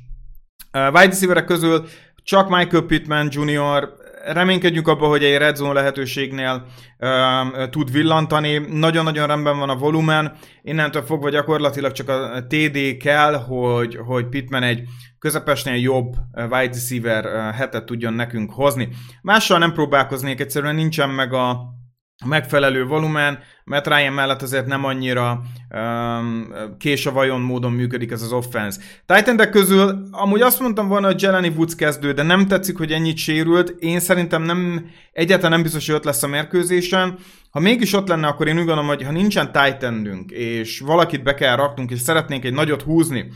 Uh, 0.74 0.86
wide 0.86 1.05
receiverek 1.05 1.45
közül 1.45 1.88
csak 2.24 2.49
Michael 2.49 2.84
Pittman 2.84 3.30
Jr. 3.32 3.89
Reménykedjünk 4.26 4.88
abban, 4.88 5.09
hogy 5.09 5.24
egy 5.24 5.38
red 5.38 5.55
zone 5.55 5.74
lehetőségnél 5.74 6.65
uh, 6.99 7.70
tud 7.70 7.91
villantani. 7.91 8.57
Nagyon-nagyon 8.57 9.28
rendben 9.28 9.59
van 9.59 9.70
a 9.70 9.76
volumen. 9.76 10.38
Innentől 10.61 11.01
fogva 11.01 11.30
gyakorlatilag 11.30 11.91
csak 11.91 12.09
a 12.09 12.45
TD 12.47 12.97
kell, 12.97 13.34
hogy, 13.34 13.97
hogy 14.05 14.28
Pittman 14.28 14.63
egy 14.63 14.84
közepesnél 15.20 15.76
jobb 15.76 16.15
wide 16.34 16.74
receiver 16.74 17.53
hetet 17.53 17.86
tudjon 17.86 18.13
nekünk 18.13 18.51
hozni. 18.51 18.89
Mással 19.22 19.57
nem 19.57 19.74
próbálkoznék, 19.74 20.39
egyszerűen 20.39 20.76
nincsen 20.76 21.09
meg 21.09 21.34
a 21.34 21.78
megfelelő 22.26 22.86
volumen, 22.86 23.39
mert 23.63 23.88
Ryan 23.88 24.13
mellett 24.13 24.41
azért 24.41 24.65
nem 24.65 24.86
annyira 24.86 25.41
um, 25.70 26.53
kés 26.78 27.05
a 27.05 27.11
vajon 27.11 27.41
módon 27.41 27.72
működik 27.72 28.11
ez 28.11 28.22
az 28.22 28.32
offense. 28.32 28.80
titan 29.05 29.49
közül 29.51 30.07
amúgy 30.11 30.41
azt 30.41 30.59
mondtam 30.59 30.88
volna, 30.88 31.07
hogy 31.07 31.22
Jelani 31.22 31.47
Woods 31.47 31.76
kezdő, 31.76 32.11
de 32.11 32.24
nem 32.24 32.47
tetszik, 32.47 32.78
hogy 32.78 32.91
ennyit 32.91 33.17
sérült. 33.17 33.70
Én 33.70 33.99
szerintem 33.99 34.43
nem, 34.43 34.89
egyáltalán 35.11 35.51
nem 35.51 35.61
biztos, 35.61 35.86
hogy 35.86 35.95
ott 35.95 36.03
lesz 36.03 36.24
a 36.24 36.28
mérkőzésen. 36.28 37.17
Ha 37.51 37.59
mégis 37.59 37.93
ott 37.93 38.07
lenne, 38.07 38.28
akkor 38.28 38.47
én 38.47 38.57
úgy 38.57 38.65
gondolom, 38.65 38.88
hogy 38.88 39.03
ha 39.03 39.11
nincsen 39.11 39.51
Titanünk, 39.51 40.32
és 40.32 40.80
valakit 40.80 41.24
be 41.24 41.34
kell 41.34 41.55
raknunk, 41.55 41.91
és 41.91 41.99
szeretnénk 41.99 42.45
egy 42.45 42.53
nagyot 42.53 42.82
húzni, 42.82 43.30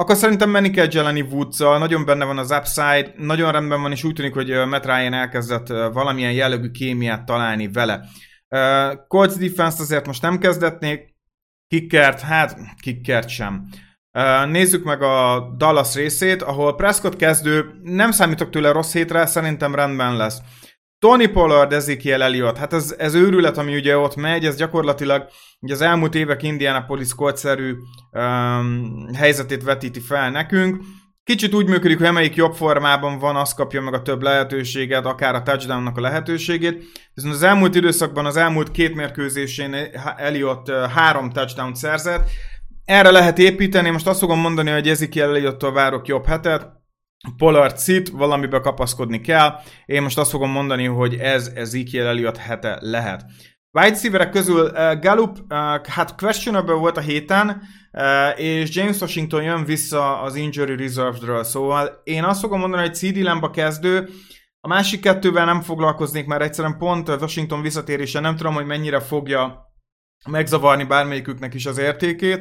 akkor 0.00 0.16
szerintem 0.16 0.50
menni 0.50 0.70
kell 0.70 0.86
Jelani 0.90 1.20
woods 1.20 1.58
nagyon 1.58 2.04
benne 2.04 2.24
van 2.24 2.38
az 2.38 2.50
upside, 2.50 3.14
nagyon 3.16 3.52
rendben 3.52 3.82
van, 3.82 3.92
és 3.92 4.04
úgy 4.04 4.14
tűnik, 4.14 4.34
hogy 4.34 4.48
Matt 4.48 4.84
Ryan 4.84 5.12
elkezdett 5.12 5.68
valamilyen 5.68 6.32
jellegű 6.32 6.70
kémiát 6.70 7.24
találni 7.24 7.68
vele. 7.68 8.00
Uh, 8.48 9.06
Colts 9.08 9.34
defense 9.34 9.82
azért 9.82 10.06
most 10.06 10.22
nem 10.22 10.38
kezdetnék, 10.38 11.14
kickert, 11.66 12.20
hát 12.20 12.58
kickert 12.82 13.28
sem. 13.28 13.68
Uh, 14.18 14.50
nézzük 14.50 14.84
meg 14.84 15.02
a 15.02 15.40
Dallas 15.56 15.94
részét, 15.94 16.42
ahol 16.42 16.74
Prescott 16.74 17.16
kezdő, 17.16 17.80
nem 17.82 18.10
számítok 18.10 18.50
tőle 18.50 18.72
rossz 18.72 18.92
hétre, 18.92 19.26
szerintem 19.26 19.74
rendben 19.74 20.16
lesz. 20.16 20.38
Tony 21.00 21.32
Pollard, 21.32 21.72
Ezekiel 21.72 22.22
Elliott, 22.22 22.56
hát 22.56 22.72
ez, 22.72 22.94
ez 22.98 23.14
őrület, 23.14 23.58
ami 23.58 23.76
ugye 23.76 23.98
ott 23.98 24.16
megy, 24.16 24.44
ez 24.44 24.56
gyakorlatilag 24.56 25.26
ugye 25.60 25.74
az 25.74 25.80
elmúlt 25.80 26.14
évek 26.14 26.42
Indianapolis 26.42 27.14
Colts-szerű 27.14 27.74
um, 28.12 29.06
helyzetét 29.14 29.62
vetíti 29.62 30.00
fel 30.00 30.30
nekünk. 30.30 30.82
Kicsit 31.24 31.54
úgy 31.54 31.68
működik, 31.68 31.98
hogy 31.98 32.06
amelyik 32.06 32.34
jobb 32.34 32.54
formában 32.54 33.18
van, 33.18 33.36
az 33.36 33.54
kapja 33.54 33.80
meg 33.80 33.94
a 33.94 34.02
több 34.02 34.22
lehetőséget, 34.22 35.06
akár 35.06 35.34
a 35.34 35.42
touchdownnak 35.42 35.96
a 35.96 36.00
lehetőségét. 36.00 36.84
Viszont 37.14 37.34
az 37.34 37.42
elmúlt 37.42 37.74
időszakban, 37.74 38.26
az 38.26 38.36
elmúlt 38.36 38.70
két 38.70 38.94
mérkőzésén 38.94 39.76
Elliott 40.16 40.70
három 40.70 41.30
touchdown 41.30 41.74
szerzett. 41.74 42.28
Erre 42.84 43.10
lehet 43.10 43.38
építeni, 43.38 43.90
most 43.90 44.06
azt 44.06 44.18
fogom 44.18 44.40
mondani, 44.40 44.70
hogy 44.70 44.88
Ezekiel 44.88 45.28
Elliottól 45.28 45.72
várok 45.72 46.06
jobb 46.06 46.26
hetet, 46.26 46.79
Pollard 47.36 47.78
Cit, 47.78 48.08
valamibe 48.08 48.60
kapaszkodni 48.60 49.20
kell. 49.20 49.60
Én 49.86 50.02
most 50.02 50.18
azt 50.18 50.30
fogom 50.30 50.50
mondani, 50.50 50.84
hogy 50.84 51.14
ez 51.14 51.50
Ezekiel 51.54 52.06
Elliott 52.06 52.36
hete 52.36 52.78
lehet. 52.80 53.24
Wide 53.72 53.88
receiverek 53.88 54.30
közül 54.30 54.64
uh, 54.64 55.00
Gallup, 55.00 55.38
uh, 55.38 55.86
hát 55.86 56.14
questionable 56.14 56.74
volt 56.74 56.96
a 56.96 57.00
héten, 57.00 57.62
uh, 57.92 58.40
és 58.40 58.74
James 58.76 59.00
Washington 59.00 59.42
jön 59.42 59.64
vissza 59.64 60.20
az 60.20 60.34
injury 60.34 60.76
reserve-ről, 60.76 61.44
szóval 61.44 62.00
én 62.04 62.24
azt 62.24 62.40
fogom 62.40 62.60
mondani, 62.60 62.82
hogy 62.82 62.94
CD 62.94 63.16
Lamba 63.16 63.50
kezdő, 63.50 64.08
a 64.60 64.68
másik 64.68 65.00
kettővel 65.00 65.44
nem 65.44 65.60
foglalkoznék, 65.60 66.26
mert 66.26 66.42
egyszerűen 66.42 66.78
pont 66.78 67.08
Washington 67.08 67.62
visszatérése 67.62 68.20
nem 68.20 68.36
tudom, 68.36 68.54
hogy 68.54 68.66
mennyire 68.66 69.00
fogja 69.00 69.72
megzavarni 70.30 70.84
bármelyiküknek 70.84 71.54
is 71.54 71.66
az 71.66 71.78
értékét. 71.78 72.38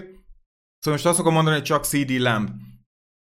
Szóval 0.79 0.93
most 0.93 1.05
azt 1.05 1.17
fogom 1.17 1.33
mondani, 1.33 1.55
hogy 1.55 1.65
csak 1.65 1.83
CD 1.83 2.09
Lamb. 2.09 2.49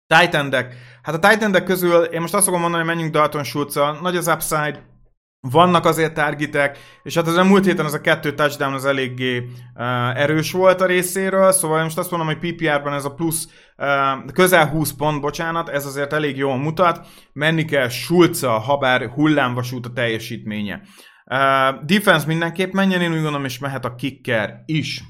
Titan 0.08 0.50
deck. 0.50 0.74
Hát 1.02 1.24
a 1.24 1.30
Titan 1.30 1.52
deck 1.52 1.66
közül 1.66 2.04
én 2.04 2.22
most 2.22 2.34
azt 2.34 2.46
fogom 2.46 2.60
mondani, 2.60 2.84
hogy 2.84 2.94
menjünk 2.94 3.14
Dalton 3.14 3.44
schultz 3.44 3.76
Nagy 4.02 4.16
az 4.16 4.28
upside, 4.28 4.92
vannak 5.50 5.86
azért 5.86 6.14
targetek, 6.14 6.78
és 7.04 7.16
hát 7.16 7.28
az 7.28 7.36
a 7.36 7.44
múlt 7.44 7.66
héten 7.66 7.86
az 7.86 7.94
a 7.94 8.02
kettő 8.02 8.34
touchdown 8.34 8.74
az 8.74 8.86
eléggé 8.86 9.38
uh, 9.38 10.20
erős 10.20 10.52
volt 10.52 10.82
a 10.82 10.86
részéről, 10.86 11.52
szóval 11.52 11.84
most 11.84 11.98
azt 11.98 12.12
mondom, 12.12 12.28
hogy 12.28 12.38
PPR-ban 12.38 12.94
ez 12.94 13.06
a 13.06 13.14
plusz 13.14 13.48
uh, 13.78 14.32
közel 14.34 14.68
20 14.68 14.92
pont, 14.92 15.22
bocsánat, 15.22 15.70
ez 15.70 15.86
azért 15.86 16.14
elég 16.14 16.38
jól 16.38 16.58
mutat, 16.58 17.08
menni 17.34 17.66
kell 17.66 17.90
Schulza, 17.90 18.52
ha 18.52 18.78
bár 18.78 19.10
hullámvasút 19.10 19.86
a 19.86 19.94
teljesítménye. 19.94 20.82
Uh, 21.26 21.86
defense 21.86 22.28
mindenképp 22.28 22.74
menjen, 22.74 23.02
én 23.02 23.12
úgy 23.12 23.22
gondolom, 23.22 23.46
és 23.46 23.60
mehet 23.60 23.86
a 23.86 23.96
kicker 23.96 24.64
is. 24.66 25.04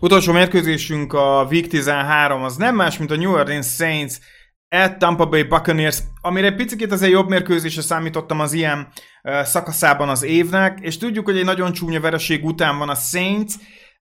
Utolsó 0.00 0.32
mérkőzésünk 0.32 1.12
a 1.12 1.46
Week 1.50 1.66
13, 1.66 2.42
az 2.42 2.56
nem 2.56 2.74
más, 2.74 2.98
mint 2.98 3.10
a 3.10 3.16
New 3.16 3.32
Orleans 3.32 3.66
Saints 3.66 4.14
at 4.68 4.98
Tampa 4.98 5.26
Bay 5.26 5.42
Buccaneers, 5.42 5.98
amire 6.20 6.46
egy 6.46 6.54
picit 6.54 6.92
azért 6.92 7.12
jobb 7.12 7.28
mérkőzésre 7.28 7.82
számítottam 7.82 8.40
az 8.40 8.52
ilyen 8.52 8.88
uh, 9.22 9.42
szakaszában 9.42 10.08
az 10.08 10.22
évnek, 10.22 10.78
és 10.80 10.98
tudjuk, 10.98 11.24
hogy 11.24 11.38
egy 11.38 11.44
nagyon 11.44 11.72
csúnya 11.72 12.00
vereség 12.00 12.44
után 12.44 12.78
van 12.78 12.88
a 12.88 12.94
Saints, 12.94 13.52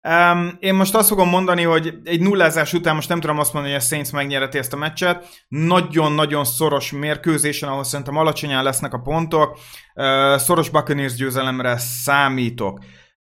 Um, 0.08 0.58
én 0.60 0.74
most 0.74 0.96
azt 0.96 1.08
fogom 1.08 1.30
mondani, 1.30 1.64
hogy 1.64 1.94
egy 2.04 2.22
nullázás 2.22 2.74
után 2.74 2.96
most 2.96 3.10
nem 3.10 3.20
tudom 3.20 3.40
azt 3.40 3.54
mondani, 3.54 3.74
hogy 3.74 3.84
a 3.84 3.86
Saints 3.86 4.12
megnyereti 4.12 4.58
ezt 4.58 4.74
a 4.74 4.78
meccset. 4.78 5.28
Nagyon-nagyon 5.48 6.44
szoros 6.44 6.92
mérkőzésen, 6.92 7.70
ahol 7.70 7.84
szerintem 7.84 8.18
alacsonyan 8.18 8.64
lesznek 8.64 8.94
a 8.94 9.00
pontok. 9.00 9.58
Uh, 9.96 10.38
szoros 10.38 10.70
Buccaneers 10.70 11.14
győzelemre 11.14 11.78
számítok. 11.78 12.80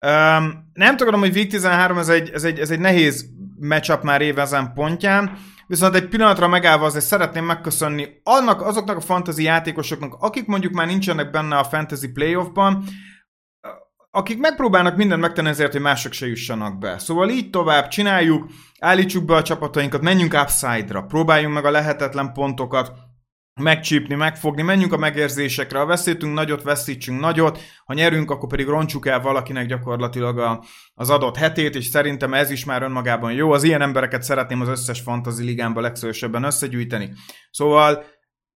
Um, 0.06 0.70
nem 0.72 0.96
tudom, 0.96 1.20
hogy 1.20 1.34
Week 1.34 1.48
13 1.48 1.98
ez 1.98 2.08
egy, 2.08 2.30
ez 2.30 2.44
egy, 2.44 2.58
ez 2.58 2.70
egy 2.70 2.80
nehéz 2.80 3.26
matchup 3.58 4.02
már 4.02 4.20
évezen 4.20 4.72
pontján, 4.74 5.38
viszont 5.66 5.94
egy 5.94 6.08
pillanatra 6.08 6.48
megállva 6.48 6.84
azért 6.84 7.04
szeretném 7.04 7.44
megköszönni 7.44 8.08
annak, 8.22 8.62
azoknak 8.62 8.96
a 8.96 9.00
fantasy 9.00 9.42
játékosoknak, 9.42 10.14
akik 10.18 10.46
mondjuk 10.46 10.72
már 10.72 10.86
nincsenek 10.86 11.30
benne 11.30 11.56
a 11.56 11.64
fantasy 11.64 12.08
playoffban, 12.08 12.84
akik 14.10 14.38
megpróbálnak 14.38 14.96
mindent 14.96 15.20
megtenni 15.20 15.48
ezért, 15.48 15.72
hogy 15.72 15.80
mások 15.80 16.12
se 16.12 16.26
jussanak 16.26 16.78
be. 16.78 16.98
Szóval 16.98 17.28
így 17.28 17.50
tovább 17.50 17.88
csináljuk, 17.88 18.50
állítsuk 18.78 19.24
be 19.24 19.34
a 19.34 19.42
csapatainkat, 19.42 20.02
menjünk 20.02 20.34
upside-ra, 20.42 21.02
próbáljunk 21.02 21.54
meg 21.54 21.64
a 21.64 21.70
lehetetlen 21.70 22.32
pontokat 22.32 22.92
megcsípni, 23.60 24.14
megfogni, 24.14 24.62
menjünk 24.62 24.92
a 24.92 24.96
megérzésekre, 24.96 25.78
ha 25.78 25.86
veszítünk 25.86 26.34
nagyot, 26.34 26.62
veszítsünk 26.62 27.20
nagyot, 27.20 27.60
ha 27.84 27.94
nyerünk, 27.94 28.30
akkor 28.30 28.48
pedig 28.48 28.66
roncsuk 28.66 29.06
el 29.06 29.20
valakinek 29.20 29.66
gyakorlatilag 29.66 30.38
a, 30.38 30.64
az 30.94 31.10
adott 31.10 31.36
hetét, 31.36 31.74
és 31.74 31.86
szerintem 31.86 32.34
ez 32.34 32.50
is 32.50 32.64
már 32.64 32.82
önmagában 32.82 33.32
jó. 33.32 33.52
Az 33.52 33.62
ilyen 33.62 33.82
embereket 33.82 34.22
szeretném 34.22 34.60
az 34.60 34.68
összes 34.68 35.00
fantasy 35.00 35.44
ligámba 35.44 35.80
legszörösebben 35.80 36.44
összegyűjteni. 36.44 37.12
Szóval 37.50 38.04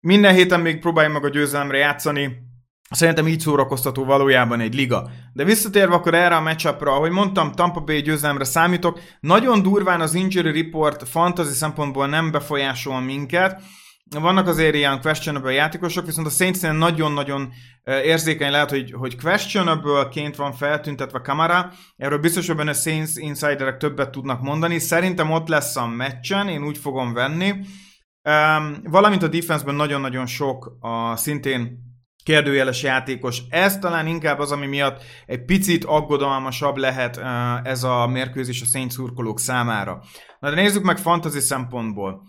minden 0.00 0.34
héten 0.34 0.60
még 0.60 0.78
próbáljunk 0.78 1.20
meg 1.20 1.30
a 1.30 1.34
győzelemre 1.34 1.76
játszani, 1.76 2.52
Szerintem 2.90 3.28
így 3.28 3.40
szórakoztató 3.40 4.04
valójában 4.04 4.60
egy 4.60 4.74
liga. 4.74 5.10
De 5.32 5.44
visszatérve 5.44 5.94
akkor 5.94 6.14
erre 6.14 6.36
a 6.36 6.40
matchupra, 6.40 6.92
ahogy 6.92 7.10
mondtam, 7.10 7.52
Tampa 7.52 7.80
Bay 7.80 8.00
győzelemre 8.00 8.44
számítok. 8.44 9.00
Nagyon 9.20 9.62
durván 9.62 10.00
az 10.00 10.14
injury 10.14 10.62
report 10.62 11.08
fantasy 11.08 11.52
szempontból 11.52 12.06
nem 12.06 12.30
befolyásol 12.30 13.00
minket. 13.00 13.62
Vannak 14.10 14.46
azért 14.46 14.74
ilyen 14.74 15.00
questionable 15.00 15.52
játékosok, 15.52 16.06
viszont 16.06 16.26
a 16.26 16.30
saints 16.30 16.60
nagyon-nagyon 16.60 17.52
érzékeny 17.84 18.50
lehet, 18.50 18.70
hogy, 18.70 18.92
hogy 18.92 19.16
questionable-ként 19.16 20.36
van 20.36 20.52
feltüntetve 20.52 21.20
kamera. 21.20 21.72
Erről 21.96 22.18
biztos, 22.18 22.48
hogy 22.48 22.68
a 22.68 22.72
Saints 22.72 23.10
insiderek 23.14 23.76
többet 23.76 24.10
tudnak 24.10 24.40
mondani. 24.40 24.78
Szerintem 24.78 25.30
ott 25.30 25.48
lesz 25.48 25.76
a 25.76 25.86
meccsen, 25.86 26.48
én 26.48 26.64
úgy 26.64 26.78
fogom 26.78 27.12
venni. 27.12 27.50
Um, 27.50 28.76
valamint 28.82 29.22
a 29.22 29.28
defenseben 29.28 29.74
nagyon-nagyon 29.74 30.26
sok 30.26 30.76
a 30.80 31.16
szintén 31.16 31.78
kérdőjeles 32.24 32.82
játékos. 32.82 33.42
Ez 33.48 33.78
talán 33.78 34.06
inkább 34.06 34.38
az, 34.38 34.52
ami 34.52 34.66
miatt 34.66 35.02
egy 35.26 35.44
picit 35.44 35.84
aggodalmasabb 35.84 36.76
lehet 36.76 37.20
ez 37.66 37.82
a 37.82 38.06
mérkőzés 38.06 38.62
a 38.62 38.64
Saints 38.64 38.92
szurkolók 38.92 39.40
számára. 39.40 40.02
Na 40.38 40.50
de 40.50 40.54
nézzük 40.54 40.82
meg 40.82 40.98
fantasy 40.98 41.40
szempontból. 41.40 42.22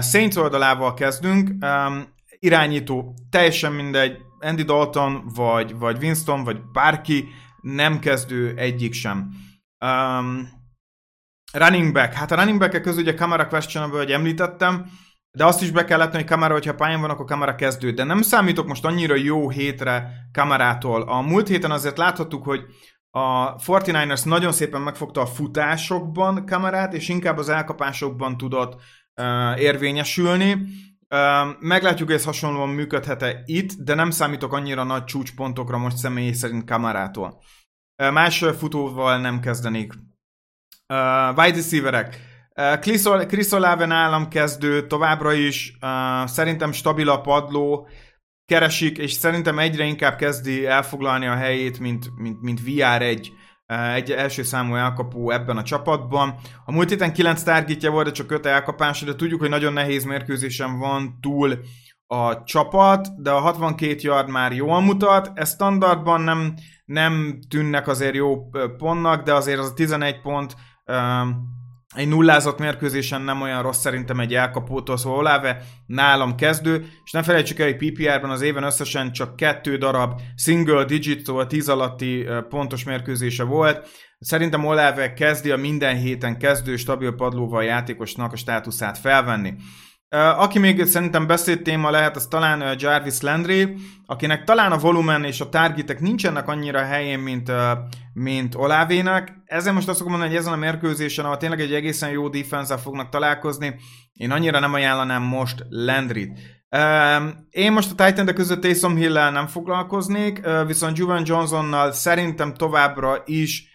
Saints 0.00 0.36
oldalával 0.36 0.94
kezdünk. 0.94 1.50
Um, 1.64 2.12
irányító, 2.38 3.14
teljesen 3.30 3.72
mindegy, 3.72 4.16
Andy 4.40 4.62
Dalton, 4.62 5.30
vagy, 5.34 5.78
vagy 5.78 5.96
Winston, 5.98 6.44
vagy 6.44 6.60
bárki, 6.72 7.28
nem 7.60 7.98
kezdő 7.98 8.54
egyik 8.56 8.92
sem. 8.92 9.28
Um, 9.84 10.48
running 11.52 11.92
back. 11.92 12.12
Hát 12.12 12.32
a 12.32 12.36
running 12.36 12.58
back 12.58 12.82
közül 12.82 13.02
ugye 13.02 13.14
Camara 13.14 13.48
questionable, 13.48 13.98
hogy 13.98 14.10
említettem, 14.10 14.86
de 15.30 15.44
azt 15.44 15.62
is 15.62 15.70
be 15.70 15.84
kell 15.84 15.98
látni, 15.98 16.16
hogy 16.16 16.26
Kamara, 16.26 16.52
hogyha 16.52 16.74
pályán 16.74 17.00
van, 17.00 17.10
akkor 17.10 17.26
Kamara 17.26 17.54
kezdő. 17.54 17.92
De 17.92 18.04
nem 18.04 18.22
számítok 18.22 18.66
most 18.66 18.84
annyira 18.84 19.14
jó 19.14 19.50
hétre 19.50 20.10
Kamarától. 20.32 21.02
A 21.02 21.20
múlt 21.20 21.48
héten 21.48 21.70
azért 21.70 21.98
láthattuk, 21.98 22.44
hogy 22.44 22.60
a 23.10 23.56
49ers 23.56 24.24
nagyon 24.24 24.52
szépen 24.52 24.80
megfogta 24.80 25.20
a 25.20 25.26
futásokban 25.26 26.46
Kamarát, 26.46 26.94
és 26.94 27.08
inkább 27.08 27.38
az 27.38 27.48
elkapásokban 27.48 28.36
tudott 28.36 28.80
érvényesülni. 29.56 30.56
Meglátjuk, 31.60 32.08
hogy 32.08 32.16
ez 32.16 32.24
hasonlóan 32.24 32.68
működhet-e 32.68 33.42
itt, 33.44 33.72
de 33.72 33.94
nem 33.94 34.10
számítok 34.10 34.52
annyira 34.52 34.84
nagy 34.84 35.04
csúcspontokra 35.04 35.78
most 35.78 35.96
személy 35.96 36.32
szerint 36.32 36.64
Kamarától. 36.64 37.42
Más 38.12 38.44
futóval 38.58 39.18
nem 39.18 39.40
kezdenék. 39.40 39.92
Wide 41.36 41.54
receiverek. 41.54 42.20
Chris 43.28 43.52
Olave 43.52 43.86
nálam 43.86 44.28
kezdő, 44.28 44.86
továbbra 44.86 45.32
is 45.32 45.78
szerintem 46.24 46.72
stabil 46.72 47.08
a 47.08 47.20
padló, 47.20 47.88
keresik, 48.46 48.98
és 48.98 49.12
szerintem 49.12 49.58
egyre 49.58 49.84
inkább 49.84 50.16
kezdi 50.16 50.66
elfoglalni 50.66 51.26
a 51.26 51.34
helyét, 51.34 51.78
mint, 51.78 52.06
mint, 52.16 52.40
mint 52.40 52.60
VR1 52.66 53.28
egy 53.66 54.10
első 54.10 54.42
számú 54.42 54.74
elkapó 54.74 55.30
ebben 55.30 55.56
a 55.56 55.62
csapatban. 55.62 56.34
A 56.64 56.72
múlt 56.72 56.88
héten 56.88 57.12
9 57.12 57.42
targetja 57.42 57.90
volt, 57.90 58.04
de 58.04 58.12
csak 58.12 58.30
5 58.30 58.46
elkapása, 58.46 59.04
de 59.04 59.14
tudjuk, 59.14 59.40
hogy 59.40 59.48
nagyon 59.48 59.72
nehéz 59.72 60.04
mérkőzésen 60.04 60.78
van 60.78 61.18
túl 61.20 61.58
a 62.06 62.42
csapat, 62.42 63.22
de 63.22 63.30
a 63.30 63.40
62 63.40 63.96
yard 64.00 64.28
már 64.28 64.52
jól 64.52 64.80
mutat. 64.80 65.30
Ez 65.34 65.52
standardban 65.52 66.20
nem, 66.20 66.54
nem 66.84 67.38
tűnnek 67.48 67.88
azért 67.88 68.14
jó 68.14 68.48
pontnak, 68.76 69.22
de 69.22 69.34
azért 69.34 69.58
az 69.58 69.70
a 69.70 69.74
11 69.74 70.20
pont 70.20 70.56
egy 71.94 72.08
nullázott 72.08 72.58
mérkőzésen 72.58 73.22
nem 73.22 73.40
olyan 73.40 73.62
rossz 73.62 73.80
szerintem 73.80 74.20
egy 74.20 74.34
elkapótól, 74.34 74.96
szóval 74.96 75.18
Olave 75.18 75.62
nálam 75.86 76.34
kezdő, 76.34 76.86
és 77.04 77.10
ne 77.10 77.22
felejtsük 77.22 77.58
el, 77.58 77.66
hogy 77.66 77.76
PPR-ban 77.76 78.30
az 78.30 78.42
éven 78.42 78.62
összesen 78.62 79.12
csak 79.12 79.36
kettő 79.36 79.76
darab 79.76 80.20
single 80.36 80.84
digit, 80.84 81.24
szóval 81.24 81.46
10 81.46 81.68
alatti 81.68 82.26
pontos 82.48 82.84
mérkőzése 82.84 83.42
volt. 83.42 83.88
Szerintem 84.18 84.64
Olave 84.64 85.12
kezdi 85.12 85.50
a 85.50 85.56
minden 85.56 85.96
héten 85.96 86.38
kezdő, 86.38 86.76
stabil 86.76 87.12
padlóval 87.12 87.64
játékosnak 87.64 88.32
a 88.32 88.36
státuszát 88.36 88.98
felvenni. 88.98 89.54
Aki 90.36 90.58
még 90.58 90.84
szerintem 90.84 91.26
beszédtéma 91.26 91.90
lehet, 91.90 92.16
az 92.16 92.26
talán 92.26 92.76
Jarvis 92.78 93.20
Landry, 93.20 93.74
akinek 94.06 94.44
talán 94.44 94.72
a 94.72 94.78
volumen 94.78 95.24
és 95.24 95.40
a 95.40 95.48
targetek 95.48 96.00
nincsenek 96.00 96.48
annyira 96.48 96.84
helyén, 96.84 97.18
mint, 97.18 97.52
mint 98.12 98.54
Olávének. 98.54 99.32
Ezzel 99.44 99.72
most 99.72 99.88
azt 99.88 100.04
mondani, 100.04 100.28
hogy 100.28 100.38
ezen 100.38 100.52
a 100.52 100.56
mérkőzésen, 100.56 101.24
ahol 101.24 101.36
tényleg 101.36 101.60
egy 101.60 101.72
egészen 101.72 102.10
jó 102.10 102.28
defense 102.28 102.76
fognak 102.76 103.08
találkozni, 103.08 103.74
én 104.12 104.30
annyira 104.30 104.58
nem 104.58 104.74
ajánlanám 104.74 105.22
most 105.22 105.64
Landry-t. 105.68 106.38
Én 107.50 107.72
most 107.72 107.90
a 107.98 108.04
titan 108.04 108.34
között 108.34 108.62
Taysom 108.62 108.96
hill 108.96 109.30
nem 109.30 109.46
foglalkoznék, 109.46 110.40
viszont 110.66 110.98
Juvan 110.98 111.22
Johnsonnal 111.24 111.92
szerintem 111.92 112.54
továbbra 112.54 113.22
is 113.24 113.68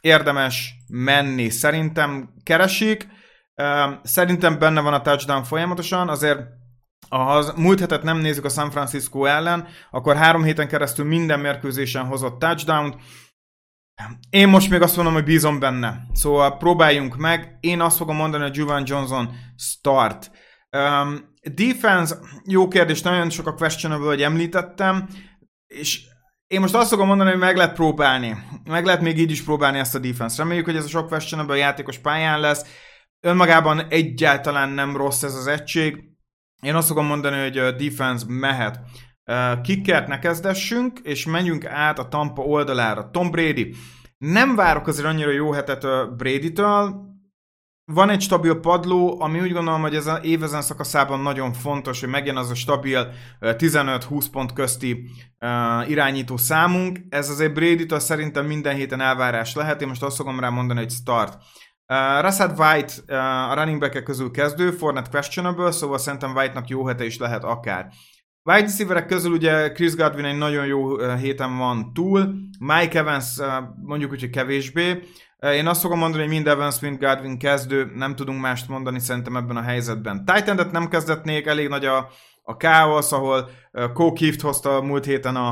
érdemes 0.00 0.74
menni. 0.88 1.48
Szerintem 1.48 2.28
keresik, 2.42 3.08
Szerintem 4.02 4.58
benne 4.58 4.80
van 4.80 4.94
a 4.94 5.00
touchdown 5.00 5.44
folyamatosan, 5.44 6.08
azért 6.08 6.40
ha 7.08 7.52
múlt 7.56 7.80
hetet 7.80 8.02
nem 8.02 8.18
nézzük 8.18 8.44
a 8.44 8.48
San 8.48 8.70
Francisco 8.70 9.24
ellen, 9.24 9.66
akkor 9.90 10.16
három 10.16 10.42
héten 10.42 10.68
keresztül 10.68 11.04
minden 11.04 11.40
mérkőzésen 11.40 12.04
hozott 12.04 12.38
touchdown 12.38 13.00
Én 14.30 14.48
most 14.48 14.70
még 14.70 14.82
azt 14.82 14.96
mondom, 14.96 15.14
hogy 15.14 15.24
bízom 15.24 15.58
benne. 15.58 16.06
Szóval 16.12 16.56
próbáljunk 16.56 17.16
meg. 17.16 17.56
Én 17.60 17.80
azt 17.80 17.96
fogom 17.96 18.16
mondani, 18.16 18.42
hogy 18.42 18.56
Juvan 18.56 18.82
Johnson 18.86 19.36
start. 19.56 20.30
Um, 20.70 21.32
defense, 21.54 22.18
jó 22.44 22.68
kérdés, 22.68 23.02
nagyon 23.02 23.30
sok 23.30 23.46
a 23.46 23.54
questionable, 23.54 24.06
hogy 24.06 24.22
említettem, 24.22 25.08
és 25.66 26.00
én 26.46 26.60
most 26.60 26.74
azt 26.74 26.88
fogom 26.88 27.06
mondani, 27.06 27.30
hogy 27.30 27.38
meg 27.38 27.56
lehet 27.56 27.74
próbálni. 27.74 28.36
Meg 28.64 28.84
lehet 28.84 29.00
még 29.00 29.18
így 29.18 29.30
is 29.30 29.42
próbálni 29.42 29.78
ezt 29.78 29.94
a 29.94 29.98
defense. 29.98 30.42
Reméljük, 30.42 30.64
hogy 30.64 30.76
ez 30.76 30.84
a 30.84 30.88
sok 30.88 31.08
questionable 31.08 31.56
játékos 31.56 31.98
pályán 31.98 32.40
lesz 32.40 32.64
önmagában 33.24 33.86
egyáltalán 33.88 34.68
nem 34.68 34.96
rossz 34.96 35.22
ez 35.22 35.34
az 35.34 35.46
egység. 35.46 36.04
Én 36.62 36.74
azt 36.74 36.88
fogom 36.88 37.06
mondani, 37.06 37.42
hogy 37.42 37.58
a 37.58 37.72
defense 37.72 38.24
mehet. 38.28 38.80
Kickert 39.62 40.08
ne 40.08 40.18
kezdessünk, 40.18 40.98
és 41.02 41.26
menjünk 41.26 41.64
át 41.64 41.98
a 41.98 42.08
Tampa 42.08 42.42
oldalára. 42.42 43.10
Tom 43.10 43.30
Brady. 43.30 43.74
Nem 44.18 44.54
várok 44.54 44.86
azért 44.86 45.06
annyira 45.06 45.30
jó 45.30 45.52
hetet 45.52 45.86
Brady-től. 46.16 47.12
Van 47.92 48.10
egy 48.10 48.20
stabil 48.20 48.54
padló, 48.54 49.20
ami 49.20 49.40
úgy 49.40 49.52
gondolom, 49.52 49.80
hogy 49.80 49.94
ez 49.94 50.06
az 50.06 50.18
évezen 50.22 50.62
szakaszában 50.62 51.20
nagyon 51.20 51.52
fontos, 51.52 52.00
hogy 52.00 52.08
megjen 52.08 52.36
az 52.36 52.50
a 52.50 52.54
stabil 52.54 53.12
15-20 53.40 54.26
pont 54.30 54.52
közti 54.52 55.10
irányító 55.86 56.36
számunk. 56.36 56.98
Ez 57.08 57.28
azért 57.28 57.54
Brady-től 57.54 57.98
szerintem 57.98 58.46
minden 58.46 58.74
héten 58.74 59.00
elvárás 59.00 59.54
lehet. 59.54 59.82
Én 59.82 59.88
most 59.88 60.02
azt 60.02 60.16
fogom 60.16 60.40
rá 60.40 60.48
mondani, 60.48 60.78
hogy 60.78 60.90
start. 60.90 61.42
Uh, 61.86 62.20
Rashad 62.20 62.58
White 62.58 62.92
uh, 63.08 63.50
a 63.50 63.54
running 63.54 63.80
back 63.80 64.04
közül 64.04 64.30
kezdő, 64.30 64.70
Fournette 64.70 65.10
questionable, 65.10 65.70
szóval 65.70 65.98
szerintem 65.98 66.34
White-nak 66.34 66.68
jó 66.68 66.86
hete 66.86 67.04
is 67.04 67.18
lehet 67.18 67.44
akár. 67.44 67.88
Wide 68.42 68.66
receiverek 68.66 69.06
közül 69.06 69.32
ugye 69.32 69.72
Chris 69.72 69.94
Godwin 69.94 70.24
egy 70.24 70.38
nagyon 70.38 70.66
jó 70.66 70.92
uh, 70.92 71.18
héten 71.18 71.56
van 71.56 71.92
túl, 71.92 72.34
Mike 72.58 72.98
Evans 72.98 73.36
uh, 73.36 73.46
mondjuk 73.82 74.12
úgy, 74.12 74.20
hogy 74.20 74.30
kevésbé. 74.30 75.02
Uh, 75.38 75.54
én 75.54 75.66
azt 75.66 75.80
fogom 75.80 75.98
mondani, 75.98 76.22
hogy 76.22 76.32
mind 76.32 76.46
Evans, 76.46 76.80
mind 76.80 76.98
Godwin 76.98 77.38
kezdő, 77.38 77.92
nem 77.94 78.16
tudunk 78.16 78.40
mást 78.40 78.68
mondani 78.68 78.98
szerintem 78.98 79.36
ebben 79.36 79.56
a 79.56 79.62
helyzetben. 79.62 80.24
titan 80.24 80.68
nem 80.72 80.88
kezdetnék, 80.88 81.46
elég 81.46 81.68
nagy 81.68 81.84
a, 81.84 82.08
a 82.42 82.56
káosz, 82.56 83.12
ahol 83.12 83.50
uh, 83.72 83.92
Cole 83.92 84.32
hozta 84.40 84.82
múlt 84.82 85.04
héten 85.04 85.36
a, 85.36 85.50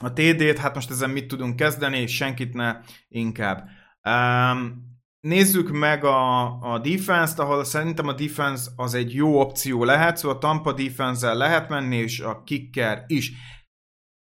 a 0.00 0.12
TD-t, 0.12 0.58
hát 0.58 0.74
most 0.74 0.90
ezen 0.90 1.10
mit 1.10 1.28
tudunk 1.28 1.56
kezdeni, 1.56 2.06
senkit 2.06 2.54
ne 2.54 2.76
inkább. 3.08 3.68
Um, 4.02 4.92
Nézzük 5.24 5.70
meg 5.70 6.04
a, 6.04 6.44
a 6.60 6.78
defense-t, 6.78 7.38
ahol 7.38 7.64
szerintem 7.64 8.08
a 8.08 8.12
defense 8.12 8.70
az 8.76 8.94
egy 8.94 9.14
jó 9.14 9.40
opció 9.40 9.84
lehet, 9.84 10.16
szóval 10.16 10.36
a 10.36 10.38
Tampa 10.40 10.72
defense 10.72 11.32
lehet 11.32 11.68
menni, 11.68 11.96
és 11.96 12.20
a 12.20 12.42
kicker 12.44 13.04
is. 13.06 13.32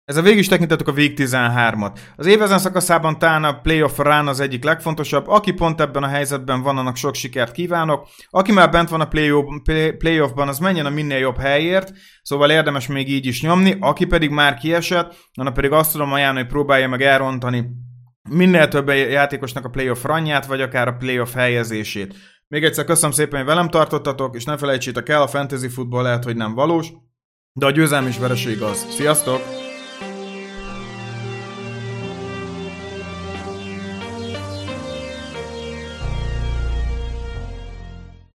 Ezzel 0.04 0.22
végig 0.22 0.38
is 0.38 0.48
tekintettük 0.48 0.88
a 0.88 0.92
Week 0.92 1.12
13-at. 1.16 1.98
Az 2.16 2.26
évezen 2.26 2.58
szakaszában 2.58 3.18
talán 3.18 3.44
a 3.44 3.60
playoff 3.60 3.98
run 3.98 4.28
az 4.28 4.40
egyik 4.40 4.64
legfontosabb. 4.64 5.28
Aki 5.28 5.52
pont 5.52 5.80
ebben 5.80 6.02
a 6.02 6.08
helyzetben 6.08 6.62
van, 6.62 6.78
annak 6.78 6.96
sok 6.96 7.14
sikert 7.14 7.52
kívánok. 7.52 8.08
Aki 8.30 8.52
már 8.52 8.70
bent 8.70 8.88
van 8.88 9.00
a 9.00 9.08
playoffban, 9.98 10.48
az 10.48 10.58
menjen 10.58 10.86
a 10.86 10.90
minél 10.90 11.18
jobb 11.18 11.38
helyért, 11.38 11.92
szóval 12.22 12.50
érdemes 12.50 12.86
még 12.86 13.08
így 13.08 13.26
is 13.26 13.42
nyomni. 13.42 13.76
Aki 13.80 14.04
pedig 14.04 14.30
már 14.30 14.54
kiesett, 14.54 15.14
annak 15.34 15.54
pedig 15.54 15.70
azt 15.70 15.92
tudom 15.92 16.12
ajánlani, 16.12 16.40
hogy 16.40 16.52
próbálja 16.52 16.88
meg 16.88 17.02
elrontani 17.02 17.90
minél 18.30 18.68
több 18.68 18.88
játékosnak 18.88 19.64
a 19.64 19.68
playoff 19.68 20.04
ranját, 20.04 20.46
vagy 20.46 20.60
akár 20.60 20.88
a 20.88 20.96
playoff 20.96 21.34
helyezését. 21.34 22.14
Még 22.48 22.64
egyszer 22.64 22.84
köszönöm 22.84 23.10
szépen, 23.10 23.38
hogy 23.38 23.48
velem 23.48 23.68
tartottatok, 23.68 24.36
és 24.36 24.44
ne 24.44 24.56
felejtsétek 24.56 25.08
el, 25.08 25.22
a 25.22 25.26
fantasy 25.26 25.68
futball 25.68 26.02
lehet, 26.02 26.24
hogy 26.24 26.36
nem 26.36 26.54
valós, 26.54 26.92
de 27.52 27.66
a 27.66 27.70
győzelmi 27.70 28.08
is 28.08 28.18
vereség 28.18 28.62
az. 28.62 28.86
Sziasztok! 28.90 29.61